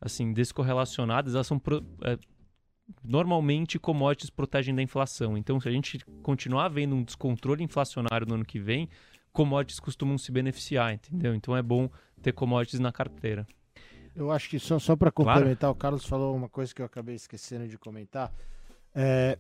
assim 0.04 0.34
descorrelacionadas, 0.34 1.34
elas 1.34 1.48
são 1.48 1.58
pro, 1.58 1.84
é, 2.04 2.18
normalmente 3.04 3.80
commodities 3.80 4.30
protegem 4.30 4.76
da 4.76 4.82
inflação. 4.82 5.38
Então, 5.38 5.60
se 5.60 5.68
a 5.68 5.72
gente 5.72 6.00
continuar 6.22 6.70
vendo 6.70 6.96
um 6.96 7.04
descontrole 7.04 7.64
inflacionário 7.64 8.28
no 8.28 8.36
ano 8.36 8.46
que 8.46 8.60
vem, 8.60 8.90
commodities 9.32 9.80
costumam 9.80 10.18
se 10.18 10.32
beneficiar, 10.32 10.94
entendeu? 10.94 11.34
Então 11.34 11.56
é 11.56 11.62
bom 11.62 11.90
ter 12.22 12.34
commodities 12.34 12.80
na 12.80 12.92
carteira. 12.92 13.48
Eu 14.16 14.32
acho 14.32 14.50
que 14.50 14.60
só, 14.60 14.78
só 14.78 14.96
para 14.96 15.12
complementar, 15.12 15.58
claro. 15.58 15.76
o 15.76 15.76
Carlos 15.76 16.06
falou 16.06 16.36
uma 16.36 16.48
coisa 16.48 16.74
que 16.74 16.82
eu 16.82 16.86
acabei 16.86 17.16
esquecendo 17.16 17.68
de 17.68 17.78
comentar. 17.78 18.32
É, 18.94 19.40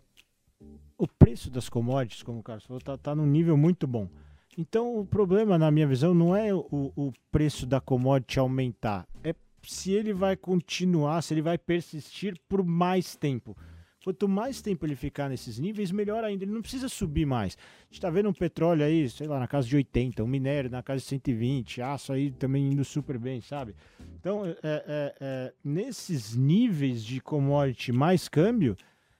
o 0.97 1.07
preço 1.07 1.51
das 1.51 1.69
commodities, 1.69 2.23
como 2.23 2.39
o 2.39 2.43
Carlos 2.43 2.65
falou, 2.65 2.79
está 2.79 2.97
tá 2.97 3.13
num 3.13 3.27
nível 3.27 3.55
muito 3.55 3.85
bom. 3.85 4.09
Então, 4.57 4.97
o 4.97 5.05
problema, 5.05 5.57
na 5.57 5.69
minha 5.69 5.87
visão, 5.87 6.13
não 6.13 6.35
é 6.35 6.53
o, 6.53 6.91
o 6.95 7.11
preço 7.31 7.65
da 7.65 7.79
commodity 7.79 8.39
aumentar, 8.39 9.07
é 9.23 9.33
se 9.65 9.91
ele 9.91 10.13
vai 10.13 10.35
continuar, 10.35 11.21
se 11.21 11.33
ele 11.33 11.41
vai 11.41 11.57
persistir 11.57 12.39
por 12.47 12.63
mais 12.63 13.15
tempo. 13.15 13.55
Quanto 14.03 14.27
mais 14.27 14.61
tempo 14.61 14.85
ele 14.85 14.97
ficar 14.97 15.29
nesses 15.29 15.57
níveis, 15.57 15.89
melhor 15.89 16.25
ainda. 16.25 16.43
Ele 16.43 16.51
não 16.51 16.61
precisa 16.61 16.89
subir 16.89 17.25
mais. 17.25 17.57
A 17.57 17.85
gente 17.85 17.93
está 17.93 18.09
vendo 18.09 18.27
um 18.27 18.33
petróleo 18.33 18.83
aí, 18.83 19.09
sei 19.09 19.27
lá, 19.27 19.39
na 19.39 19.47
casa 19.47 19.65
de 19.65 19.77
80, 19.77 20.21
um 20.21 20.27
minério 20.27 20.69
na 20.69 20.83
casa 20.83 20.99
de 20.99 21.07
120, 21.07 21.81
aço 21.81 22.11
aí 22.11 22.29
também 22.31 22.73
indo 22.73 22.83
super 22.83 23.17
bem, 23.17 23.39
sabe? 23.39 23.73
Então, 24.19 24.45
é, 24.45 24.55
é, 24.61 25.15
é, 25.21 25.53
nesses 25.63 26.35
níveis 26.35 27.01
de 27.01 27.21
commodity 27.21 27.93
mais 27.93 28.27
câmbio, 28.27 28.75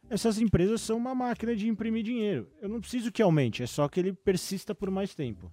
essas 0.09 0.37
empresas 0.37 0.81
são 0.81 0.97
uma 0.97 1.15
máquina 1.15 1.55
de 1.55 1.67
imprimir 1.69 2.03
dinheiro. 2.03 2.49
Eu 2.61 2.67
não 2.67 2.81
preciso 2.81 3.09
que 3.09 3.21
aumente, 3.21 3.63
é 3.63 3.67
só 3.67 3.87
que 3.87 4.01
ele 4.01 4.11
persista 4.11 4.75
por 4.75 4.91
mais 4.91 5.15
tempo. 5.15 5.49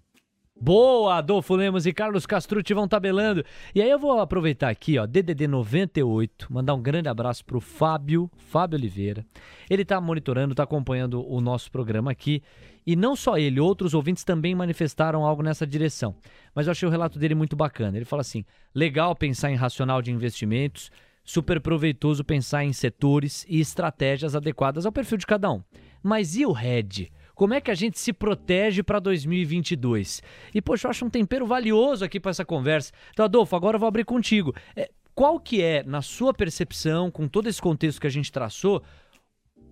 Boa, 0.62 1.16
Adolfo 1.16 1.56
Lemos 1.56 1.86
e 1.86 1.92
Carlos 1.92 2.26
Castrucci 2.26 2.74
vão 2.74 2.86
tabelando. 2.86 3.42
E 3.74 3.80
aí 3.80 3.88
eu 3.88 3.98
vou 3.98 4.20
aproveitar 4.20 4.68
aqui, 4.68 4.98
ó, 4.98 5.06
DDD 5.06 5.48
98, 5.48 6.52
mandar 6.52 6.74
um 6.74 6.82
grande 6.82 7.08
abraço 7.08 7.42
pro 7.46 7.61
Fábio, 7.61 8.30
Fábio 8.36 8.78
Oliveira. 8.78 9.24
Ele 9.70 9.86
tá 9.86 9.98
monitorando, 9.98 10.54
tá 10.54 10.64
acompanhando 10.64 11.26
o 11.26 11.40
nosso 11.40 11.72
programa 11.72 12.11
aqui. 12.11 12.42
E 12.86 12.94
não 12.94 13.16
só 13.16 13.38
ele, 13.38 13.58
outros 13.58 13.94
ouvintes 13.94 14.22
também 14.22 14.54
manifestaram 14.54 15.24
algo 15.24 15.42
nessa 15.42 15.66
direção. 15.66 16.14
Mas 16.54 16.66
eu 16.66 16.72
achei 16.72 16.86
o 16.86 16.90
relato 16.90 17.18
dele 17.18 17.34
muito 17.34 17.56
bacana. 17.56 17.96
Ele 17.96 18.04
fala 18.04 18.20
assim: 18.20 18.44
legal 18.74 19.16
pensar 19.16 19.50
em 19.50 19.56
racional 19.56 20.02
de 20.02 20.12
investimentos, 20.12 20.90
super 21.24 21.58
proveitoso 21.58 22.22
pensar 22.22 22.64
em 22.64 22.72
setores 22.74 23.46
e 23.48 23.61
estratégias 23.61 24.36
adequadas 24.36 24.84
ao 24.84 24.92
perfil 24.92 25.16
de 25.16 25.26
cada 25.26 25.50
um. 25.50 25.62
Mas 26.02 26.36
e 26.36 26.44
o 26.44 26.54
hedge? 26.54 27.11
Como 27.41 27.55
é 27.55 27.61
que 27.62 27.70
a 27.70 27.74
gente 27.74 27.99
se 27.99 28.12
protege 28.12 28.82
para 28.82 29.01
2022? 29.01 30.22
E, 30.55 30.61
poxa, 30.61 30.86
eu 30.86 30.91
acho 30.91 31.07
um 31.07 31.09
tempero 31.09 31.47
valioso 31.47 32.05
aqui 32.05 32.20
para 32.20 32.32
essa 32.32 32.45
conversa. 32.45 32.93
Então, 33.12 33.24
Adolfo, 33.24 33.57
agora 33.57 33.76
eu 33.76 33.80
vou 33.80 33.86
abrir 33.88 34.05
contigo. 34.05 34.55
É, 34.76 34.91
qual 35.14 35.41
que 35.41 35.62
é, 35.62 35.82
na 35.82 36.03
sua 36.03 36.34
percepção, 36.34 37.11
com 37.11 37.26
todo 37.26 37.49
esse 37.49 37.59
contexto 37.59 37.99
que 37.99 38.07
a 38.07 38.11
gente 38.11 38.30
traçou, 38.30 38.82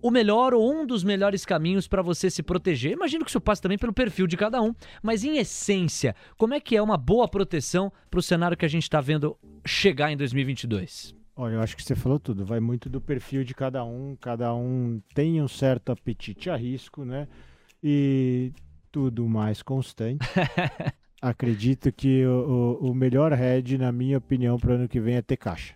o 0.01 0.09
melhor 0.09 0.55
ou 0.55 0.67
um 0.67 0.83
dos 0.83 1.03
melhores 1.03 1.45
caminhos 1.45 1.87
para 1.87 2.01
você 2.01 2.31
se 2.31 2.41
proteger? 2.41 2.93
Imagino 2.93 3.23
que 3.23 3.29
isso 3.29 3.39
passe 3.39 3.61
também 3.61 3.77
pelo 3.77 3.93
perfil 3.93 4.25
de 4.25 4.35
cada 4.35 4.59
um, 4.63 4.73
mas 5.03 5.23
em 5.23 5.37
essência, 5.37 6.15
como 6.39 6.55
é 6.55 6.59
que 6.59 6.75
é 6.75 6.81
uma 6.81 6.97
boa 6.97 7.27
proteção 7.27 7.93
para 8.09 8.19
o 8.19 8.23
cenário 8.23 8.57
que 8.57 8.65
a 8.65 8.69
gente 8.69 8.81
está 8.81 8.99
vendo 8.99 9.37
chegar 9.63 10.11
em 10.11 10.17
2022? 10.17 11.13
Olha, 11.35 11.53
eu 11.53 11.61
acho 11.61 11.77
que 11.77 11.83
você 11.83 11.93
falou 11.93 12.19
tudo. 12.19 12.43
Vai 12.43 12.59
muito 12.59 12.89
do 12.89 12.99
perfil 12.99 13.43
de 13.43 13.53
cada 13.53 13.85
um. 13.85 14.17
Cada 14.19 14.55
um 14.55 14.99
tem 15.13 15.39
um 15.39 15.47
certo 15.47 15.91
apetite 15.91 16.49
a 16.49 16.55
risco, 16.55 17.05
né? 17.05 17.27
E 17.83 18.51
tudo 18.91 19.27
mais 19.27 19.61
constante. 19.61 20.25
Acredito 21.21 21.91
que 21.91 22.25
o, 22.25 22.77
o, 22.81 22.91
o 22.91 22.95
melhor 22.95 23.33
head, 23.33 23.77
na 23.77 23.91
minha 23.91 24.17
opinião, 24.17 24.57
para 24.57 24.71
o 24.71 24.75
ano 24.75 24.87
que 24.87 24.99
vem 24.99 25.15
é 25.15 25.21
ter 25.21 25.37
caixa. 25.37 25.75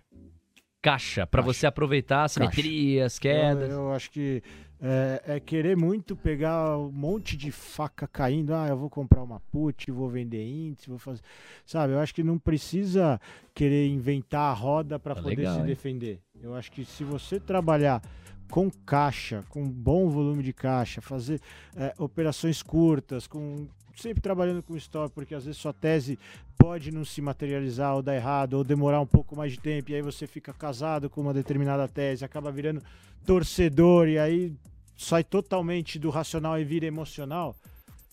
Caixa, 0.81 1.25
para 1.25 1.41
você 1.41 1.65
aproveitar 1.65 2.23
as 2.23 2.33
simetrias, 2.33 3.17
quedas. 3.17 3.69
Eu, 3.69 3.81
eu 3.81 3.93
acho 3.93 4.11
que 4.11 4.43
é, 4.85 5.35
é, 5.35 5.39
querer 5.39 5.77
muito 5.77 6.13
pegar 6.13 6.77
um 6.77 6.91
monte 6.91 7.37
de 7.37 7.51
faca 7.51 8.05
caindo. 8.05 8.53
Ah, 8.53 8.67
eu 8.67 8.75
vou 8.75 8.89
comprar 8.89 9.23
uma 9.23 9.39
put, 9.39 9.89
vou 9.89 10.09
vender 10.09 10.45
índice, 10.45 10.89
vou 10.89 10.99
fazer. 10.99 11.21
Sabe, 11.65 11.93
eu 11.93 11.99
acho 11.99 12.13
que 12.13 12.21
não 12.21 12.37
precisa 12.37 13.17
querer 13.53 13.87
inventar 13.87 14.51
a 14.51 14.53
roda 14.53 14.99
para 14.99 15.15
tá 15.15 15.21
poder 15.21 15.37
legal, 15.37 15.53
se 15.53 15.59
hein? 15.61 15.65
defender. 15.65 16.19
Eu 16.41 16.53
acho 16.53 16.69
que 16.69 16.83
se 16.83 17.05
você 17.05 17.39
trabalhar 17.39 18.01
com 18.49 18.69
caixa, 18.85 19.43
com 19.49 19.67
bom 19.67 20.09
volume 20.09 20.43
de 20.43 20.53
caixa, 20.53 21.01
fazer 21.01 21.41
é, 21.75 21.93
operações 21.97 22.61
curtas, 22.61 23.27
com 23.27 23.67
sempre 23.95 24.21
trabalhando 24.21 24.63
com 24.63 24.75
stop, 24.75 25.13
porque 25.13 25.35
às 25.35 25.45
vezes 25.45 25.59
sua 25.59 25.73
tese 25.73 26.17
pode 26.57 26.91
não 26.91 27.05
se 27.05 27.21
materializar 27.21 27.95
ou 27.95 28.01
dar 28.01 28.15
errado, 28.15 28.53
ou 28.53 28.63
demorar 28.63 28.99
um 28.99 29.05
pouco 29.05 29.35
mais 29.35 29.51
de 29.51 29.59
tempo, 29.59 29.91
e 29.91 29.95
aí 29.95 30.01
você 30.01 30.25
fica 30.25 30.53
casado 30.53 31.09
com 31.09 31.21
uma 31.21 31.33
determinada 31.33 31.87
tese, 31.87 32.25
acaba 32.25 32.51
virando 32.51 32.81
torcedor, 33.25 34.07
e 34.07 34.17
aí 34.17 34.53
sai 34.97 35.23
totalmente 35.23 35.99
do 35.99 36.09
racional 36.09 36.59
e 36.59 36.63
vira 36.63 36.85
emocional. 36.85 37.55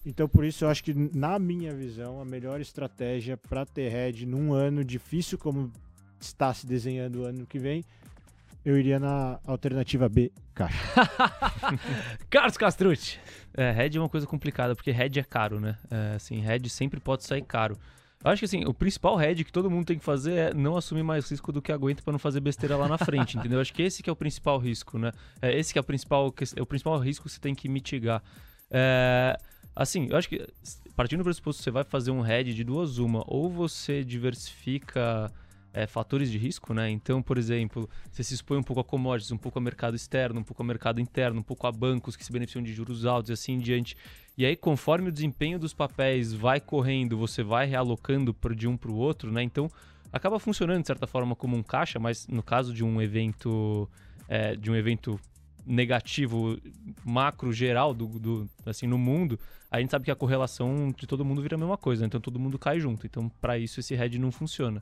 Então, 0.04 0.26
por 0.26 0.44
isso, 0.44 0.64
eu 0.64 0.68
acho 0.68 0.82
que, 0.82 0.94
na 0.94 1.38
minha 1.38 1.74
visão, 1.74 2.20
a 2.20 2.24
melhor 2.24 2.60
estratégia 2.60 3.36
para 3.36 3.66
ter 3.66 3.90
head 3.90 4.24
num 4.24 4.52
ano 4.52 4.82
difícil 4.82 5.36
como 5.36 5.70
está 6.18 6.52
se 6.54 6.66
desenhando 6.66 7.20
o 7.20 7.24
ano 7.24 7.46
que 7.46 7.58
vem 7.58 7.84
eu 8.64 8.78
iria 8.78 8.98
na 8.98 9.40
alternativa 9.46 10.08
B, 10.08 10.32
caixa. 10.54 10.78
Carlos 12.28 12.56
Castrucci. 12.56 13.18
É, 13.56 13.72
head 13.72 13.96
é 13.96 14.00
uma 14.00 14.08
coisa 14.08 14.26
complicada, 14.26 14.74
porque 14.76 14.90
head 14.90 15.18
é 15.18 15.22
caro, 15.22 15.58
né? 15.58 15.76
É, 15.90 16.14
assim, 16.14 16.40
head 16.40 16.68
sempre 16.68 17.00
pode 17.00 17.24
sair 17.24 17.42
caro. 17.42 17.76
Eu 18.22 18.30
acho 18.30 18.40
que 18.40 18.44
assim, 18.44 18.66
o 18.66 18.74
principal 18.74 19.16
head 19.16 19.42
que 19.44 19.52
todo 19.52 19.70
mundo 19.70 19.86
tem 19.86 19.98
que 19.98 20.04
fazer 20.04 20.34
é 20.34 20.54
não 20.54 20.76
assumir 20.76 21.02
mais 21.02 21.28
risco 21.30 21.50
do 21.50 21.62
que 21.62 21.72
aguenta 21.72 22.02
para 22.02 22.12
não 22.12 22.18
fazer 22.18 22.40
besteira 22.40 22.76
lá 22.76 22.86
na 22.86 22.98
frente, 22.98 23.36
entendeu? 23.38 23.56
Eu 23.56 23.62
acho 23.62 23.72
que 23.72 23.82
esse 23.82 24.02
que 24.02 24.10
é 24.10 24.12
o 24.12 24.16
principal 24.16 24.58
risco, 24.58 24.98
né? 24.98 25.10
É 25.40 25.58
esse 25.58 25.72
que 25.72 25.78
é 25.78 25.80
o 25.80 25.84
principal, 25.84 26.32
é 26.54 26.60
o 26.60 26.66
principal 26.66 26.98
risco 26.98 27.24
que 27.24 27.32
você 27.32 27.40
tem 27.40 27.54
que 27.54 27.66
mitigar. 27.66 28.22
É, 28.70 29.38
assim, 29.74 30.08
eu 30.10 30.18
acho 30.18 30.28
que 30.28 30.46
partindo 30.94 31.20
do 31.20 31.24
pressuposto 31.24 31.60
que 31.60 31.64
você 31.64 31.70
vai 31.70 31.82
fazer 31.82 32.10
um 32.10 32.20
head 32.20 32.54
de 32.54 32.62
duas 32.62 32.98
uma, 32.98 33.24
ou 33.26 33.48
você 33.48 34.04
diversifica 34.04 35.32
é, 35.72 35.86
fatores 35.86 36.30
de 36.30 36.38
risco, 36.38 36.74
né? 36.74 36.90
Então, 36.90 37.22
por 37.22 37.38
exemplo, 37.38 37.88
você 38.10 38.22
se 38.22 38.34
expõe 38.34 38.58
um 38.58 38.62
pouco 38.62 38.80
a 38.80 38.84
commodities, 38.84 39.30
um 39.30 39.38
pouco 39.38 39.58
a 39.58 39.62
mercado 39.62 39.94
externo, 39.94 40.40
um 40.40 40.42
pouco 40.42 40.62
a 40.62 40.66
mercado 40.66 41.00
interno, 41.00 41.40
um 41.40 41.42
pouco 41.42 41.66
a 41.66 41.72
bancos 41.72 42.16
que 42.16 42.24
se 42.24 42.32
beneficiam 42.32 42.62
de 42.62 42.72
juros 42.72 43.06
altos 43.06 43.30
e 43.30 43.32
assim 43.32 43.52
em 43.52 43.58
diante. 43.58 43.96
E 44.36 44.44
aí, 44.44 44.56
conforme 44.56 45.08
o 45.08 45.12
desempenho 45.12 45.58
dos 45.58 45.72
papéis 45.72 46.32
vai 46.32 46.60
correndo, 46.60 47.16
você 47.16 47.42
vai 47.42 47.66
realocando 47.66 48.34
de 48.56 48.66
um 48.66 48.76
para 48.76 48.90
o 48.90 48.96
outro, 48.96 49.30
né? 49.30 49.42
Então, 49.42 49.70
acaba 50.12 50.38
funcionando 50.40 50.80
de 50.80 50.86
certa 50.86 51.06
forma 51.06 51.36
como 51.36 51.56
um 51.56 51.62
caixa, 51.62 51.98
mas 51.98 52.26
no 52.26 52.42
caso 52.42 52.74
de 52.74 52.84
um 52.84 53.00
evento, 53.00 53.88
é, 54.28 54.56
de 54.56 54.70
um 54.70 54.74
evento 54.74 55.20
negativo 55.64 56.58
macro 57.04 57.52
geral 57.52 57.94
do, 57.94 58.06
do, 58.06 58.50
assim 58.66 58.86
no 58.86 58.98
mundo, 58.98 59.38
a 59.70 59.78
gente 59.78 59.90
sabe 59.90 60.06
que 60.06 60.10
a 60.10 60.16
correlação 60.16 60.92
de 60.96 61.06
todo 61.06 61.24
mundo 61.24 61.42
vira 61.42 61.54
a 61.54 61.58
mesma 61.58 61.76
coisa, 61.76 62.00
né? 62.00 62.06
então 62.06 62.20
todo 62.20 62.40
mundo 62.40 62.58
cai 62.58 62.80
junto. 62.80 63.06
Então, 63.06 63.28
para 63.40 63.56
isso 63.56 63.78
esse 63.78 63.94
hedge 63.94 64.18
não 64.18 64.32
funciona 64.32 64.80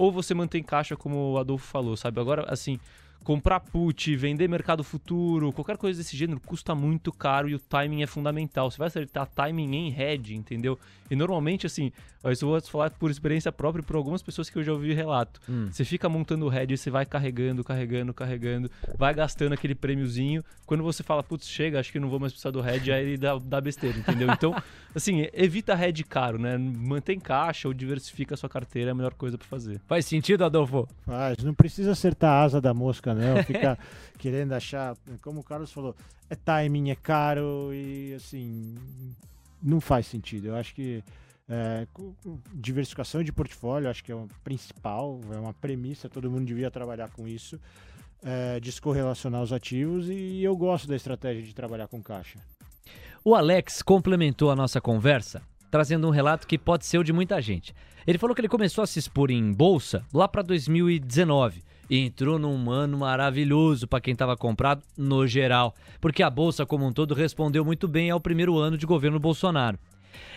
ou 0.00 0.10
você 0.10 0.32
mantém 0.32 0.62
caixa, 0.62 0.96
como 0.96 1.32
o 1.32 1.38
Adolfo 1.38 1.66
falou, 1.66 1.94
sabe? 1.94 2.18
Agora, 2.18 2.46
assim, 2.48 2.80
comprar 3.24 3.60
put, 3.60 4.16
vender 4.16 4.48
mercado 4.48 4.82
futuro, 4.82 5.52
qualquer 5.52 5.76
coisa 5.76 5.98
desse 5.98 6.16
gênero 6.16 6.40
custa 6.40 6.74
muito 6.74 7.12
caro 7.12 7.48
e 7.48 7.54
o 7.54 7.58
timing 7.58 8.02
é 8.02 8.06
fundamental. 8.06 8.70
Você 8.70 8.78
vai 8.78 8.88
acertar 8.88 9.28
timing 9.34 9.74
em 9.74 9.90
head, 9.90 10.34
entendeu? 10.34 10.78
E 11.10 11.16
normalmente, 11.16 11.66
assim, 11.66 11.90
isso 12.30 12.44
eu 12.44 12.50
vou 12.50 12.60
falar 12.60 12.90
por 12.90 13.10
experiência 13.10 13.50
própria 13.50 13.82
por 13.82 13.96
algumas 13.96 14.22
pessoas 14.22 14.48
que 14.48 14.58
eu 14.58 14.62
já 14.62 14.72
ouvi 14.72 14.92
relato. 14.92 15.40
Hum. 15.48 15.68
Você 15.72 15.84
fica 15.84 16.08
montando 16.08 16.46
o 16.46 16.48
head, 16.48 16.76
você 16.76 16.90
vai 16.90 17.04
carregando, 17.04 17.64
carregando, 17.64 18.12
carregando, 18.12 18.70
vai 18.96 19.14
gastando 19.14 19.54
aquele 19.54 19.74
prêmiozinho. 19.74 20.44
Quando 20.66 20.84
você 20.84 21.02
fala, 21.02 21.22
putz, 21.22 21.48
chega, 21.48 21.80
acho 21.80 21.90
que 21.90 21.98
não 21.98 22.08
vou 22.08 22.20
mais 22.20 22.32
precisar 22.32 22.50
do 22.50 22.60
head, 22.60 22.92
aí 22.92 23.16
dá, 23.16 23.38
dá 23.38 23.60
besteira, 23.60 23.98
entendeu? 23.98 24.30
Então, 24.30 24.54
assim, 24.94 25.26
evita 25.32 25.74
head 25.74 26.04
caro, 26.04 26.38
né? 26.38 26.56
Mantém 26.58 27.18
caixa 27.18 27.66
ou 27.66 27.74
diversifica 27.74 28.34
a 28.34 28.36
sua 28.36 28.48
carteira, 28.48 28.90
é 28.90 28.92
a 28.92 28.94
melhor 28.94 29.14
coisa 29.14 29.36
para 29.36 29.48
fazer. 29.48 29.80
Faz 29.88 30.04
sentido, 30.04 30.44
Adolfo? 30.44 30.86
Faz, 31.06 31.38
não 31.42 31.54
precisa 31.54 31.92
acertar 31.92 32.30
a 32.30 32.42
asa 32.44 32.60
da 32.60 32.74
mosca, 32.74 33.09
não. 33.14 33.42
Fica 33.44 33.78
querendo 34.18 34.52
achar, 34.52 34.96
como 35.22 35.40
o 35.40 35.44
Carlos 35.44 35.72
falou, 35.72 35.94
é 36.28 36.34
timing, 36.34 36.90
é 36.90 36.94
caro 36.94 37.70
e 37.72 38.14
assim, 38.14 38.74
não 39.62 39.80
faz 39.80 40.06
sentido. 40.06 40.48
Eu 40.48 40.56
acho 40.56 40.74
que 40.74 41.02
é, 41.48 41.86
diversificação 42.54 43.22
de 43.22 43.32
portfólio, 43.32 43.90
acho 43.90 44.04
que 44.04 44.12
é 44.12 44.14
o 44.14 44.28
principal, 44.44 45.20
é 45.32 45.38
uma 45.38 45.52
premissa, 45.52 46.08
todo 46.08 46.30
mundo 46.30 46.44
devia 46.44 46.70
trabalhar 46.70 47.10
com 47.10 47.26
isso. 47.26 47.60
É, 48.22 48.60
descorrelacionar 48.60 49.40
os 49.40 49.50
ativos 49.50 50.10
e 50.10 50.42
eu 50.42 50.54
gosto 50.54 50.86
da 50.86 50.94
estratégia 50.94 51.42
de 51.42 51.54
trabalhar 51.54 51.88
com 51.88 52.02
caixa. 52.02 52.38
O 53.24 53.34
Alex 53.34 53.80
complementou 53.80 54.50
a 54.50 54.56
nossa 54.56 54.78
conversa 54.78 55.40
trazendo 55.70 56.06
um 56.06 56.10
relato 56.10 56.46
que 56.46 56.58
pode 56.58 56.84
ser 56.84 56.98
o 56.98 57.04
de 57.04 57.12
muita 57.12 57.40
gente. 57.40 57.74
Ele 58.06 58.18
falou 58.18 58.34
que 58.34 58.40
ele 58.40 58.48
começou 58.48 58.82
a 58.82 58.86
se 58.86 58.98
expor 58.98 59.30
em 59.30 59.52
bolsa 59.52 60.04
lá 60.12 60.26
para 60.26 60.42
2019 60.42 61.62
e 61.90 61.98
entrou 61.98 62.38
num 62.38 62.70
ano 62.70 62.98
maravilhoso 62.98 63.88
para 63.88 64.00
quem 64.00 64.12
estava 64.12 64.36
comprado 64.36 64.82
no 64.96 65.26
geral, 65.26 65.74
porque 66.00 66.22
a 66.22 66.30
bolsa 66.30 66.64
como 66.64 66.86
um 66.86 66.92
todo 66.92 67.12
respondeu 67.12 67.64
muito 67.64 67.88
bem 67.88 68.10
ao 68.10 68.20
primeiro 68.20 68.56
ano 68.56 68.78
de 68.78 68.86
governo 68.86 69.18
Bolsonaro. 69.18 69.76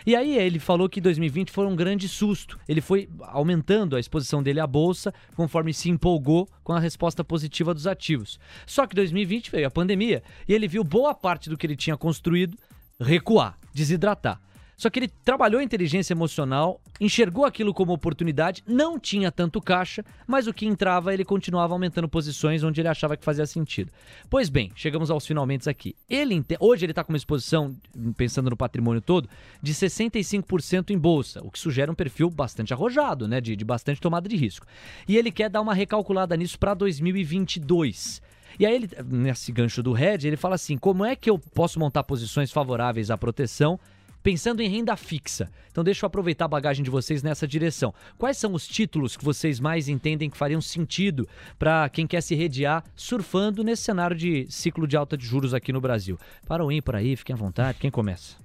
E 0.06 0.14
aí 0.14 0.36
ele 0.36 0.58
falou 0.58 0.88
que 0.88 1.00
2020 1.00 1.50
foi 1.50 1.66
um 1.66 1.74
grande 1.74 2.08
susto. 2.08 2.58
Ele 2.68 2.80
foi 2.80 3.08
aumentando 3.20 3.96
a 3.96 4.00
exposição 4.00 4.42
dele 4.42 4.60
à 4.60 4.66
bolsa 4.66 5.12
conforme 5.34 5.72
se 5.72 5.88
empolgou 5.88 6.48
com 6.62 6.72
a 6.72 6.80
resposta 6.80 7.24
positiva 7.24 7.72
dos 7.72 7.86
ativos. 7.86 8.38
Só 8.66 8.86
que 8.86 8.94
2020 8.94 9.50
veio 9.50 9.66
a 9.66 9.70
pandemia 9.70 10.22
e 10.48 10.52
ele 10.52 10.68
viu 10.68 10.84
boa 10.84 11.14
parte 11.14 11.48
do 11.48 11.56
que 11.56 11.66
ele 11.66 11.76
tinha 11.76 11.96
construído 11.96 12.56
recuar, 13.00 13.58
desidratar. 13.72 14.40
Só 14.76 14.90
que 14.90 14.98
ele 14.98 15.08
trabalhou 15.24 15.60
a 15.60 15.64
inteligência 15.64 16.12
emocional, 16.12 16.80
enxergou 17.00 17.44
aquilo 17.44 17.72
como 17.72 17.92
oportunidade, 17.92 18.62
não 18.66 18.98
tinha 18.98 19.30
tanto 19.30 19.60
caixa, 19.60 20.04
mas 20.26 20.46
o 20.46 20.52
que 20.52 20.66
entrava 20.66 21.12
ele 21.12 21.24
continuava 21.24 21.74
aumentando 21.74 22.08
posições 22.08 22.62
onde 22.62 22.80
ele 22.80 22.88
achava 22.88 23.16
que 23.16 23.24
fazia 23.24 23.46
sentido. 23.46 23.90
Pois 24.28 24.48
bem, 24.48 24.72
chegamos 24.74 25.10
aos 25.10 25.26
finalmente 25.26 25.68
aqui. 25.68 25.94
Ele 26.08 26.44
hoje 26.60 26.84
ele 26.84 26.92
está 26.92 27.04
com 27.04 27.12
uma 27.12 27.18
exposição, 27.18 27.76
pensando 28.16 28.50
no 28.50 28.56
patrimônio 28.56 29.00
todo, 29.00 29.28
de 29.62 29.72
65% 29.72 30.90
em 30.90 30.98
bolsa, 30.98 31.40
o 31.42 31.50
que 31.50 31.58
sugere 31.58 31.90
um 31.90 31.94
perfil 31.94 32.28
bastante 32.30 32.72
arrojado, 32.72 33.28
né, 33.28 33.40
de, 33.40 33.56
de 33.56 33.64
bastante 33.64 34.00
tomada 34.00 34.28
de 34.28 34.36
risco. 34.36 34.66
E 35.08 35.16
ele 35.16 35.30
quer 35.30 35.48
dar 35.48 35.60
uma 35.60 35.74
recalculada 35.74 36.36
nisso 36.36 36.58
para 36.58 36.74
2022. 36.74 38.22
E 38.58 38.64
aí 38.64 38.74
ele, 38.74 38.90
nesse 39.06 39.50
gancho 39.50 39.82
do 39.82 39.92
Red, 39.92 40.18
ele 40.24 40.36
fala 40.36 40.54
assim: 40.54 40.76
como 40.76 41.04
é 41.04 41.16
que 41.16 41.28
eu 41.28 41.38
posso 41.38 41.78
montar 41.78 42.04
posições 42.04 42.52
favoráveis 42.52 43.10
à 43.10 43.18
proteção? 43.18 43.78
Pensando 44.24 44.62
em 44.62 44.68
renda 44.68 44.96
fixa. 44.96 45.50
Então 45.70 45.84
deixa 45.84 46.04
eu 46.04 46.06
aproveitar 46.08 46.46
a 46.46 46.48
bagagem 46.48 46.82
de 46.82 46.90
vocês 46.90 47.22
nessa 47.22 47.46
direção. 47.46 47.94
Quais 48.18 48.38
são 48.38 48.54
os 48.54 48.66
títulos 48.66 49.16
que 49.16 49.24
vocês 49.24 49.60
mais 49.60 49.86
entendem 49.86 50.30
que 50.30 50.36
fariam 50.36 50.62
sentido 50.62 51.28
para 51.58 51.88
quem 51.90 52.06
quer 52.06 52.22
se 52.22 52.34
redear 52.34 52.82
surfando 52.96 53.62
nesse 53.62 53.82
cenário 53.82 54.16
de 54.16 54.46
ciclo 54.48 54.88
de 54.88 54.96
alta 54.96 55.16
de 55.16 55.26
juros 55.26 55.52
aqui 55.52 55.72
no 55.72 55.80
Brasil? 55.80 56.18
Para 56.48 56.64
o 56.64 56.72
ímpar 56.72 56.96
aí, 56.96 57.14
fiquem 57.14 57.34
à 57.34 57.36
vontade. 57.36 57.78
Quem 57.78 57.90
começa? 57.90 58.43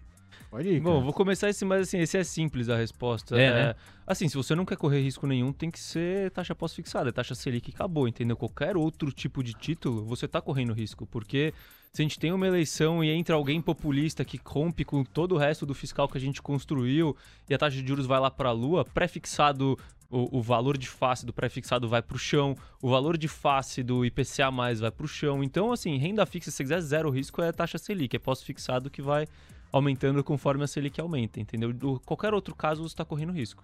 Pode 0.50 0.68
ir. 0.68 0.80
Bom, 0.80 1.02
vou 1.02 1.14
começar 1.14 1.50
esse, 1.50 1.64
mas 1.64 1.82
assim, 1.82 2.00
esse 2.00 2.18
é 2.18 2.24
simples 2.24 2.70
a 2.70 2.76
resposta. 2.76 3.40
É, 3.40 3.46
é, 3.46 3.52
né? 3.52 3.76
Assim, 4.06 4.28
se 4.28 4.36
você 4.36 4.56
não 4.56 4.66
quer 4.66 4.78
correr 4.78 5.02
risco 5.02 5.28
nenhum, 5.28 5.54
tem 5.54 5.70
que 5.70 5.80
ser 5.80 6.32
taxa 6.32 6.56
pós-fixada, 6.56 7.14
taxa 7.14 7.36
Selic 7.36 7.72
acabou, 7.72 8.08
entendeu? 8.08 8.36
Qualquer 8.36 8.76
outro 8.76 9.12
tipo 9.12 9.44
de 9.44 9.54
título, 9.54 10.04
você 10.06 10.26
está 10.26 10.42
correndo 10.42 10.74
risco, 10.74 11.06
porque 11.06 11.54
se 11.94 12.02
a 12.02 12.04
gente 12.04 12.18
tem 12.18 12.32
uma 12.32 12.48
eleição 12.48 13.04
e 13.04 13.12
entra 13.12 13.36
alguém 13.36 13.62
populista 13.62 14.26
que 14.26 14.40
rompe 14.44 14.84
com 14.84 15.04
todo 15.04 15.36
o 15.36 15.38
resto 15.38 15.66
do 15.66 15.76
fiscal 15.76 16.08
que 16.08 16.18
a 16.18 16.22
gente 16.22 16.42
construiu 16.42 17.16
e 17.48 17.54
a 17.54 17.58
taxa 17.58 17.80
de 17.80 17.88
juros 17.88 18.08
vai 18.08 18.20
lá 18.20 18.32
para 18.32 18.50
a 18.50 18.52
lua, 18.54 18.84
pré-fixado 18.84 19.78
o, 20.10 20.40
o, 20.40 20.42
valor 20.42 20.76
de 20.76 20.88
face 20.88 21.24
do 21.24 21.32
pré-fixado 21.32 21.88
vai 21.88 22.02
para 22.02 22.16
o 22.16 22.20
chão, 22.20 22.56
o 22.82 22.90
valor 22.90 23.16
de 23.16 23.28
face 23.28 23.84
do 23.84 24.04
IPCA 24.04 24.50
mais 24.50 24.80
vai 24.80 24.90
para 24.90 25.06
o 25.06 25.08
chão. 25.08 25.44
Então, 25.44 25.72
assim, 25.72 25.98
renda 25.98 26.26
fixa, 26.26 26.50
se 26.50 26.58
você 26.58 26.64
quiser 26.64 26.82
zero 26.82 27.12
risco, 27.12 27.42
é 27.44 27.52
taxa 27.52 27.78
Selic, 27.78 28.16
é 28.16 28.20
pós-fixado 28.20 28.90
que 28.90 29.04
vai 29.04 29.28
aumentando 29.72 30.24
conforme 30.24 30.64
a 30.64 30.68
Selic 30.68 31.00
aumenta, 31.00 31.40
entendeu? 31.40 31.72
Do, 31.74 32.00
qualquer 32.02 32.34
outro 32.34 32.56
caso, 32.56 32.82
você 32.82 32.94
está 32.94 33.06
correndo 33.06 33.34
risco. 33.34 33.64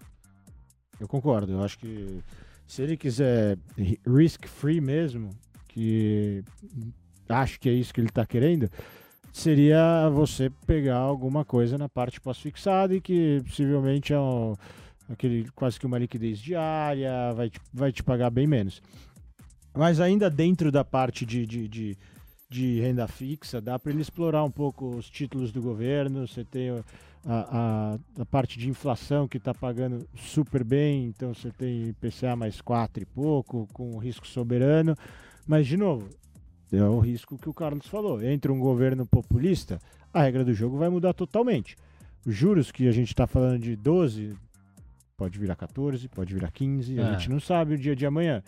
Eu 0.99 1.08
concordo, 1.08 1.53
eu 1.53 1.64
acho 1.64 1.78
que 1.78 2.22
se 2.66 2.82
ele 2.82 2.97
quiser 2.97 3.58
risk-free 4.08 4.82
mesmo, 4.82 5.30
que 5.68 6.43
acho 7.28 7.60
que 7.60 7.70
é 7.70 7.74
isso 7.74 7.93
que 7.93 7.99
ele 7.99 8.08
está 8.08 8.26
querendo, 8.26 8.70
seria 9.32 10.10
você 10.10 10.49
pegar 10.66 10.97
alguma 10.97 11.43
coisa 11.43 11.78
na 11.78 11.89
parte 11.89 12.22
pós-fixada 12.22 12.95
e 12.95 13.01
que 13.01 13.41
possivelmente 13.45 14.14
é 14.14 14.20
um, 14.20 14.53
aquele, 15.10 15.49
quase 15.53 15.80
que 15.80 15.86
uma 15.86 15.97
liquidez 15.97 16.39
diária, 16.39 17.34
vai 17.34 17.49
te, 17.49 17.60
vai 17.74 17.91
te 17.91 18.01
pagar 18.01 18.30
bem 18.30 18.47
menos. 18.47 18.82
Mas 19.74 19.99
ainda 19.99 20.30
dentro 20.30 20.72
da 20.72 20.86
parte 20.86 21.26
de, 21.26 21.45
de, 21.45 21.68
de, 21.68 21.97
de 22.50 22.80
renda 22.80 23.08
fixa, 23.08 23.60
dá 23.60 23.78
para 23.78 23.91
ele 23.91 24.02
explorar 24.02 24.43
um 24.43 24.52
pouco 24.52 24.89
os 24.96 25.10
títulos 25.10 25.52
do 25.52 25.62
governo, 25.62 26.28
você 26.28 26.43
tem 26.43 26.70
a, 26.70 26.84
a, 27.26 28.00
a 28.22 28.26
parte 28.26 28.60
de 28.60 28.70
inflação 28.70 29.28
que 29.28 29.38
está 29.38 29.54
pagando 29.54 30.08
super 30.16 30.64
bem, 30.64 31.06
então 31.06 31.34
você 31.34 31.52
tem 31.52 31.89
IPCA 31.89 32.36
mais 32.36 32.62
4 32.62 33.02
e 33.04 33.06
pouco, 33.06 33.68
com 33.74 33.98
risco 33.98 34.28
soberano, 34.28 34.96
mas 35.48 35.66
de 35.66 35.76
novo, 35.76 36.08
é 36.72 36.84
o 36.84 37.00
risco 37.00 37.38
que 37.38 37.50
o 37.50 37.54
Carlos 37.54 37.88
falou. 37.88 38.22
Entre 38.24 38.52
um 38.52 38.60
governo 38.60 39.06
populista, 39.06 39.80
a 40.14 40.24
regra 40.24 40.43
do 40.43 40.54
jogo 40.54 40.78
vai 40.78 40.89
mudar 40.89 41.14
totalmente. 41.14 41.76
Os 42.26 42.36
juros 42.36 42.72
que 42.72 42.88
a 42.88 42.91
gente 42.91 43.10
está 43.10 43.28
falando 43.28 43.60
de 43.60 43.76
12, 43.76 44.36
pode 45.16 45.38
virar 45.39 45.56
14, 45.56 46.08
pode 46.10 46.34
virar 46.34 46.52
15, 46.52 47.00
a 47.00 47.04
é. 47.04 47.12
gente 47.14 47.30
não 47.30 47.39
sabe 47.39 47.76
o 47.76 47.78
dia 47.78 47.96
de 47.96 48.06
amanhã. 48.06 48.43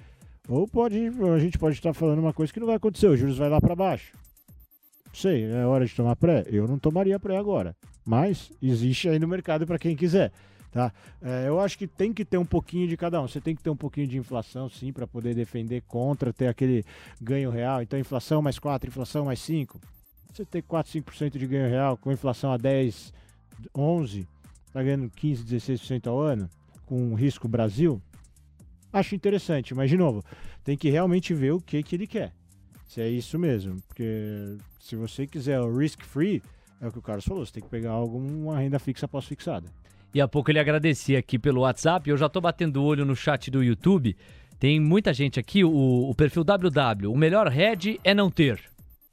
Ou 0.47 0.67
pode, 0.67 0.97
a 0.97 1.39
gente 1.39 1.57
pode 1.57 1.75
estar 1.75 1.93
falando 1.93 2.19
uma 2.19 2.33
coisa 2.33 2.53
que 2.53 2.59
não 2.59 2.67
vai 2.67 2.77
acontecer, 2.77 3.07
os 3.07 3.19
juros 3.19 3.37
vai 3.37 3.49
lá 3.49 3.59
para 3.59 3.75
baixo. 3.75 4.13
Sei, 5.13 5.45
é 5.45 5.65
hora 5.65 5.85
de 5.85 5.93
tomar 5.93 6.15
pré? 6.15 6.45
Eu 6.47 6.67
não 6.67 6.77
tomaria 6.77 7.19
pré 7.19 7.37
agora. 7.37 7.75
Mas 8.05 8.51
existe 8.61 9.09
aí 9.09 9.19
no 9.19 9.27
mercado 9.27 9.65
para 9.65 9.77
quem 9.77 9.95
quiser. 9.95 10.31
Tá? 10.71 10.93
É, 11.21 11.47
eu 11.47 11.59
acho 11.59 11.77
que 11.77 11.87
tem 11.87 12.13
que 12.13 12.23
ter 12.23 12.37
um 12.37 12.45
pouquinho 12.45 12.87
de 12.87 12.95
cada 12.95 13.21
um. 13.21 13.27
Você 13.27 13.41
tem 13.41 13.55
que 13.55 13.63
ter 13.63 13.69
um 13.69 13.75
pouquinho 13.75 14.07
de 14.07 14.17
inflação, 14.17 14.69
sim, 14.69 14.93
para 14.93 15.07
poder 15.07 15.33
defender 15.33 15.81
contra, 15.87 16.31
ter 16.31 16.47
aquele 16.47 16.85
ganho 17.21 17.49
real. 17.49 17.81
Então, 17.81 17.97
inflação 17.97 18.41
mais 18.41 18.59
4, 18.59 18.87
inflação 18.87 19.25
mais 19.25 19.39
5. 19.39 19.79
Você 20.31 20.45
ter 20.45 20.61
4, 20.61 21.01
5% 21.01 21.37
de 21.37 21.47
ganho 21.47 21.67
real 21.67 21.97
com 21.97 22.11
inflação 22.11 22.51
a 22.51 22.57
10, 22.57 23.11
11, 23.75 24.27
tá 24.71 24.83
ganhando 24.83 25.09
15, 25.09 25.43
16% 25.43 26.07
ao 26.07 26.19
ano, 26.19 26.49
com 26.85 27.15
risco 27.15 27.47
Brasil, 27.47 28.01
acho 28.91 29.15
interessante. 29.15 29.73
Mas, 29.73 29.89
de 29.89 29.97
novo, 29.97 30.23
tem 30.63 30.77
que 30.77 30.89
realmente 30.89 31.33
ver 31.33 31.51
o 31.51 31.61
que, 31.61 31.81
que 31.83 31.95
ele 31.95 32.07
quer. 32.07 32.33
Se 32.87 33.01
é 33.01 33.09
isso 33.09 33.37
mesmo. 33.37 33.77
Porque 33.87 34.57
se 34.79 34.95
você 34.95 35.27
quiser 35.27 35.59
o 35.59 35.75
risk 35.75 36.01
free, 36.03 36.41
é 36.79 36.87
o 36.87 36.91
que 36.91 36.99
o 36.99 37.01
Carlos 37.01 37.25
falou, 37.25 37.45
você 37.45 37.53
tem 37.53 37.63
que 37.63 37.69
pegar 37.69 37.91
alguma 37.91 38.59
renda 38.59 38.79
fixa 38.79 39.07
pós-fixada. 39.07 39.67
E 40.13 40.21
há 40.21 40.27
pouco 40.27 40.49
ele 40.49 40.59
agradecia 40.59 41.19
aqui 41.19 41.37
pelo 41.37 41.61
WhatsApp. 41.61 42.09
Eu 42.09 42.17
já 42.17 42.29
tô 42.29 42.39
batendo 42.39 42.81
o 42.81 42.85
olho 42.85 43.05
no 43.05 43.15
chat 43.15 43.51
do 43.51 43.63
YouTube. 43.63 44.15
Tem 44.59 44.79
muita 44.79 45.13
gente 45.13 45.39
aqui. 45.39 45.63
O, 45.63 46.09
o 46.09 46.15
perfil 46.15 46.43
WW. 46.43 47.11
O 47.11 47.17
melhor 47.17 47.47
head 47.47 47.99
é 48.03 48.13
não 48.13 48.31
ter. 48.31 48.59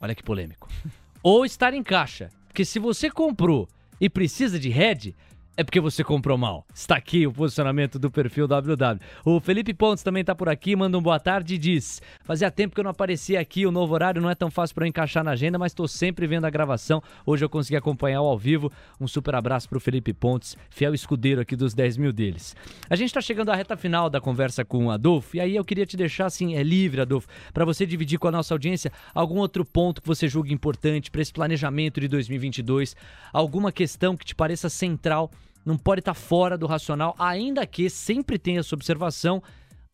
Olha 0.00 0.14
que 0.14 0.22
polêmico. 0.22 0.68
Ou 1.22 1.44
estar 1.44 1.74
em 1.74 1.82
caixa. 1.82 2.30
Porque 2.46 2.64
se 2.64 2.78
você 2.78 3.10
comprou 3.10 3.68
e 4.00 4.08
precisa 4.08 4.58
de 4.58 4.68
head, 4.68 5.14
é 5.57 5.62
porque 5.62 5.80
você 5.80 6.02
comprou 6.02 6.36
mal. 6.36 6.66
Está 6.74 6.96
aqui 6.96 7.26
o 7.26 7.32
posicionamento 7.32 7.98
do 7.98 8.11
perfil 8.11 8.46
WW. 8.48 9.00
O 9.24 9.38
Felipe 9.40 9.72
Pontes 9.72 10.02
também 10.02 10.22
está 10.22 10.34
por 10.34 10.48
aqui, 10.48 10.74
manda 10.74 10.98
um 10.98 11.02
boa 11.02 11.20
tarde 11.20 11.55
e 11.55 11.59
diz: 11.59 12.02
Fazia 12.24 12.50
tempo 12.50 12.74
que 12.74 12.80
eu 12.80 12.84
não 12.84 12.90
aparecia 12.90 13.40
aqui, 13.40 13.64
o 13.66 13.70
novo 13.70 13.94
horário 13.94 14.20
não 14.20 14.30
é 14.30 14.34
tão 14.34 14.50
fácil 14.50 14.74
para 14.74 14.88
encaixar 14.88 15.22
na 15.22 15.32
agenda, 15.32 15.59
mas 15.59 15.72
estou 15.72 15.86
sempre 15.86 16.26
vendo 16.26 16.44
a 16.44 16.50
gravação. 16.50 17.02
Hoje 17.24 17.44
eu 17.44 17.48
consegui 17.48 17.76
acompanhar 17.76 18.18
ao 18.18 18.38
vivo. 18.38 18.70
Um 19.00 19.07
super 19.07 19.34
abraço 19.34 19.68
para 19.68 19.78
o 19.78 19.80
Felipe 19.80 20.12
Pontes, 20.12 20.57
fiel 20.70 20.94
escudeiro 20.94 21.40
aqui 21.40 21.55
dos 21.55 21.72
10 21.72 21.98
mil 21.98 22.12
deles. 22.12 22.57
A 22.90 22.96
gente 22.96 23.09
está 23.09 23.20
chegando 23.20 23.50
à 23.50 23.55
reta 23.55 23.76
final 23.76 24.11
da 24.11 24.20
conversa 24.20 24.64
com 24.64 24.86
o 24.86 24.90
Adolfo, 24.90 25.36
e 25.36 25.40
aí 25.40 25.55
eu 25.55 25.64
queria 25.64 25.86
te 25.86 25.96
deixar 25.96 26.26
assim, 26.26 26.57
é 26.57 26.62
livre, 26.62 27.00
Adolfo, 27.00 27.28
para 27.52 27.64
você 27.64 27.86
dividir 27.86 28.18
com 28.18 28.28
a 28.28 28.32
nossa 28.32 28.55
audiência 28.55 28.90
algum 29.14 29.38
outro 29.38 29.64
ponto 29.64 30.02
que 30.02 30.09
você 30.09 30.26
julgue 30.26 30.52
importante 30.52 31.11
para 31.11 31.22
esse 31.22 31.32
planejamento 31.32 32.00
de 32.00 32.09
2022, 32.09 32.96
alguma 33.32 33.70
questão 33.70 34.16
que 34.16 34.24
te 34.24 34.34
pareça 34.34 34.68
central 34.68 35.30
não 35.64 35.76
pode 35.76 36.00
estar 36.00 36.14
fora 36.14 36.58
do 36.58 36.66
racional, 36.66 37.14
ainda 37.18 37.66
que 37.66 37.88
sempre 37.88 38.38
tenha 38.38 38.60
essa 38.60 38.74
observação, 38.74 39.42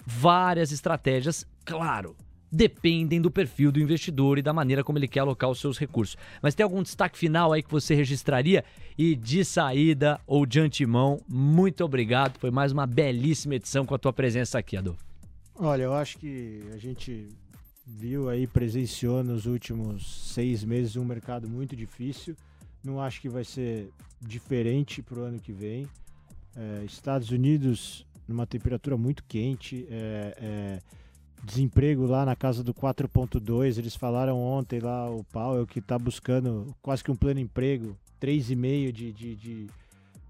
várias 0.05 0.73
estratégias, 0.73 1.47
claro, 1.65 2.17
dependem 2.51 3.21
do 3.21 3.31
perfil 3.31 3.71
do 3.71 3.81
investidor 3.81 4.39
e 4.39 4.43
da 4.43 4.53
maneira 4.53 4.83
como 4.83 4.99
ele 4.99 5.07
quer 5.07 5.21
alocar 5.21 5.49
os 5.51 5.61
seus 5.61 5.79
recursos. 5.79 6.17
Mas 6.43 6.55
tem 6.55 6.65
algum 6.65 6.83
destaque 6.83 7.17
final 7.17 7.53
aí 7.53 7.63
que 7.63 7.71
você 7.71 7.95
registraria? 7.95 8.65
E 8.99 9.15
de 9.15 9.45
saída 9.45 10.21
ou 10.27 10.45
de 10.45 10.61
antemão, 10.61 11.21
muito 11.29 11.85
obrigado. 11.85 12.39
Foi 12.39 12.51
mais 12.51 12.73
uma 12.73 12.87
belíssima 12.87 13.55
edição 13.55 13.87
com 13.87 13.95
a 13.95 13.99
tua 13.99 14.13
presença 14.13 14.59
aqui, 14.59 14.77
Adolfo. 14.77 15.05
Olha, 15.55 15.83
eu 15.85 15.95
acho 15.95 16.19
que 16.19 16.63
a 16.73 16.77
gente 16.77 17.29
viu 17.87 18.29
aí, 18.29 18.47
presenciou 18.47 19.23
nos 19.23 19.47
últimos 19.47 20.33
seis 20.33 20.65
meses 20.65 20.97
um 20.97 21.05
mercado 21.05 21.49
muito 21.49 21.77
difícil. 21.77 22.37
Não 22.83 23.01
acho 23.01 23.21
que 23.21 23.29
vai 23.29 23.45
ser 23.45 23.91
diferente 24.21 25.03
para 25.03 25.19
o 25.19 25.23
ano 25.23 25.39
que 25.39 25.53
vem. 25.53 25.87
É, 26.57 26.85
Estados 26.85 27.31
Unidos 27.31 28.07
numa 28.31 28.47
temperatura 28.47 28.97
muito 28.97 29.25
quente, 29.25 29.87
é, 29.91 30.35
é, 30.41 30.79
desemprego 31.43 32.07
lá 32.07 32.25
na 32.25 32.37
casa 32.37 32.63
do 32.63 32.73
4.2. 32.73 33.77
Eles 33.77 33.97
falaram 33.97 34.39
ontem 34.39 34.79
lá 34.81 35.11
o 35.11 35.25
Powell 35.25 35.67
que 35.67 35.81
está 35.81 35.99
buscando 35.99 36.75
quase 36.81 37.03
que 37.03 37.11
um 37.11 37.17
pleno 37.17 37.41
emprego, 37.41 37.97
3,5 38.21 38.93
de, 38.93 39.13
de, 39.13 39.35
de, 39.35 39.67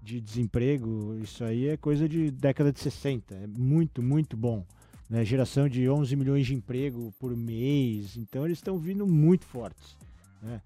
de 0.01 0.21
desemprego. 0.21 1.15
Isso 1.21 1.43
aí 1.43 1.67
é 1.67 1.77
coisa 1.77 2.09
de 2.09 2.31
década 2.31 2.71
de 2.71 2.79
60. 2.79 3.35
É 3.35 3.47
muito, 3.47 4.01
muito 4.01 4.35
bom. 4.35 4.65
Né? 5.09 5.23
Geração 5.23 5.69
de 5.69 5.87
11 5.87 6.15
milhões 6.15 6.47
de 6.47 6.55
emprego 6.55 7.13
por 7.19 7.35
mês. 7.35 8.17
Então 8.17 8.45
eles 8.45 8.57
estão 8.57 8.77
vindo 8.77 9.05
muito 9.05 9.45
fortes. 9.45 9.95
Né? 10.41 10.59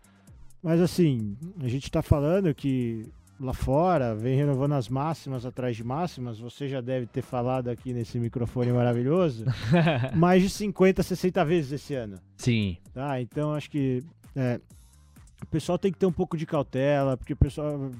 Mas 0.65 0.81
assim, 0.81 1.37
a 1.59 1.67
gente 1.67 1.83
está 1.83 2.01
falando 2.01 2.51
que 2.55 3.05
lá 3.39 3.53
fora, 3.53 4.15
vem 4.15 4.35
renovando 4.35 4.73
as 4.73 4.89
máximas 4.89 5.45
atrás 5.45 5.77
de 5.77 5.83
máximas. 5.83 6.39
Você 6.39 6.67
já 6.67 6.81
deve 6.81 7.05
ter 7.05 7.21
falado 7.21 7.67
aqui 7.67 7.93
nesse 7.93 8.17
microfone 8.17 8.73
maravilhoso 8.73 9.45
mais 10.17 10.41
de 10.41 10.49
50, 10.49 11.03
60 11.03 11.45
vezes 11.45 11.71
esse 11.73 11.93
ano. 11.93 12.17
Sim. 12.37 12.77
Tá? 12.91 13.21
Então 13.21 13.53
acho 13.53 13.69
que 13.69 14.03
é, 14.35 14.59
o 15.43 15.45
pessoal 15.45 15.77
tem 15.77 15.91
que 15.91 15.99
ter 15.99 16.07
um 16.07 16.11
pouco 16.11 16.35
de 16.35 16.47
cautela, 16.47 17.15
porque 17.15 17.33
o 17.33 17.37
pessoal 17.37 17.91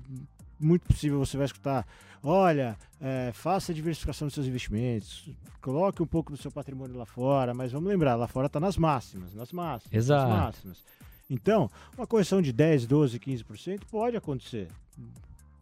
muito 0.59 0.87
possível 0.87 1.19
você 1.19 1.37
vai 1.37 1.45
escutar, 1.45 1.85
olha, 2.23 2.75
é, 2.99 3.29
faça 3.31 3.71
a 3.71 3.75
diversificação 3.75 4.27
dos 4.27 4.33
seus 4.33 4.47
investimentos, 4.47 5.29
coloque 5.61 6.01
um 6.01 6.07
pouco 6.07 6.31
do 6.31 6.37
seu 6.37 6.49
patrimônio 6.49 6.97
lá 6.97 7.05
fora, 7.05 7.53
mas 7.53 7.71
vamos 7.71 7.87
lembrar, 7.87 8.15
lá 8.15 8.27
fora 8.27 8.47
está 8.47 8.59
nas 8.59 8.75
máximas, 8.75 9.35
nas 9.35 9.51
máximas, 9.51 9.93
Exato. 9.93 10.29
nas 10.29 10.39
máximas. 10.39 10.83
Então, 11.29 11.69
uma 11.97 12.05
correção 12.05 12.41
de 12.41 12.53
10, 12.53 12.85
12, 12.85 13.19
15% 13.19 13.81
pode 13.89 14.15
acontecer. 14.15 14.67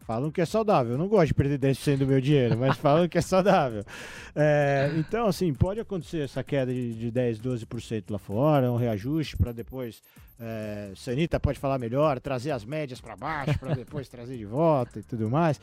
Falam 0.06 0.30
que 0.30 0.40
é 0.40 0.44
saudável. 0.44 0.92
Eu 0.92 0.98
não 0.98 1.08
gosto 1.08 1.28
de 1.28 1.34
perder 1.34 1.58
10% 1.58 1.96
do 1.98 2.06
meu 2.06 2.20
dinheiro, 2.20 2.58
mas 2.58 2.76
falam 2.76 3.08
que 3.08 3.18
é 3.18 3.20
saudável. 3.20 3.84
É, 4.36 4.90
então, 4.96 5.28
assim, 5.28 5.54
pode 5.54 5.78
acontecer 5.78 6.18
essa 6.24 6.42
queda 6.42 6.74
de, 6.74 6.92
de 6.94 7.08
10, 7.08 7.38
12% 7.38 8.10
lá 8.10 8.18
fora, 8.18 8.72
um 8.72 8.76
reajuste 8.76 9.36
para 9.36 9.52
depois. 9.52 10.02
É, 10.40 10.90
Sanita 10.96 11.38
pode 11.38 11.56
falar 11.56 11.78
melhor, 11.78 12.18
trazer 12.18 12.50
as 12.50 12.64
médias 12.64 13.00
para 13.00 13.14
baixo, 13.14 13.56
para 13.60 13.74
depois 13.74 14.08
trazer 14.10 14.36
de 14.36 14.44
volta 14.44 14.98
e 14.98 15.02
tudo 15.04 15.30
mais. 15.30 15.60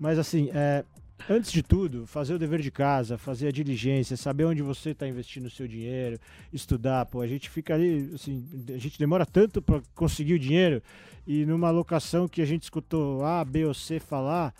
Mas, 0.00 0.18
assim, 0.18 0.48
é, 0.54 0.82
antes 1.28 1.52
de 1.52 1.62
tudo, 1.62 2.06
fazer 2.06 2.32
o 2.32 2.38
dever 2.38 2.62
de 2.62 2.70
casa, 2.70 3.18
fazer 3.18 3.48
a 3.48 3.52
diligência, 3.52 4.16
saber 4.16 4.46
onde 4.46 4.62
você 4.62 4.90
está 4.90 5.06
investindo 5.06 5.44
o 5.44 5.50
seu 5.50 5.68
dinheiro, 5.68 6.18
estudar. 6.50 7.04
Pô, 7.04 7.20
a 7.20 7.26
gente 7.26 7.50
fica 7.50 7.74
ali, 7.74 8.10
assim, 8.14 8.42
a 8.74 8.78
gente 8.78 8.98
demora 8.98 9.26
tanto 9.26 9.60
para 9.60 9.82
conseguir 9.94 10.34
o 10.34 10.38
dinheiro 10.38 10.82
e 11.26 11.44
numa 11.44 11.68
alocação 11.68 12.26
que 12.26 12.40
a 12.40 12.46
gente 12.46 12.62
escutou 12.62 13.22
A, 13.22 13.44
B 13.44 13.66
ou 13.66 13.74
C 13.74 14.00
falar, 14.00 14.54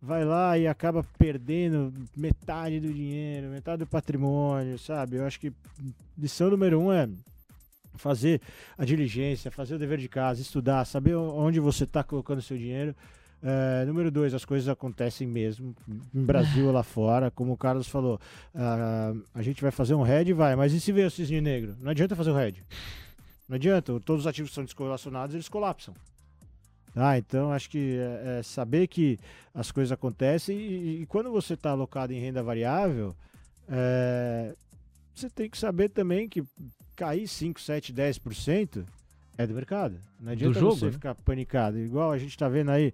vai 0.00 0.22
lá 0.22 0.58
e 0.58 0.66
acaba 0.66 1.02
perdendo 1.18 1.90
metade 2.14 2.78
do 2.78 2.92
dinheiro, 2.92 3.48
metade 3.48 3.78
do 3.78 3.86
patrimônio, 3.86 4.78
sabe? 4.78 5.16
Eu 5.16 5.24
acho 5.24 5.40
que 5.40 5.50
lição 6.16 6.50
número 6.50 6.78
um 6.78 6.92
é 6.92 7.08
fazer 7.94 8.42
a 8.76 8.84
diligência, 8.84 9.50
fazer 9.50 9.76
o 9.76 9.78
dever 9.78 9.98
de 9.98 10.08
casa, 10.08 10.42
estudar, 10.42 10.84
saber 10.84 11.14
onde 11.14 11.58
você 11.58 11.84
está 11.84 12.04
colocando 12.04 12.42
seu 12.42 12.58
dinheiro. 12.58 12.94
É, 13.46 13.84
número 13.84 14.10
dois, 14.10 14.32
as 14.32 14.42
coisas 14.42 14.66
acontecem 14.70 15.26
mesmo, 15.26 15.76
em 16.14 16.24
Brasil 16.24 16.64
ou 16.64 16.72
lá 16.72 16.82
fora, 16.82 17.30
como 17.30 17.52
o 17.52 17.56
Carlos 17.58 17.86
falou, 17.86 18.18
uh, 18.54 19.22
a 19.34 19.42
gente 19.42 19.60
vai 19.60 19.70
fazer 19.70 19.94
um 19.94 20.00
head, 20.00 20.32
vai, 20.32 20.56
mas 20.56 20.72
e 20.72 20.80
se 20.80 20.90
ver 20.90 21.06
o 21.06 21.10
cisne 21.10 21.42
negro? 21.42 21.76
Não 21.78 21.90
adianta 21.90 22.16
fazer 22.16 22.30
o 22.30 22.34
head. 22.34 22.64
Não 23.46 23.56
adianta, 23.56 24.00
todos 24.00 24.22
os 24.22 24.26
ativos 24.26 24.50
que 24.50 24.54
são 24.54 24.64
descorrelacionados, 24.64 25.34
eles 25.34 25.48
colapsam. 25.48 25.94
Tá, 26.94 27.18
então 27.18 27.52
acho 27.52 27.68
que 27.68 27.98
é, 27.98 28.38
é 28.38 28.42
saber 28.42 28.86
que 28.86 29.18
as 29.52 29.70
coisas 29.70 29.92
acontecem 29.92 30.56
e, 30.56 31.02
e 31.02 31.06
quando 31.06 31.30
você 31.30 31.52
está 31.52 31.70
alocado 31.70 32.14
em 32.14 32.20
renda 32.20 32.42
variável, 32.42 33.14
é, 33.68 34.54
você 35.14 35.28
tem 35.28 35.50
que 35.50 35.58
saber 35.58 35.90
também 35.90 36.28
que 36.28 36.42
cair 36.96 37.28
5, 37.28 37.60
7, 37.60 37.92
10% 37.92 38.86
é 39.36 39.46
do 39.46 39.54
mercado. 39.54 39.96
Não 40.20 40.32
adianta 40.32 40.58
jogo, 40.58 40.76
você 40.76 40.86
né? 40.86 40.92
ficar 40.92 41.14
panicado. 41.14 41.78
Igual 41.78 42.12
a 42.12 42.18
gente 42.18 42.30
está 42.30 42.48
vendo 42.48 42.70
aí, 42.70 42.92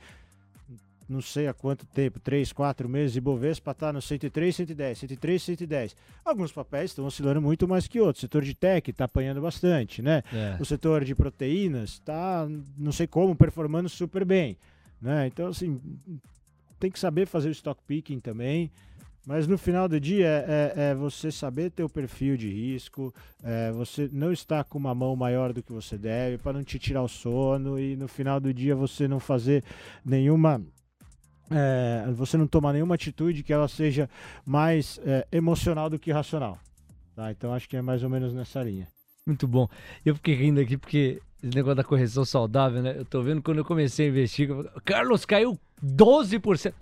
não 1.11 1.21
sei 1.21 1.49
há 1.49 1.53
quanto 1.53 1.85
tempo, 1.87 2.21
3, 2.21 2.53
4 2.53 2.89
meses, 2.89 3.17
e 3.17 3.21
Bovespa 3.21 3.73
está 3.73 3.93
no 3.93 4.01
103, 4.01 4.55
110, 4.55 4.99
103, 4.99 5.43
110. 5.43 5.97
Alguns 6.25 6.53
papéis 6.53 6.93
estão 6.93 7.05
oscilando 7.05 7.43
muito 7.43 7.67
mais 7.67 7.89
que 7.89 8.01
outros. 8.01 8.19
O 8.19 8.27
setor 8.27 8.43
de 8.43 8.55
tech 8.55 8.89
está 8.89 9.07
apanhando 9.07 9.41
bastante, 9.41 10.01
né? 10.01 10.23
É. 10.33 10.57
O 10.61 10.65
setor 10.65 11.05
de 11.05 11.15
proteínas 11.15 11.91
está, 11.91 12.47
não 12.79 12.93
sei 12.93 13.09
como, 13.09 13.35
performando 13.35 13.89
super 13.89 14.25
bem. 14.25 14.57
Né? 15.03 15.27
Então, 15.27 15.49
assim, 15.49 15.81
tem 16.79 16.91
que 16.91 16.99
saber 16.99 17.27
fazer 17.27 17.49
o 17.49 17.53
stock 17.53 17.83
picking 17.87 18.21
também. 18.21 18.71
Mas 19.27 19.47
no 19.47 19.59
final 19.59 19.87
do 19.87 20.01
dia 20.01 20.45
é, 20.49 20.73
é 20.77 20.95
você 20.95 21.31
saber 21.31 21.71
ter 21.71 21.83
o 21.83 21.89
perfil 21.89 22.37
de 22.37 22.49
risco, 22.49 23.15
é 23.43 23.71
você 23.71 24.09
não 24.13 24.33
estar 24.33 24.65
com 24.65 24.79
uma 24.79 24.95
mão 24.95 25.15
maior 25.15 25.53
do 25.53 25.63
que 25.63 25.73
você 25.73 25.99
deve, 25.99 26.39
para 26.39 26.55
não 26.55 26.65
te 26.65 26.79
tirar 26.79 27.03
o 27.03 27.09
sono 27.09 27.79
e 27.79 27.97
no 27.97 28.09
final 28.09 28.41
do 28.41 28.53
dia 28.55 28.75
você 28.75 29.07
não 29.07 29.21
fazer 29.21 29.63
nenhuma. 30.05 30.63
É, 31.51 32.05
você 32.13 32.37
não 32.37 32.47
tomar 32.47 32.73
nenhuma 32.73 32.95
atitude 32.95 33.43
que 33.43 33.53
ela 33.53 33.69
seja 33.69 34.09
mais 34.47 35.01
é, 35.05 35.27
emocional 35.33 35.91
do 35.91 35.99
que 35.99 36.13
racional. 36.13 36.59
Tá? 37.15 37.31
Então 37.31 37.53
acho 37.53 37.69
que 37.69 37.77
é 37.77 37.83
mais 37.83 38.03
ou 38.03 38.11
menos 38.11 38.33
nessa 38.33 38.63
linha. 38.63 38.89
Muito 39.27 39.47
bom. 39.47 39.69
Eu 40.05 40.15
fiquei 40.15 40.35
rindo 40.35 40.61
aqui 40.61 40.77
porque 40.77 41.21
esse 41.43 41.55
negócio 41.55 41.77
da 41.77 41.85
correção 41.85 42.25
saudável, 42.25 42.83
né? 42.83 42.95
Eu 42.97 43.05
tô 43.05 43.23
vendo 43.23 43.43
quando 43.43 43.59
eu 43.59 43.65
comecei 43.65 44.07
a 44.07 44.09
investir, 44.09 44.49
Carlos 44.85 45.25
caiu 45.25 45.59
12%. 45.85 46.73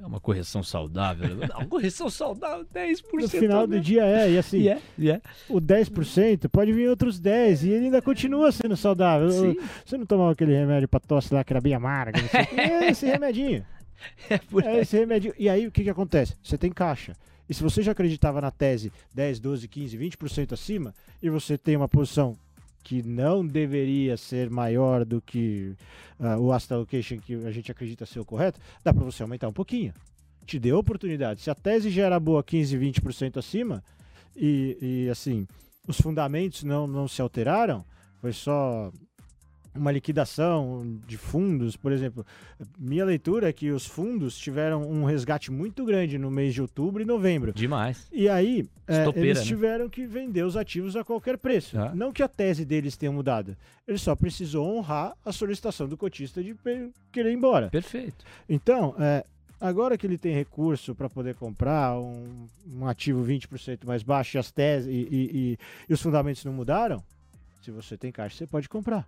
É 0.00 0.06
uma 0.06 0.20
correção 0.20 0.62
saudável. 0.62 1.28
Não, 1.48 1.66
correção 1.66 2.08
saudável, 2.08 2.64
10%. 2.72 3.02
No 3.12 3.28
final 3.28 3.66
do 3.66 3.74
né? 3.74 3.80
dia 3.80 4.04
é, 4.04 4.30
e 4.30 4.38
assim, 4.38 4.58
E 4.62 4.68
é, 4.68 4.82
e 4.96 5.10
é. 5.10 5.20
o 5.48 5.60
10% 5.60 6.48
pode 6.48 6.72
vir 6.72 6.88
outros 6.88 7.18
10 7.18 7.64
e 7.64 7.70
ele 7.70 7.86
ainda 7.86 8.00
continua 8.00 8.52
sendo 8.52 8.76
saudável. 8.76 9.30
Sim. 9.30 9.56
Você 9.84 9.98
não 9.98 10.06
tomava 10.06 10.32
aquele 10.32 10.52
remédio 10.52 10.88
pra 10.88 11.00
tosse 11.00 11.34
lá 11.34 11.42
que 11.42 11.52
era 11.52 11.60
bem 11.60 11.74
amarga, 11.74 12.20
não 12.20 12.28
sei 12.28 12.42
o 12.42 12.46
quê. 12.46 12.60
É 12.60 12.90
esse 12.90 13.06
remedinho. 13.06 13.64
É 14.30 14.38
por 14.38 14.64
É 14.64 14.80
esse 14.80 14.96
remedinho. 14.96 15.34
E 15.38 15.48
aí 15.48 15.66
o 15.66 15.72
que, 15.72 15.84
que 15.84 15.90
acontece? 15.90 16.36
Você 16.42 16.56
tem 16.56 16.70
caixa. 16.70 17.16
E 17.48 17.54
se 17.54 17.62
você 17.62 17.82
já 17.82 17.92
acreditava 17.92 18.40
na 18.40 18.50
tese 18.50 18.92
10, 19.14 19.40
12, 19.40 19.68
15, 19.68 19.98
20% 19.98 20.52
acima, 20.52 20.94
e 21.22 21.30
você 21.30 21.56
tem 21.56 21.76
uma 21.76 21.88
posição 21.88 22.36
que 22.82 23.02
não 23.02 23.46
deveria 23.46 24.16
ser 24.16 24.50
maior 24.50 25.04
do 25.04 25.20
que 25.20 25.74
ah, 26.18 26.38
o 26.38 26.52
asset 26.52 26.74
allocation 26.74 27.18
que 27.18 27.34
a 27.34 27.50
gente 27.50 27.70
acredita 27.70 28.06
ser 28.06 28.20
o 28.20 28.24
correto, 28.24 28.60
dá 28.82 28.92
para 28.92 29.04
você 29.04 29.22
aumentar 29.22 29.48
um 29.48 29.52
pouquinho. 29.52 29.92
Te 30.46 30.58
deu 30.58 30.78
oportunidade. 30.78 31.40
Se 31.40 31.50
a 31.50 31.54
tese 31.54 31.90
já 31.90 32.06
era 32.06 32.20
boa 32.20 32.42
15, 32.42 32.76
20% 32.78 33.36
acima, 33.36 33.82
e, 34.34 34.78
e 34.80 35.10
assim, 35.10 35.46
os 35.86 36.00
fundamentos 36.00 36.62
não, 36.64 36.86
não 36.86 37.08
se 37.08 37.20
alteraram, 37.20 37.84
foi 38.20 38.32
só 38.32 38.92
uma 39.78 39.90
liquidação 39.92 40.98
de 41.06 41.16
fundos, 41.16 41.76
por 41.76 41.92
exemplo. 41.92 42.24
Minha 42.78 43.04
leitura 43.04 43.48
é 43.48 43.52
que 43.52 43.70
os 43.70 43.86
fundos 43.86 44.36
tiveram 44.36 44.82
um 44.82 45.04
resgate 45.04 45.50
muito 45.50 45.84
grande 45.84 46.18
no 46.18 46.30
mês 46.30 46.52
de 46.54 46.60
outubro 46.62 47.02
e 47.02 47.04
novembro. 47.06 47.52
Demais. 47.52 48.06
E 48.12 48.28
aí, 48.28 48.68
é, 48.86 49.06
eles 49.18 49.38
né? 49.38 49.44
tiveram 49.44 49.88
que 49.88 50.06
vender 50.06 50.42
os 50.44 50.56
ativos 50.56 50.96
a 50.96 51.04
qualquer 51.04 51.38
preço. 51.38 51.78
Ah. 51.78 51.92
Não 51.94 52.12
que 52.12 52.22
a 52.22 52.28
tese 52.28 52.64
deles 52.64 52.96
tenha 52.96 53.12
mudado. 53.12 53.56
Ele 53.86 53.98
só 53.98 54.14
precisou 54.14 54.76
honrar 54.76 55.16
a 55.24 55.32
solicitação 55.32 55.88
do 55.88 55.96
cotista 55.96 56.42
de 56.42 56.54
querer 57.10 57.30
ir 57.30 57.34
embora. 57.34 57.70
Perfeito. 57.70 58.24
Então, 58.48 58.94
é, 58.98 59.24
agora 59.60 59.96
que 59.96 60.06
ele 60.06 60.18
tem 60.18 60.34
recurso 60.34 60.94
para 60.94 61.08
poder 61.08 61.34
comprar 61.34 61.98
um, 61.98 62.48
um 62.70 62.86
ativo 62.86 63.24
20% 63.24 63.86
mais 63.86 64.02
baixo 64.02 64.36
e 64.36 64.38
as 64.38 64.50
teses 64.50 64.88
e, 64.88 64.92
e- 64.92 65.30
e- 65.52 65.58
e 65.88 65.92
os 65.94 66.02
fundamentos 66.02 66.44
não 66.44 66.52
mudaram, 66.52 67.02
se 67.62 67.70
você 67.70 67.96
tem 67.96 68.10
caixa, 68.12 68.36
você 68.36 68.46
pode 68.46 68.68
comprar. 68.68 69.06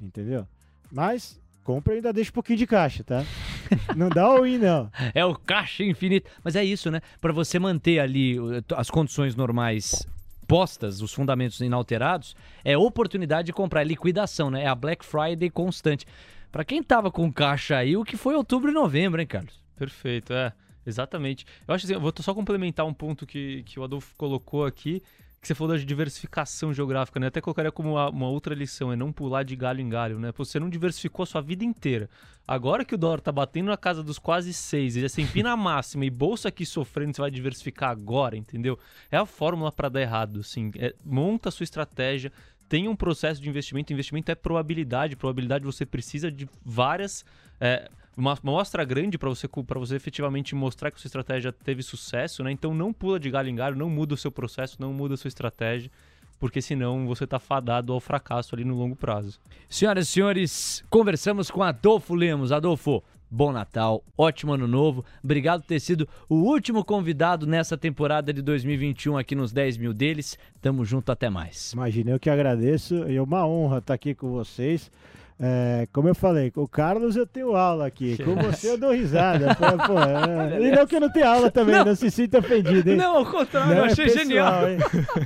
Entendeu? 0.00 0.46
Mas 0.90 1.40
compra 1.64 1.94
e 1.94 1.96
ainda 1.96 2.12
deixa 2.12 2.30
um 2.30 2.34
pouquinho 2.34 2.58
de 2.58 2.66
caixa, 2.66 3.02
tá? 3.02 3.24
não 3.96 4.08
dá 4.08 4.22
all-in, 4.22 4.58
não. 4.58 4.90
É 5.12 5.24
o 5.24 5.34
caixa 5.34 5.82
infinito. 5.82 6.30
Mas 6.44 6.54
é 6.54 6.64
isso, 6.64 6.90
né? 6.90 7.00
Para 7.20 7.32
você 7.32 7.58
manter 7.58 7.98
ali 7.98 8.36
as 8.76 8.90
condições 8.90 9.34
normais 9.34 10.06
postas, 10.46 11.02
os 11.02 11.12
fundamentos 11.12 11.60
inalterados, 11.60 12.36
é 12.64 12.76
oportunidade 12.78 13.46
de 13.46 13.52
comprar, 13.52 13.82
é 13.82 13.84
liquidação, 13.84 14.50
né? 14.50 14.62
É 14.62 14.68
a 14.68 14.74
Black 14.74 15.04
Friday 15.04 15.50
constante. 15.50 16.06
Para 16.52 16.64
quem 16.64 16.82
tava 16.82 17.10
com 17.10 17.32
caixa 17.32 17.76
aí, 17.76 17.96
o 17.96 18.04
que 18.04 18.16
foi 18.16 18.34
outubro 18.36 18.70
e 18.70 18.74
novembro, 18.74 19.20
hein, 19.20 19.26
Carlos? 19.26 19.60
Perfeito, 19.76 20.32
é. 20.32 20.52
Exatamente. 20.86 21.44
Eu 21.66 21.74
acho 21.74 21.84
assim, 21.84 21.94
eu 21.94 22.00
vou 22.00 22.12
só 22.20 22.32
complementar 22.32 22.86
um 22.86 22.94
ponto 22.94 23.26
que, 23.26 23.64
que 23.64 23.80
o 23.80 23.82
Adolfo 23.82 24.14
colocou 24.16 24.64
aqui, 24.64 25.02
que 25.46 25.48
você 25.48 25.54
falou 25.54 25.76
da 25.76 25.82
diversificação 25.82 26.74
geográfica, 26.74 27.20
né? 27.20 27.28
Até 27.28 27.40
colocaria 27.40 27.70
como 27.70 27.92
uma, 27.92 28.10
uma 28.10 28.28
outra 28.28 28.52
lição, 28.52 28.92
é 28.92 28.96
não 28.96 29.12
pular 29.12 29.44
de 29.44 29.54
galho 29.54 29.80
em 29.80 29.88
galho, 29.88 30.18
né? 30.18 30.32
Você 30.36 30.58
não 30.58 30.68
diversificou 30.68 31.22
a 31.22 31.26
sua 31.26 31.40
vida 31.40 31.64
inteira. 31.64 32.10
Agora 32.48 32.84
que 32.84 32.94
o 32.94 32.98
dólar 32.98 33.20
tá 33.20 33.30
batendo 33.30 33.66
na 33.66 33.76
casa 33.76 34.02
dos 34.02 34.18
quase 34.18 34.52
seis, 34.52 34.96
e 34.96 35.04
assim, 35.04 35.24
pina 35.26 35.56
máxima 35.56 36.04
e 36.04 36.10
bolsa 36.10 36.48
aqui 36.48 36.66
sofrendo, 36.66 37.14
você 37.14 37.20
vai 37.20 37.30
diversificar 37.30 37.90
agora, 37.90 38.36
entendeu? 38.36 38.76
É 39.10 39.16
a 39.16 39.24
fórmula 39.24 39.70
para 39.70 39.88
dar 39.88 40.00
errado, 40.00 40.40
assim. 40.40 40.72
É, 40.76 40.94
monta 41.04 41.48
a 41.48 41.52
sua 41.52 41.64
estratégia, 41.64 42.32
tem 42.68 42.88
um 42.88 42.96
processo 42.96 43.40
de 43.40 43.48
investimento. 43.48 43.92
Investimento 43.92 44.30
é 44.32 44.34
probabilidade. 44.34 45.14
Probabilidade 45.14 45.64
você 45.64 45.86
precisa 45.86 46.30
de 46.30 46.48
várias. 46.64 47.24
É, 47.60 47.88
uma 48.16 48.36
amostra 48.42 48.84
grande 48.84 49.18
para 49.18 49.28
você, 49.28 49.46
pra 49.46 49.78
você 49.78 49.96
efetivamente 49.96 50.54
mostrar 50.54 50.90
que 50.90 50.96
a 50.96 51.00
sua 51.00 51.08
estratégia 51.08 51.52
teve 51.52 51.82
sucesso, 51.82 52.42
né? 52.42 52.50
Então 52.50 52.74
não 52.74 52.92
pula 52.92 53.20
de 53.20 53.30
galho 53.30 53.50
em 53.50 53.54
galho, 53.54 53.76
não 53.76 53.90
muda 53.90 54.14
o 54.14 54.16
seu 54.16 54.32
processo, 54.32 54.76
não 54.80 54.92
muda 54.92 55.14
a 55.14 55.16
sua 55.16 55.28
estratégia, 55.28 55.90
porque 56.38 56.62
senão 56.62 57.06
você 57.06 57.26
tá 57.26 57.38
fadado 57.38 57.92
ao 57.92 58.00
fracasso 58.00 58.54
ali 58.54 58.64
no 58.64 58.74
longo 58.74 58.96
prazo. 58.96 59.38
Senhoras 59.68 60.08
e 60.08 60.12
senhores, 60.12 60.84
conversamos 60.88 61.50
com 61.50 61.62
Adolfo 61.62 62.14
Lemos. 62.14 62.52
Adolfo, 62.52 63.02
bom 63.30 63.52
Natal, 63.52 64.02
ótimo 64.16 64.54
ano 64.54 64.66
novo. 64.66 65.04
Obrigado 65.22 65.60
por 65.60 65.68
ter 65.68 65.80
sido 65.80 66.08
o 66.26 66.36
último 66.36 66.82
convidado 66.84 67.46
nessa 67.46 67.76
temporada 67.76 68.32
de 68.32 68.40
2021 68.40 69.18
aqui 69.18 69.34
nos 69.34 69.52
10 69.52 69.76
mil 69.76 69.92
deles. 69.92 70.38
Tamo 70.62 70.86
junto, 70.86 71.12
até 71.12 71.28
mais. 71.28 71.72
Imagina, 71.72 72.12
eu 72.12 72.20
que 72.20 72.30
agradeço. 72.30 72.94
E 73.10 73.16
é 73.16 73.22
uma 73.22 73.46
honra 73.46 73.78
estar 73.78 73.92
aqui 73.92 74.14
com 74.14 74.30
vocês. 74.30 74.90
É, 75.38 75.86
como 75.92 76.08
eu 76.08 76.14
falei, 76.14 76.50
com 76.50 76.62
o 76.62 76.68
Carlos 76.68 77.14
eu 77.14 77.26
tenho 77.26 77.54
aula 77.54 77.86
aqui, 77.86 78.16
com 78.24 78.34
você 78.36 78.70
eu 78.70 78.78
dou 78.78 78.90
risada. 78.90 79.54
pô, 79.54 79.66
pô, 79.86 79.98
é, 80.00 80.60
e 80.64 80.70
não 80.70 80.86
que 80.86 80.96
eu 80.96 81.00
não 81.00 81.10
tenho 81.10 81.28
aula 81.28 81.50
também, 81.50 81.74
não, 81.74 81.84
não 81.84 81.94
se 81.94 82.10
sinta 82.10 82.38
ofendido, 82.38 82.90
hein? 82.90 82.96
Não, 82.96 83.18
ao 83.18 83.26
contrário, 83.26 83.68
não 83.68 83.76
eu 83.76 83.84
é 83.84 83.86
achei 83.92 84.06
pessoal, 84.06 84.24
genial. 84.24 84.70
Hein? 84.70 84.78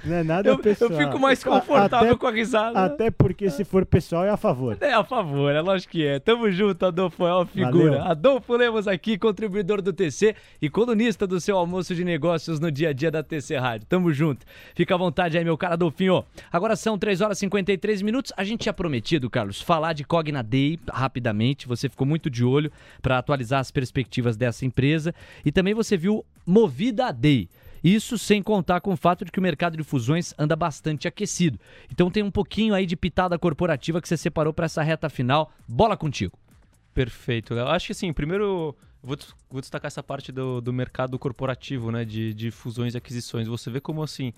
Não 0.04 0.16
é 0.16 0.22
nada 0.24 0.48
eu, 0.48 0.58
pessoal. 0.58 0.90
Eu 0.90 0.98
fico 0.98 1.18
mais 1.18 1.44
confortável 1.44 2.08
até, 2.10 2.18
com 2.18 2.26
a 2.26 2.30
risada. 2.32 2.84
Até 2.84 3.10
porque 3.10 3.48
se 3.50 3.64
for 3.64 3.86
pessoal 3.86 4.24
é 4.24 4.30
a 4.30 4.36
favor. 4.36 4.76
É 4.80 4.92
a 4.92 5.04
favor, 5.04 5.52
é 5.52 5.60
lógico 5.60 5.92
que 5.92 6.04
é. 6.04 6.18
Tamo 6.18 6.50
junto, 6.50 6.84
Adolfo, 6.84 7.24
é 7.24 7.32
uma 7.32 7.46
figura. 7.46 7.98
Valeu. 7.98 8.02
Adolfo 8.02 8.56
Lemos 8.56 8.88
aqui, 8.88 9.16
contribuidor 9.16 9.80
do 9.80 9.92
TC 9.92 10.34
e 10.60 10.68
colunista 10.68 11.24
do 11.24 11.40
seu 11.40 11.56
almoço 11.56 11.94
de 11.94 12.04
negócios 12.04 12.58
no 12.58 12.70
dia 12.70 12.88
a 12.88 12.92
dia 12.92 13.12
da 13.12 13.22
TC 13.22 13.56
Rádio. 13.56 13.86
Tamo 13.86 14.12
junto. 14.12 14.44
Fica 14.74 14.92
à 14.92 14.98
vontade 14.98 15.38
aí, 15.38 15.44
meu 15.44 15.56
cara 15.56 15.74
Adolfinho. 15.74 16.24
Agora 16.50 16.74
são 16.74 16.98
3 16.98 17.20
horas 17.20 17.38
e 17.38 17.40
53 17.40 18.02
minutos. 18.02 18.32
A 18.36 18.42
gente 18.42 18.62
tinha 18.62 18.72
prometido, 18.72 19.30
Carlos, 19.30 19.62
falar 19.62 19.92
de 19.92 19.99
Cogna 20.04 20.42
Day 20.42 20.78
rapidamente. 20.90 21.66
Você 21.66 21.88
ficou 21.88 22.06
muito 22.06 22.30
de 22.30 22.44
olho 22.44 22.70
para 23.00 23.18
atualizar 23.18 23.60
as 23.60 23.70
perspectivas 23.70 24.36
dessa 24.36 24.64
empresa. 24.64 25.14
E 25.44 25.52
também 25.52 25.74
você 25.74 25.96
viu 25.96 26.24
Movida 26.46 27.12
Day. 27.12 27.48
Isso 27.82 28.18
sem 28.18 28.42
contar 28.42 28.80
com 28.80 28.92
o 28.92 28.96
fato 28.96 29.24
de 29.24 29.32
que 29.32 29.38
o 29.38 29.42
mercado 29.42 29.76
de 29.76 29.82
fusões 29.82 30.34
anda 30.38 30.54
bastante 30.54 31.08
aquecido. 31.08 31.58
Então 31.90 32.10
tem 32.10 32.22
um 32.22 32.30
pouquinho 32.30 32.74
aí 32.74 32.84
de 32.84 32.96
pitada 32.96 33.38
corporativa 33.38 34.00
que 34.00 34.08
você 34.08 34.16
separou 34.16 34.52
para 34.52 34.66
essa 34.66 34.82
reta 34.82 35.08
final. 35.08 35.52
Bola 35.66 35.96
contigo. 35.96 36.38
Perfeito, 36.92 37.54
Léo. 37.54 37.68
Acho 37.68 37.86
que 37.86 37.92
assim, 37.92 38.12
primeiro 38.12 38.76
vou, 39.02 39.16
vou 39.50 39.60
destacar 39.60 39.88
essa 39.88 40.02
parte 40.02 40.30
do, 40.30 40.60
do 40.60 40.72
mercado 40.72 41.18
corporativo, 41.18 41.90
né? 41.90 42.04
De, 42.04 42.34
de 42.34 42.50
fusões 42.50 42.94
e 42.94 42.98
aquisições. 42.98 43.46
Você 43.48 43.70
vê 43.70 43.80
como 43.80 44.02
assim. 44.02 44.32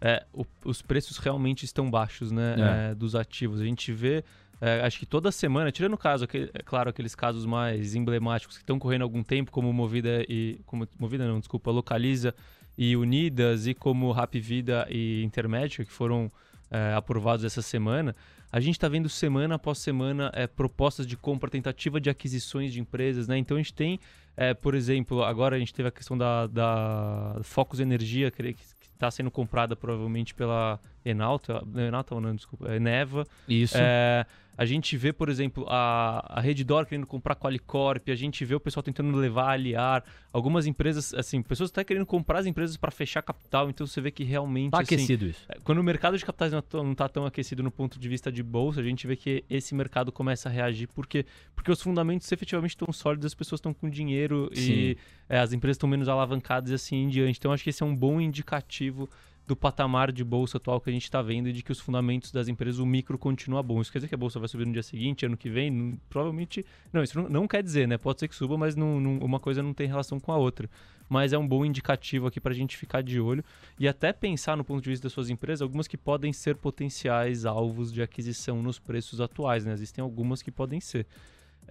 É, 0.00 0.24
o, 0.32 0.46
os 0.64 0.80
preços 0.80 1.18
realmente 1.18 1.64
estão 1.64 1.90
baixos, 1.90 2.32
né? 2.32 2.56
É. 2.58 2.90
É, 2.90 2.94
dos 2.94 3.14
ativos. 3.14 3.60
A 3.60 3.64
gente 3.64 3.92
vê 3.92 4.24
é, 4.60 4.82
acho 4.82 4.98
que 4.98 5.06
toda 5.06 5.32
semana, 5.32 5.72
tirando 5.72 5.94
o 5.94 5.98
caso, 5.98 6.26
é 6.32 6.62
claro, 6.62 6.90
aqueles 6.90 7.14
casos 7.14 7.46
mais 7.46 7.94
emblemáticos 7.94 8.56
que 8.56 8.62
estão 8.62 8.78
correndo 8.78 9.02
há 9.02 9.04
algum 9.04 9.22
tempo, 9.22 9.50
como 9.50 9.72
Movida 9.72 10.24
e. 10.28 10.60
Como, 10.66 10.86
Movida 10.98 11.26
não, 11.26 11.38
desculpa, 11.38 11.70
Localiza 11.70 12.34
e 12.76 12.94
Unidas, 12.94 13.66
e 13.66 13.74
como 13.74 14.12
Rap 14.12 14.38
Vida 14.38 14.86
e 14.90 15.22
Intermédica, 15.24 15.84
que 15.84 15.92
foram 15.92 16.30
é, 16.70 16.92
aprovados 16.94 17.44
essa 17.44 17.62
semana, 17.62 18.14
a 18.52 18.60
gente 18.60 18.74
está 18.74 18.88
vendo 18.88 19.08
semana 19.08 19.54
após 19.54 19.78
semana 19.78 20.30
é, 20.34 20.46
propostas 20.46 21.06
de 21.06 21.16
compra, 21.16 21.48
tentativa 21.48 22.00
de 22.00 22.10
aquisições 22.10 22.72
de 22.72 22.80
empresas, 22.80 23.28
né? 23.28 23.38
Então 23.38 23.56
a 23.56 23.60
gente 23.60 23.72
tem, 23.72 23.98
é, 24.36 24.52
por 24.52 24.74
exemplo, 24.74 25.22
agora 25.22 25.56
a 25.56 25.58
gente 25.58 25.72
teve 25.72 25.88
a 25.88 25.92
questão 25.92 26.18
da, 26.18 26.46
da 26.46 27.40
Focus 27.42 27.80
Energia, 27.80 28.30
que 28.30 28.56
está 28.92 29.10
sendo 29.10 29.30
comprada 29.30 29.74
provavelmente 29.74 30.34
pela 30.34 30.78
Enalta, 31.04 31.62
Enalta 31.76 32.20
não, 32.20 32.34
desculpa, 32.34 32.74
Eneva. 32.74 33.26
Isso. 33.48 33.76
É, 33.78 34.26
a 34.60 34.66
gente 34.66 34.94
vê, 34.94 35.10
por 35.10 35.30
exemplo, 35.30 35.64
a, 35.70 36.22
a 36.38 36.38
Reddor 36.38 36.84
querendo 36.84 37.06
comprar 37.06 37.34
Qualicorp, 37.34 38.10
a 38.10 38.14
gente 38.14 38.44
vê 38.44 38.54
o 38.54 38.60
pessoal 38.60 38.82
tentando 38.82 39.16
levar, 39.16 39.52
aliar. 39.52 40.04
Algumas 40.30 40.66
empresas, 40.66 41.14
assim, 41.14 41.40
pessoas 41.40 41.68
estão 41.68 41.82
querendo 41.82 42.04
comprar 42.04 42.40
as 42.40 42.46
empresas 42.46 42.76
para 42.76 42.90
fechar 42.90 43.22
capital, 43.22 43.70
então 43.70 43.86
você 43.86 44.02
vê 44.02 44.10
que 44.10 44.22
realmente. 44.22 44.72
Tá 44.72 44.82
assim, 44.82 44.96
aquecido 44.96 45.24
isso. 45.24 45.46
É, 45.48 45.58
quando 45.64 45.78
o 45.78 45.82
mercado 45.82 46.18
de 46.18 46.26
capitais 46.26 46.52
não 46.52 46.92
está 46.92 47.08
tão 47.08 47.24
aquecido 47.24 47.62
no 47.62 47.70
ponto 47.70 47.98
de 47.98 48.06
vista 48.06 48.30
de 48.30 48.42
bolsa, 48.42 48.80
a 48.80 48.84
gente 48.84 49.06
vê 49.06 49.16
que 49.16 49.42
esse 49.48 49.74
mercado 49.74 50.12
começa 50.12 50.50
a 50.50 50.52
reagir, 50.52 50.88
porque, 50.88 51.24
porque 51.54 51.70
os 51.70 51.80
fundamentos 51.80 52.30
efetivamente 52.30 52.72
estão 52.72 52.92
sólidos, 52.92 53.24
as 53.24 53.34
pessoas 53.34 53.60
estão 53.60 53.72
com 53.72 53.88
dinheiro 53.88 54.50
Sim. 54.52 54.72
e 54.72 54.98
é, 55.26 55.38
as 55.38 55.54
empresas 55.54 55.76
estão 55.76 55.88
menos 55.88 56.06
alavancadas 56.06 56.70
e 56.70 56.74
assim 56.74 56.96
em 56.96 57.08
diante. 57.08 57.38
Então 57.38 57.50
acho 57.50 57.64
que 57.64 57.70
esse 57.70 57.82
é 57.82 57.86
um 57.86 57.96
bom 57.96 58.20
indicativo 58.20 59.08
do 59.46 59.56
patamar 59.56 60.12
de 60.12 60.22
bolsa 60.22 60.58
atual 60.58 60.80
que 60.80 60.88
a 60.88 60.92
gente 60.92 61.04
está 61.04 61.20
vendo 61.20 61.48
e 61.48 61.52
de 61.52 61.62
que 61.62 61.72
os 61.72 61.80
fundamentos 61.80 62.30
das 62.30 62.48
empresas, 62.48 62.78
o 62.78 62.86
micro 62.86 63.18
continua 63.18 63.62
bom. 63.62 63.80
Isso 63.80 63.90
quer 63.90 63.98
dizer 63.98 64.08
que 64.08 64.14
a 64.14 64.18
bolsa 64.18 64.38
vai 64.38 64.48
subir 64.48 64.66
no 64.66 64.72
dia 64.72 64.82
seguinte, 64.82 65.26
ano 65.26 65.36
que 65.36 65.50
vem? 65.50 65.70
Não, 65.70 65.98
provavelmente. 66.08 66.64
Não, 66.92 67.02
isso 67.02 67.20
não, 67.20 67.28
não, 67.28 67.48
quer 67.48 67.62
dizer, 67.62 67.88
né? 67.88 67.98
Pode 67.98 68.20
ser 68.20 68.28
que 68.28 68.34
suba, 68.34 68.56
mas 68.56 68.76
não, 68.76 69.00
não, 69.00 69.18
uma 69.18 69.40
coisa 69.40 69.62
não 69.62 69.74
tem 69.74 69.86
relação 69.88 70.20
com 70.20 70.32
a 70.32 70.36
outra. 70.36 70.70
Mas 71.08 71.32
é 71.32 71.38
um 71.38 71.46
bom 71.46 71.64
indicativo 71.64 72.28
aqui 72.28 72.40
para 72.40 72.52
a 72.52 72.54
gente 72.54 72.76
ficar 72.76 73.02
de 73.02 73.18
olho 73.20 73.44
e 73.78 73.88
até 73.88 74.12
pensar 74.12 74.56
no 74.56 74.64
ponto 74.64 74.82
de 74.82 74.90
vista 74.90 75.04
das 75.04 75.12
suas 75.12 75.28
empresas, 75.28 75.62
algumas 75.62 75.88
que 75.88 75.96
podem 75.96 76.32
ser 76.32 76.54
potenciais 76.54 77.44
alvos 77.44 77.92
de 77.92 78.00
aquisição 78.00 78.62
nos 78.62 78.78
preços 78.78 79.20
atuais, 79.20 79.64
né? 79.64 79.72
Existem 79.72 80.00
algumas 80.00 80.40
que 80.40 80.52
podem 80.52 80.80
ser. 80.80 81.06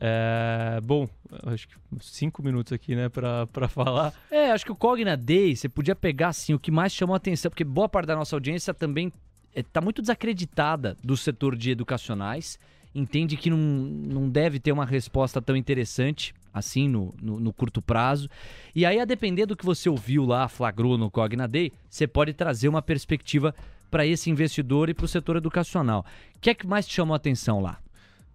É, 0.02 0.80
bom, 0.82 1.10
acho 1.46 1.68
que 1.68 1.76
cinco 2.00 2.42
minutos 2.42 2.72
aqui, 2.72 2.96
né, 2.96 3.10
para 3.10 3.68
falar. 3.68 4.14
É, 4.32 4.52
acho 4.52 4.66
que 4.66 4.72
o 4.72 4.76
Cogna 4.76 5.18
Day, 5.18 5.56
você 5.56 5.68
podia 5.68 5.96
pegar, 5.96 6.30
assim, 6.30 6.54
o 6.54 6.60
que 6.60 6.72
mais 6.72 6.94
chamou 6.94 7.14
a 7.14 7.18
atenção, 7.18 7.52
porque 7.52 7.66
boa 7.66 7.90
parte 7.90 8.08
da 8.08 8.16
nossa 8.16 8.36
audiência 8.36 8.74
também 8.74 9.12
está 9.54 9.82
é, 9.82 9.84
muito 9.84 10.02
desacreditada 10.02 10.98
do 11.04 11.18
setor 11.18 11.56
de 11.56 11.72
educacionais, 11.72 12.58
entende 12.96 13.36
que 13.36 13.50
não, 13.50 13.58
não 13.58 14.30
deve 14.30 14.60
ter 14.60 14.72
uma 14.72 14.86
resposta 14.86 15.42
tão 15.42 15.56
interessante 15.56 16.34
assim 16.52 16.88
no, 16.88 17.14
no, 17.22 17.40
no, 17.40 17.54
curto 17.54 17.82
prazo. 17.82 18.28
E 18.74 18.86
aí, 18.86 19.00
a 19.00 19.06
depender 19.06 19.46
do 19.46 19.56
que 19.56 19.66
você 19.66 19.88
ouviu 19.88 20.26
lá, 20.26 20.48
flagrou 20.48 20.98
no 20.98 21.12
Cogna 21.12 21.48
Day, 21.48 21.72
você 21.88 22.08
pode 22.08 22.34
trazer 22.34 22.68
uma 22.68 22.82
perspectiva 22.82 23.54
para 23.92 24.06
esse 24.06 24.30
investidor 24.30 24.90
e 24.90 24.94
para 24.94 25.06
o 25.06 25.08
setor 25.08 25.36
educacional. 25.36 26.06
O 26.36 26.40
que 26.40 26.50
é 26.50 26.54
que 26.56 26.66
mais 26.66 26.88
te 26.88 26.96
chamou 26.96 27.14
a 27.14 27.18
atenção 27.18 27.62
lá? 27.62 27.80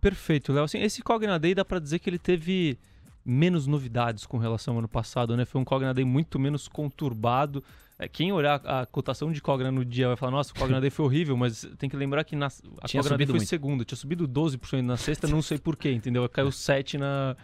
Perfeito, 0.04 0.52
Léo. 0.52 0.64
Assim, 0.64 0.82
esse 0.82 1.00
Cogna 1.00 1.38
Day 1.38 1.54
dá 1.54 1.64
para 1.64 1.78
dizer 1.78 1.98
que 1.98 2.10
ele 2.10 2.18
teve 2.18 2.78
menos 3.24 3.66
novidades 3.66 4.26
com 4.26 4.36
relação 4.36 4.74
ao 4.74 4.80
ano 4.80 4.88
passado, 4.88 5.34
né? 5.34 5.46
Foi 5.46 5.58
um 5.58 5.64
Cogna 5.64 5.94
Day 5.94 6.04
muito 6.04 6.38
menos 6.38 6.68
conturbado. 6.68 7.64
É, 7.98 8.06
quem 8.06 8.30
olhar 8.30 8.60
a 8.66 8.84
cotação 8.84 9.32
de 9.32 9.40
Cogna 9.40 9.72
no 9.72 9.82
dia 9.82 10.08
vai 10.08 10.16
falar, 10.18 10.32
nossa, 10.32 10.52
o 10.52 10.56
Cogna 10.56 10.78
Day 10.78 10.90
foi 10.90 11.06
horrível, 11.06 11.38
mas 11.38 11.66
tem 11.78 11.88
que 11.88 11.96
lembrar 11.96 12.22
que 12.22 12.36
na, 12.36 12.48
a 12.82 12.86
tinha 12.86 13.02
Cogna 13.02 13.16
Day 13.16 13.26
foi 13.26 13.36
muito. 13.36 13.48
segundo, 13.48 13.82
tinha 13.82 13.96
subido 13.96 14.28
12% 14.28 14.82
na 14.82 14.98
sexta, 14.98 15.26
não 15.26 15.40
sei 15.40 15.56
porquê, 15.56 15.90
entendeu? 15.90 16.28
Caiu 16.28 16.50
7% 16.50 16.98
na, 16.98 17.34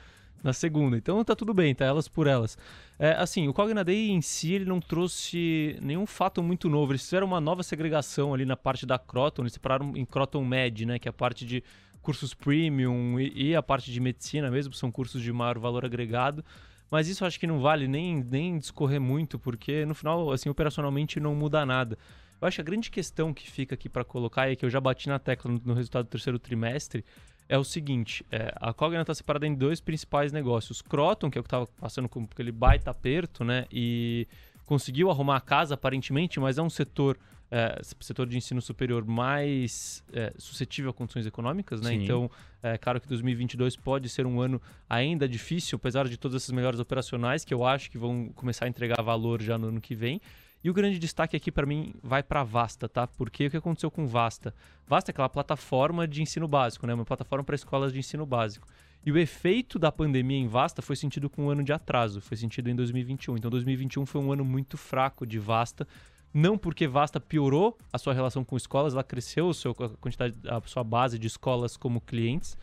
na 0.44 0.52
segunda. 0.52 0.98
Então 0.98 1.24
tá 1.24 1.34
tudo 1.34 1.54
bem, 1.54 1.74
tá 1.74 1.86
elas 1.86 2.08
por 2.08 2.26
elas. 2.26 2.58
É, 2.98 3.12
assim, 3.12 3.48
o 3.48 3.54
Cogna 3.54 3.82
Day 3.82 4.10
em 4.10 4.20
si 4.20 4.52
ele 4.52 4.66
não 4.66 4.80
trouxe 4.82 5.78
nenhum 5.80 6.04
fato 6.04 6.42
muito 6.42 6.68
novo. 6.68 6.92
Eles 6.92 7.04
fizeram 7.04 7.26
uma 7.26 7.40
nova 7.40 7.62
segregação 7.62 8.34
ali 8.34 8.44
na 8.44 8.54
parte 8.56 8.84
da 8.84 8.98
Croton, 8.98 9.44
eles 9.44 9.54
separaram 9.54 9.96
em 9.96 10.04
Croton 10.04 10.44
Med, 10.44 10.84
né, 10.84 10.98
que 10.98 11.08
é 11.08 11.10
a 11.10 11.12
parte 11.14 11.46
de 11.46 11.64
cursos 12.02 12.34
premium 12.34 13.18
e, 13.18 13.50
e, 13.50 13.56
a 13.56 13.62
parte 13.62 13.92
de 13.92 14.00
medicina 14.00 14.50
mesmo, 14.50 14.72
são 14.72 14.90
cursos 14.90 15.22
de 15.22 15.32
maior 15.32 15.58
valor 15.58 15.84
agregado. 15.84 16.44
Mas 16.90 17.06
isso 17.06 17.24
acho 17.24 17.38
que 17.38 17.46
não 17.46 17.60
vale 17.60 17.86
nem, 17.86 18.24
nem 18.24 18.58
discorrer 18.58 19.00
muito, 19.00 19.38
porque 19.38 19.86
no 19.86 19.94
final, 19.94 20.32
assim, 20.32 20.48
operacionalmente 20.48 21.20
não 21.20 21.34
muda 21.34 21.64
nada. 21.64 21.96
Eu 22.40 22.48
acho 22.48 22.56
que 22.56 22.60
a 22.62 22.64
grande 22.64 22.90
questão 22.90 23.32
que 23.32 23.48
fica 23.48 23.74
aqui 23.74 23.88
para 23.88 24.02
colocar 24.02 24.50
e 24.50 24.56
que 24.56 24.64
eu 24.64 24.70
já 24.70 24.80
bati 24.80 25.08
na 25.08 25.18
tecla 25.18 25.52
no, 25.52 25.60
no 25.64 25.74
resultado 25.74 26.06
do 26.06 26.08
terceiro 26.08 26.38
trimestre 26.38 27.04
é 27.48 27.58
o 27.58 27.64
seguinte: 27.64 28.24
é, 28.30 28.52
a 28.56 28.72
Cogna 28.72 29.02
está 29.02 29.14
separada 29.14 29.46
em 29.46 29.54
dois 29.54 29.80
principais 29.80 30.32
negócios. 30.32 30.80
Croton, 30.80 31.30
que 31.30 31.36
é 31.36 31.40
o 31.40 31.44
que 31.44 31.48
estava 31.48 31.66
passando 31.66 32.08
com 32.08 32.26
aquele 32.30 32.50
baita 32.50 32.90
aperto, 32.90 33.44
né? 33.44 33.66
E 33.70 34.26
conseguiu 34.64 35.10
arrumar 35.10 35.36
a 35.36 35.40
casa 35.40 35.74
aparentemente, 35.74 36.40
mas 36.40 36.56
é 36.56 36.62
um 36.62 36.70
setor 36.70 37.18
é, 37.50 37.80
setor 38.00 38.26
de 38.26 38.36
ensino 38.36 38.62
superior 38.62 39.04
mais 39.04 40.04
é, 40.12 40.32
suscetível 40.38 40.90
a 40.90 40.94
condições 40.94 41.26
econômicas, 41.26 41.80
né? 41.80 41.90
Sim. 41.90 42.04
Então, 42.04 42.30
é 42.62 42.78
claro 42.78 43.00
que 43.00 43.08
2022 43.08 43.76
pode 43.76 44.08
ser 44.08 44.26
um 44.26 44.40
ano 44.40 44.60
ainda 44.88 45.28
difícil, 45.28 45.76
apesar 45.76 46.08
de 46.08 46.16
todas 46.16 46.42
essas 46.42 46.54
melhores 46.54 46.78
operacionais 46.78 47.44
que 47.44 47.52
eu 47.52 47.64
acho 47.64 47.90
que 47.90 47.98
vão 47.98 48.28
começar 48.34 48.66
a 48.66 48.68
entregar 48.68 49.02
valor 49.02 49.42
já 49.42 49.58
no 49.58 49.68
ano 49.68 49.80
que 49.80 49.94
vem. 49.94 50.20
E 50.62 50.68
o 50.68 50.74
grande 50.74 50.98
destaque 50.98 51.34
aqui 51.34 51.50
para 51.50 51.64
mim 51.64 51.94
vai 52.02 52.22
para 52.22 52.42
a 52.42 52.44
Vasta, 52.44 52.86
tá? 52.86 53.06
Porque 53.06 53.46
o 53.46 53.50
que 53.50 53.56
aconteceu 53.56 53.90
com 53.90 54.06
Vasta? 54.06 54.54
Vasta 54.86 55.10
é 55.10 55.12
aquela 55.12 55.28
plataforma 55.28 56.06
de 56.06 56.20
ensino 56.20 56.46
básico, 56.46 56.86
né? 56.86 56.92
Uma 56.92 57.04
plataforma 57.04 57.42
para 57.42 57.54
escolas 57.54 57.92
de 57.92 57.98
ensino 57.98 58.26
básico. 58.26 58.68
E 59.04 59.10
o 59.10 59.16
efeito 59.16 59.78
da 59.78 59.90
pandemia 59.90 60.36
em 60.36 60.46
Vasta 60.46 60.82
foi 60.82 60.94
sentido 60.94 61.30
com 61.30 61.46
um 61.46 61.50
ano 61.50 61.62
de 61.62 61.72
atraso, 61.72 62.20
foi 62.20 62.36
sentido 62.36 62.68
em 62.68 62.76
2021. 62.76 63.38
Então 63.38 63.50
2021 63.50 64.04
foi 64.04 64.20
um 64.20 64.30
ano 64.30 64.44
muito 64.44 64.76
fraco 64.76 65.26
de 65.26 65.38
Vasta, 65.38 65.88
não 66.32 66.56
porque 66.56 66.86
Vasta 66.86 67.20
piorou 67.20 67.76
a 67.92 67.98
sua 67.98 68.14
relação 68.14 68.44
com 68.44 68.56
escolas, 68.56 68.92
ela 68.94 69.02
cresceu 69.02 69.50
a, 69.50 69.54
sua, 69.54 69.74
quantidade, 69.74 70.34
a 70.46 70.60
sua 70.66 70.84
base 70.84 71.18
de 71.18 71.26
escolas 71.26 71.76
como 71.76 72.00
clientes. 72.00 72.56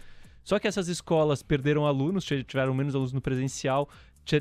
Só 0.44 0.58
que 0.58 0.68
essas 0.68 0.88
escolas 0.88 1.44
perderam 1.44 1.86
alunos, 1.86 2.26
tiveram 2.26 2.74
menos 2.74 2.96
alunos 2.96 3.12
no 3.12 3.20
presencial, 3.20 3.90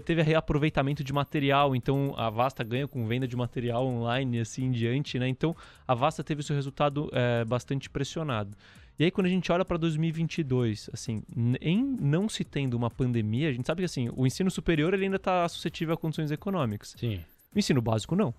teve 0.05 0.23
reaproveitamento 0.23 1.03
de 1.03 1.13
material, 1.13 1.75
então 1.75 2.15
a 2.17 2.31
Vasta 2.31 2.63
ganha 2.63 2.87
com 2.87 3.07
venda 3.07 3.27
de 3.27 3.37
material 3.37 3.87
online 3.87 4.39
e 4.39 4.41
assim 4.41 4.65
em 4.65 4.71
diante, 4.71 5.19
né? 5.19 5.29
Então 5.29 5.55
a 5.87 5.95
Vasta 5.95 6.23
teve 6.23 6.41
o 6.41 6.45
seu 6.45 6.55
resultado 6.55 7.09
é, 7.13 7.45
bastante 7.45 7.91
pressionado. 7.91 8.57
E 8.99 9.05
aí 9.05 9.11
quando 9.11 9.27
a 9.27 9.31
gente 9.31 9.51
olha 9.51 9.65
para 9.65 9.77
2022, 9.77 10.91
assim, 10.93 11.23
em 11.61 11.83
não 12.01 12.29
se 12.29 12.45
tendo 12.45 12.75
uma 12.75 12.91
pandemia, 12.91 13.49
a 13.49 13.53
gente 13.53 13.67
sabe 13.67 13.83
que 13.83 13.87
assim, 13.87 14.09
o 14.15 14.27
ensino 14.27 14.51
superior 14.51 14.95
ele 14.95 15.05
ainda 15.05 15.17
está 15.17 15.49
suscetível 15.49 15.95
a 15.95 15.97
condições 15.97 16.31
econômicas. 16.31 16.95
Sim. 16.97 17.21
O 17.55 17.59
ensino 17.59 17.83
básico 17.83 18.15
não. 18.17 18.33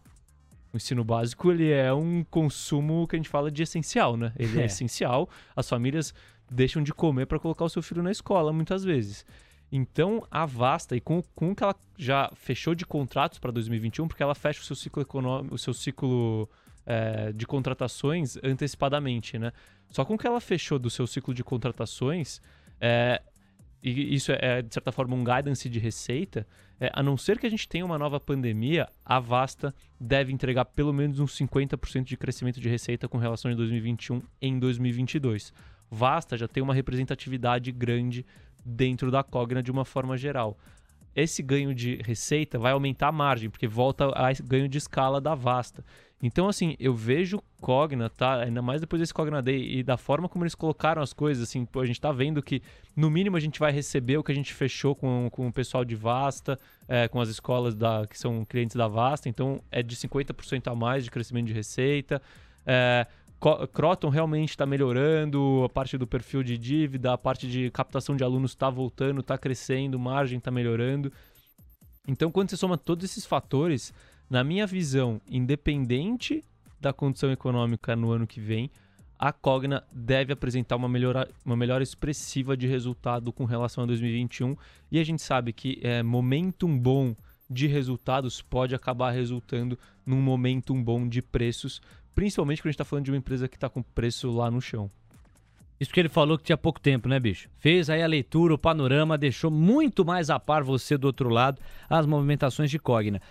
O 0.74 0.78
ensino 0.78 1.03
básico 1.03 1.51
ele 1.51 1.72
é 1.72 1.93
um 1.93 2.24
consumo 2.24 3.07
que 3.07 3.15
a 3.15 3.20
gente 3.20 3.30
fala 3.30 3.49
de 3.49 3.63
essencial, 3.63 4.18
né? 4.18 4.34
Ele 4.38 4.59
é, 4.59 4.63
é 4.63 4.65
essencial. 4.65 5.30
As 5.55 5.68
famílias 5.68 6.13
deixam 6.49 6.82
de 6.84 6.93
comer 6.93 7.26
para 7.26 7.39
colocar 7.39 7.65
o 7.65 7.70
seu 7.70 7.82
filho 7.82 8.03
na 8.03 8.11
escola 8.11 8.51
muitas 8.53 8.84
vezes. 8.84 9.26
Então, 9.72 10.26
a 10.32 10.45
Vasta, 10.45 10.95
e 10.95 11.01
com, 11.01 11.22
com 11.36 11.53
que 11.53 11.63
ela 11.63 11.76
já 11.97 12.32
fechou 12.36 12.74
de 12.74 12.86
contratos 12.86 13.38
para 13.38 13.51
2021, 13.51 14.07
porque 14.07 14.24
ela 14.24 14.36
fecha 14.36 14.61
o 14.61 14.63
seu 14.63 14.76
ciclo 14.76 15.01
econômico, 15.01 15.55
o 15.55 15.57
seu 15.57 15.74
ciclo 15.74 16.49
é, 16.86 17.34
de 17.34 17.45
contratações 17.45 18.38
antecipadamente, 18.43 19.38
né? 19.38 19.51
Só 19.89 20.05
com 20.05 20.18
que 20.18 20.26
ela 20.26 20.39
fechou 20.39 20.80
do 20.80 20.89
seu 20.89 21.05
ciclo 21.05 21.34
de 21.34 21.43
contratações, 21.43 22.41
é, 22.80 23.22
e 23.84 24.15
isso 24.15 24.32
é, 24.32 24.61
de 24.61 24.74
certa 24.74 24.91
forma, 24.91 25.15
um 25.15 25.24
guidance 25.24 25.68
de 25.70 25.80
receita, 25.80 26.47
é, 26.80 26.91
a 26.93 27.01
não 27.01 27.17
ser 27.17 27.39
que 27.39 27.47
a 27.47 27.49
gente 27.49 27.67
tenha 27.67 27.86
uma 27.86 27.97
nova 27.97 28.19
pandemia, 28.19 28.88
a 29.05 29.19
Vasta 29.19 29.73
deve 29.99 30.32
entregar 30.32 30.65
pelo 30.65 30.93
menos 30.93 31.19
uns 31.19 31.38
50% 31.38 32.03
de 32.03 32.17
crescimento 32.17 32.59
de 32.59 32.69
receita 32.69 33.07
com 33.07 33.17
relação 33.17 33.51
a 33.51 33.55
2021 33.55 34.21
em 34.41 34.59
2022. 34.59 35.51
Vasta 35.89 36.38
já 36.38 36.47
tem 36.47 36.61
uma 36.61 36.73
representatividade 36.73 37.71
grande 37.71 38.25
dentro 38.63 39.09
da 39.09 39.23
Cogna 39.23 39.63
de 39.63 39.71
uma 39.71 39.86
forma 39.86 40.17
geral. 40.17 40.57
Esse 41.18 41.41
ganho 41.41 41.74
de 41.74 41.95
receita 42.05 42.59
vai 42.59 42.74
aumentar 42.74 43.07
a 43.07 43.11
margem, 43.11 43.49
porque 43.49 43.68
volta 43.68 44.05
a 44.15 44.32
ganho 44.43 44.70
de 44.70 44.78
escala 44.78 45.20
da 45.20 45.34
Vasta. 45.34 45.84
Então, 46.22 46.47
assim, 46.47 46.76
eu 46.80 46.93
vejo 46.93 47.41
Cogna, 47.59 48.07
tá? 48.07 48.41
Ainda 48.41 48.61
mais 48.61 48.82
depois 48.82 48.99
desse 48.99 49.13
Cogna 49.13 49.41
Day 49.41 49.80
e 49.80 49.84
da 49.84 49.97
forma 49.97 50.30
como 50.30 50.43
eles 50.43 50.53
colocaram 50.53 51.01
as 51.01 51.13
coisas, 51.13 51.43
assim, 51.47 51.65
pô, 51.65 51.80
a 51.80 51.86
gente 51.88 51.99
tá 51.99 52.11
vendo 52.11 52.41
que, 52.41 52.61
no 52.95 53.09
mínimo, 53.09 53.36
a 53.36 53.39
gente 53.39 53.59
vai 53.59 53.72
receber 53.72 54.18
o 54.18 54.24
que 54.24 54.32
a 54.32 54.36
gente 54.36 54.53
fechou 54.53 54.95
com, 54.95 55.28
com 55.32 55.47
o 55.47 55.51
pessoal 55.53 55.84
de 55.84 55.95
Vasta, 55.95 56.59
é, 56.88 57.07
com 57.07 57.20
as 57.20 57.30
escolas 57.30 57.74
da, 57.74 58.05
que 58.07 58.18
são 58.18 58.45
clientes 58.45 58.76
da 58.76 58.88
Vasta, 58.88 59.28
então 59.28 59.59
é 59.72 59.82
de 59.82 59.95
50% 59.95 60.72
a 60.72 60.76
mais 60.76 61.03
de 61.03 61.09
crescimento 61.09 61.47
de 61.47 61.53
receita. 61.53 62.22
É, 62.63 63.07
Croton 63.71 64.09
realmente 64.09 64.49
está 64.49 64.65
melhorando, 64.65 65.63
a 65.63 65.69
parte 65.69 65.97
do 65.97 66.07
perfil 66.07 66.41
de 66.41 66.57
dívida, 66.57 67.13
a 67.13 67.17
parte 67.17 67.47
de 67.47 67.69
captação 67.69 68.15
de 68.15 68.23
alunos 68.23 68.51
está 68.51 68.69
voltando, 68.69 69.21
está 69.21 69.38
crescendo, 69.38 69.99
margem 69.99 70.39
está 70.39 70.49
melhorando. 70.49 71.11
Então, 72.07 72.31
quando 72.31 72.49
você 72.49 72.57
soma 72.57 72.77
todos 72.77 73.05
esses 73.05 73.25
fatores, 73.25 73.93
na 74.29 74.43
minha 74.43 74.65
visão, 74.65 75.21
independente 75.29 76.43
da 76.79 76.91
condição 76.91 77.31
econômica 77.31 77.95
no 77.95 78.11
ano 78.11 78.25
que 78.25 78.39
vem, 78.39 78.71
a 79.19 79.31
Cogna 79.31 79.83
deve 79.91 80.31
apresentar 80.31 80.75
uma 80.75 80.88
melhora, 80.88 81.27
uma 81.45 81.55
melhora 81.55 81.83
expressiva 81.83 82.55
de 82.55 82.67
resultado 82.67 83.31
com 83.33 83.45
relação 83.45 83.83
a 83.83 83.88
2021. 83.88 84.55
E 84.91 84.99
a 84.99 85.03
gente 85.03 85.21
sabe 85.21 85.51
que 85.51 85.79
é, 85.81 86.03
momentum 86.03 86.77
bom 86.77 87.15
de 87.49 87.67
resultados 87.67 88.41
pode 88.41 88.75
acabar 88.75 89.11
resultando 89.11 89.77
num 90.05 90.21
momentum 90.21 90.83
bom 90.83 91.07
de 91.07 91.21
preços, 91.21 91.81
Principalmente 92.18 92.63
quando 92.63 92.70
a 92.70 92.72
gente 92.72 92.80
tá 92.80 92.84
falando 92.84 93.05
de 93.05 93.11
uma 93.11 93.18
empresa 93.18 93.47
que 93.47 93.59
tá 93.59 93.70
com 93.70 93.84
preço 93.84 94.32
lá 94.32 94.49
no 94.49 94.59
chão. 94.59 94.89
Isso 95.80 95.93
que 95.93 95.99
ele 95.99 96.09
falou 96.09 96.36
que 96.36 96.45
tinha 96.45 96.57
pouco 96.57 96.80
tempo, 96.80 97.07
né, 97.07 97.20
bicho? 97.20 97.47
Fez 97.59 97.91
aí 97.91 98.01
a 98.01 98.07
leitura, 98.07 98.55
o 98.55 98.57
panorama, 98.57 99.20
deixou 99.20 99.51
muito 99.51 100.03
mais 100.03 100.32
a 100.32 100.39
par 100.39 100.63
você 100.63 100.97
do 100.97 101.05
outro 101.05 101.30
lado, 101.30 101.61
as 101.88 102.07
movimentações 102.07 102.72
de 102.72 102.80
Cogna. 102.80 103.22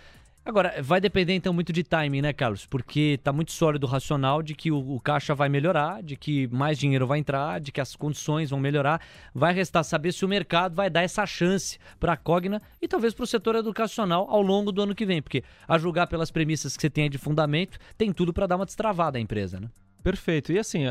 Agora, 0.47 0.81
vai 0.81 1.01
depender 1.01 1.33
então 1.33 1.51
muito 1.51 1.73
de 1.73 1.83
timing, 1.83 2.21
né, 2.21 2.31
Carlos? 2.31 2.65
Porque 2.65 3.19
tá 3.21 3.33
muito 3.33 3.51
sólido 3.51 3.83
o 3.83 3.87
racional 3.89 4.41
de 4.41 4.55
que 4.55 4.71
o, 4.71 4.95
o, 4.95 4.97
caixa 4.97 5.35
vai 5.35 5.49
melhorar, 5.49 6.01
de 6.01 6.15
que 6.15 6.47
mais 6.47 6.79
dinheiro 6.79 7.05
vai 7.05 7.19
entrar, 7.19 7.59
de 7.59 7.69
que 7.69 7.81
as 7.81 7.97
condições 7.97 8.49
vão 8.49 8.57
melhorar. 8.57 9.01
Vai 9.35 9.53
restar 9.53 9.83
saber 9.83 10.13
se 10.13 10.23
o 10.23 10.27
mercado 10.27 10.73
vai 10.73 10.89
dar 10.89 11.01
essa 11.03 11.25
chance 11.25 11.77
para 11.99 12.13
a 12.13 12.17
Cogna 12.17 12.61
e 12.81 12.87
talvez 12.87 13.13
para 13.13 13.25
o 13.25 13.27
setor 13.27 13.55
educacional 13.55 14.25
ao 14.29 14.41
longo 14.41 14.71
do 14.71 14.81
ano 14.81 14.95
que 14.95 15.05
vem, 15.05 15.21
porque 15.21 15.43
a 15.67 15.77
julgar 15.77 16.07
pelas 16.07 16.31
premissas 16.31 16.77
que 16.77 16.81
você 16.81 16.89
tem 16.89 17.09
de 17.09 17.17
fundamento, 17.17 17.77
tem 17.97 18.13
tudo 18.13 18.31
para 18.31 18.47
dar 18.47 18.55
uma 18.55 18.65
destravada 18.65 19.17
a 19.17 19.21
empresa, 19.21 19.59
né? 19.59 19.67
Perfeito. 20.01 20.53
E 20.53 20.59
assim, 20.59 20.85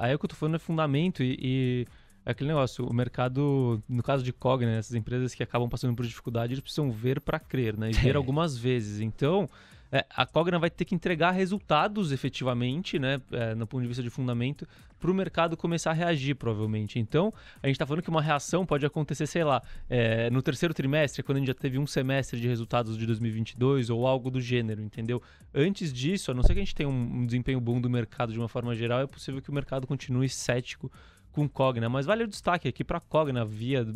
aí 0.00 0.14
o 0.14 0.18
que 0.18 0.24
eu 0.24 0.34
falando 0.34 0.54
é 0.54 0.58
fundamento 0.58 1.22
e, 1.22 1.36
e 1.38 1.86
é 1.86 2.01
aquele 2.24 2.48
negócio, 2.48 2.86
o 2.86 2.92
mercado, 2.92 3.82
no 3.88 4.02
caso 4.02 4.22
de 4.22 4.32
Cogna, 4.32 4.72
né, 4.72 4.78
essas 4.78 4.94
empresas 4.94 5.34
que 5.34 5.42
acabam 5.42 5.68
passando 5.68 5.94
por 5.94 6.06
dificuldade, 6.06 6.54
eles 6.54 6.62
precisam 6.62 6.90
ver 6.90 7.20
para 7.20 7.38
crer, 7.38 7.76
né? 7.76 7.90
E 7.90 7.92
ver 7.92 8.16
algumas 8.16 8.56
vezes. 8.56 9.00
Então, 9.00 9.48
é, 9.94 10.06
a 10.08 10.24
Cogna 10.24 10.58
vai 10.58 10.70
ter 10.70 10.86
que 10.86 10.94
entregar 10.94 11.32
resultados 11.32 12.12
efetivamente, 12.12 12.98
né, 12.98 13.20
é, 13.30 13.54
no 13.54 13.66
ponto 13.66 13.82
de 13.82 13.88
vista 13.88 14.02
de 14.02 14.08
fundamento, 14.08 14.66
para 14.98 15.10
o 15.10 15.14
mercado 15.14 15.54
começar 15.54 15.90
a 15.90 15.92
reagir, 15.92 16.34
provavelmente. 16.34 16.98
Então, 16.98 17.30
a 17.62 17.66
gente 17.66 17.74
está 17.74 17.84
falando 17.84 18.02
que 18.02 18.08
uma 18.08 18.22
reação 18.22 18.64
pode 18.64 18.86
acontecer, 18.86 19.26
sei 19.26 19.44
lá, 19.44 19.62
é, 19.90 20.30
no 20.30 20.40
terceiro 20.40 20.72
trimestre, 20.72 21.22
quando 21.22 21.36
a 21.36 21.40
gente 21.40 21.48
já 21.48 21.54
teve 21.54 21.78
um 21.78 21.86
semestre 21.86 22.40
de 22.40 22.48
resultados 22.48 22.96
de 22.96 23.04
2022 23.04 23.90
ou 23.90 24.06
algo 24.06 24.30
do 24.30 24.40
gênero, 24.40 24.80
entendeu? 24.80 25.20
Antes 25.52 25.92
disso, 25.92 26.30
a 26.30 26.34
não 26.34 26.42
ser 26.42 26.54
que 26.54 26.60
a 26.60 26.64
gente 26.64 26.74
tenha 26.74 26.88
um, 26.88 27.20
um 27.20 27.26
desempenho 27.26 27.60
bom 27.60 27.78
do 27.78 27.90
mercado 27.90 28.32
de 28.32 28.38
uma 28.38 28.48
forma 28.48 28.74
geral, 28.74 29.00
é 29.00 29.06
possível 29.06 29.42
que 29.42 29.50
o 29.50 29.52
mercado 29.52 29.86
continue 29.86 30.28
cético 30.28 30.90
com 31.32 31.48
Cogna, 31.48 31.88
mas 31.88 32.06
vale 32.06 32.24
o 32.24 32.28
destaque 32.28 32.68
aqui 32.68 32.84
para 32.84 33.00
Cogna 33.00 33.44
via 33.44 33.86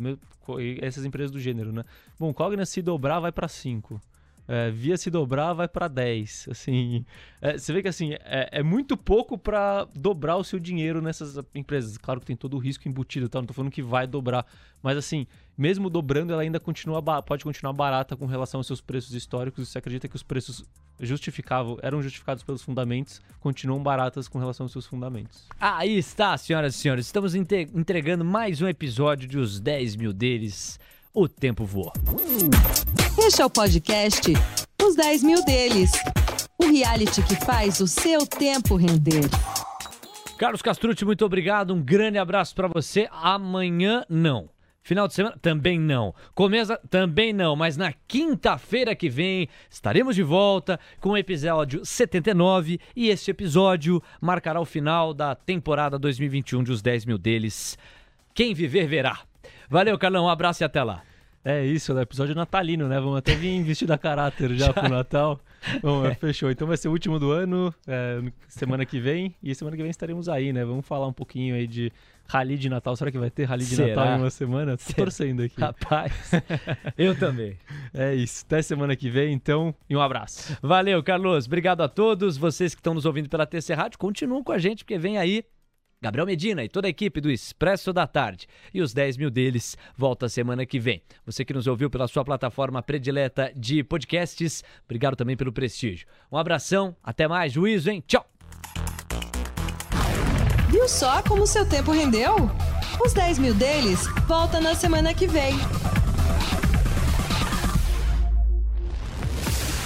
essas 0.81 1.05
empresas 1.05 1.31
do 1.31 1.39
gênero, 1.39 1.71
né? 1.71 1.85
Bom, 2.19 2.33
Cogna 2.33 2.65
se 2.65 2.81
dobrar 2.81 3.19
vai 3.19 3.31
para 3.31 3.47
5. 3.47 4.01
É, 4.47 4.71
via 4.71 4.95
se 4.95 5.11
dobrar 5.11 5.53
vai 5.53 5.67
para 5.67 5.87
10. 5.87 6.47
Assim, 6.49 7.05
é, 7.41 7.57
você 7.57 7.73
vê 7.73 7.81
que 7.81 7.87
assim 7.87 8.13
é, 8.13 8.49
é 8.51 8.63
muito 8.63 8.95
pouco 8.95 9.37
para 9.37 9.85
dobrar 9.93 10.37
o 10.37 10.43
seu 10.43 10.59
dinheiro 10.59 11.01
nessas 11.01 11.37
empresas. 11.53 11.97
Claro 11.97 12.19
que 12.19 12.25
tem 12.25 12.35
todo 12.35 12.55
o 12.55 12.59
risco 12.59 12.87
embutido, 12.87 13.27
tá? 13.27 13.39
não 13.39 13.43
estou 13.43 13.55
falando 13.55 13.71
que 13.71 13.81
vai 13.81 14.07
dobrar, 14.07 14.45
mas 14.81 14.97
assim, 14.97 15.27
mesmo 15.57 15.89
dobrando, 15.89 16.31
ela 16.31 16.41
ainda 16.41 16.59
continua 16.59 17.01
pode 17.21 17.43
continuar 17.43 17.73
barata 17.73 18.15
com 18.15 18.25
relação 18.25 18.59
aos 18.59 18.67
seus 18.67 18.79
preços 18.79 19.13
históricos. 19.13 19.67
Você 19.67 19.77
acredita 19.77 20.07
que 20.07 20.15
os 20.15 20.23
preços 20.23 20.63
justificavam, 20.99 21.77
eram 21.81 22.01
justificados 22.01 22.43
pelos 22.43 22.61
fundamentos, 22.61 23.21
continuam 23.39 23.81
baratas 23.81 24.27
com 24.27 24.39
relação 24.39 24.65
aos 24.65 24.71
seus 24.71 24.85
fundamentos. 24.85 25.47
Aí 25.59 25.97
está, 25.97 26.37
senhoras 26.37 26.75
e 26.75 26.77
senhores. 26.77 27.05
Estamos 27.05 27.35
entregando 27.35 28.23
mais 28.23 28.61
um 28.61 28.67
episódio 28.67 29.27
de 29.27 29.37
Os 29.37 29.59
10 29.59 29.95
Mil 29.95 30.13
Deles. 30.13 30.79
O 31.19 31.27
tempo 31.27 31.65
voa. 31.65 31.93
Este 33.17 33.41
é 33.41 33.45
o 33.47 33.49
podcast 33.49 34.31
Os 34.79 34.95
10 34.95 35.23
Mil 35.23 35.43
Deles. 35.43 35.91
O 36.59 36.71
reality 36.71 37.23
que 37.23 37.35
faz 37.43 37.79
o 37.79 37.87
seu 37.87 38.27
tempo 38.27 38.75
render. 38.75 39.23
Carlos 40.37 40.61
Castrucci, 40.61 41.03
muito 41.03 41.25
obrigado. 41.25 41.73
Um 41.73 41.81
grande 41.81 42.19
abraço 42.19 42.53
para 42.53 42.67
você. 42.67 43.09
Amanhã 43.11 44.05
não. 44.07 44.47
Final 44.83 45.07
de 45.07 45.15
semana 45.15 45.35
também 45.41 45.79
não. 45.79 46.13
Começa 46.35 46.79
também 46.87 47.33
não, 47.33 47.55
mas 47.55 47.75
na 47.75 47.91
quinta-feira 48.07 48.95
que 48.95 49.09
vem 49.09 49.49
estaremos 49.71 50.15
de 50.15 50.21
volta 50.21 50.79
com 51.01 51.09
o 51.09 51.17
episódio 51.17 51.83
79 51.83 52.79
e 52.95 53.09
este 53.09 53.31
episódio 53.31 54.03
marcará 54.21 54.61
o 54.61 54.65
final 54.65 55.15
da 55.15 55.33
temporada 55.33 55.97
2021 55.97 56.61
de 56.61 56.71
Os 56.71 56.83
10 56.83 57.05
Mil 57.05 57.17
Deles. 57.17 57.75
Quem 58.35 58.53
viver 58.53 58.85
verá. 58.85 59.21
Valeu, 59.69 59.97
Carlão. 59.97 60.25
Um 60.25 60.29
abraço 60.29 60.63
e 60.63 60.65
até 60.65 60.81
lá. 60.81 61.03
É 61.43 61.65
isso, 61.65 61.97
é 61.97 62.01
episódio 62.01 62.35
natalino, 62.35 62.89
né? 62.89 62.99
Vamos 62.99 63.17
até 63.17 63.33
vir 63.33 63.63
vestido 63.63 63.91
a 63.91 63.97
caráter 63.97 64.53
já, 64.55 64.65
já. 64.67 64.73
pro 64.73 64.89
Natal. 64.89 65.39
Bom, 65.81 66.03
é. 66.07 66.13
fechou. 66.13 66.51
Então 66.51 66.67
vai 66.67 66.75
ser 66.75 66.89
o 66.89 66.91
último 66.91 67.17
do 67.19 67.31
ano, 67.31 67.73
é, 67.87 68.21
semana 68.49 68.85
que 68.85 68.99
vem. 68.99 69.33
E 69.41 69.55
semana 69.55 69.77
que 69.77 69.81
vem 69.81 69.89
estaremos 69.89 70.27
aí, 70.27 70.51
né? 70.51 70.65
Vamos 70.65 70.85
falar 70.85 71.07
um 71.07 71.13
pouquinho 71.13 71.55
aí 71.55 71.65
de 71.65 71.91
rally 72.27 72.57
de 72.57 72.69
Natal. 72.69 72.95
Será 72.95 73.11
que 73.11 73.17
vai 73.17 73.29
ter 73.29 73.45
rally 73.45 73.63
de 73.63 73.75
Será? 73.75 73.95
Natal 73.95 74.17
em 74.17 74.21
uma 74.23 74.29
semana? 74.29 74.77
Tô 74.77 74.83
Será? 74.83 74.97
torcendo 74.97 75.43
aqui. 75.43 75.59
Rapaz, 75.59 76.31
eu 76.97 77.17
também. 77.17 77.57
É 77.93 78.13
isso. 78.13 78.43
Até 78.45 78.61
semana 78.61 78.95
que 78.95 79.09
vem, 79.09 79.33
então. 79.33 79.73
E 79.89 79.95
um 79.95 80.01
abraço. 80.01 80.57
Valeu, 80.61 81.01
Carlos. 81.01 81.45
Obrigado 81.45 81.81
a 81.81 81.87
todos. 81.87 82.35
Vocês 82.37 82.75
que 82.75 82.79
estão 82.79 82.93
nos 82.93 83.05
ouvindo 83.05 83.29
pela 83.29 83.45
TC 83.45 83.73
Rádio, 83.73 83.97
continuam 83.99 84.43
com 84.43 84.51
a 84.51 84.57
gente, 84.57 84.83
porque 84.83 84.97
vem 84.97 85.17
aí 85.17 85.45
Gabriel 85.99 86.27
Medina 86.27 86.63
e 86.63 86.69
toda 86.69 86.87
a 86.87 86.89
equipe 86.89 87.19
do 87.19 87.31
Expresso 87.31 87.91
da 87.91 88.05
Tarde. 88.05 88.47
E 88.71 88.81
os 88.81 88.93
10 88.93 89.17
mil 89.17 89.31
deles 89.31 89.75
volta 89.97 90.29
semana 90.29 90.65
que 90.65 90.79
vem. 90.79 91.01
Você 91.25 91.43
que 91.43 91.53
nos 91.53 91.65
ouviu 91.65 91.89
pela 91.89 92.07
sua 92.07 92.23
plataforma 92.23 92.83
predileta 92.83 93.51
de 93.55 93.83
podcasts, 93.83 94.63
obrigado 94.85 95.15
também 95.15 95.35
pelo 95.35 95.51
prestígio. 95.51 96.07
Um 96.31 96.37
abração, 96.37 96.95
até 97.03 97.27
mais, 97.27 97.51
juízo, 97.51 97.89
hein? 97.89 98.03
Tchau! 98.05 98.25
Viu 100.69 100.87
só 100.87 101.23
como 101.23 101.47
seu 101.47 101.67
tempo 101.67 101.91
rendeu? 101.91 102.35
Os 103.03 103.13
10 103.13 103.39
mil 103.39 103.55
deles 103.55 104.05
volta 104.27 104.59
na 104.59 104.75
semana 104.75 105.13
que 105.13 105.25
vem. 105.25 105.55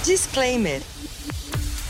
Disclaimer. 0.04 0.91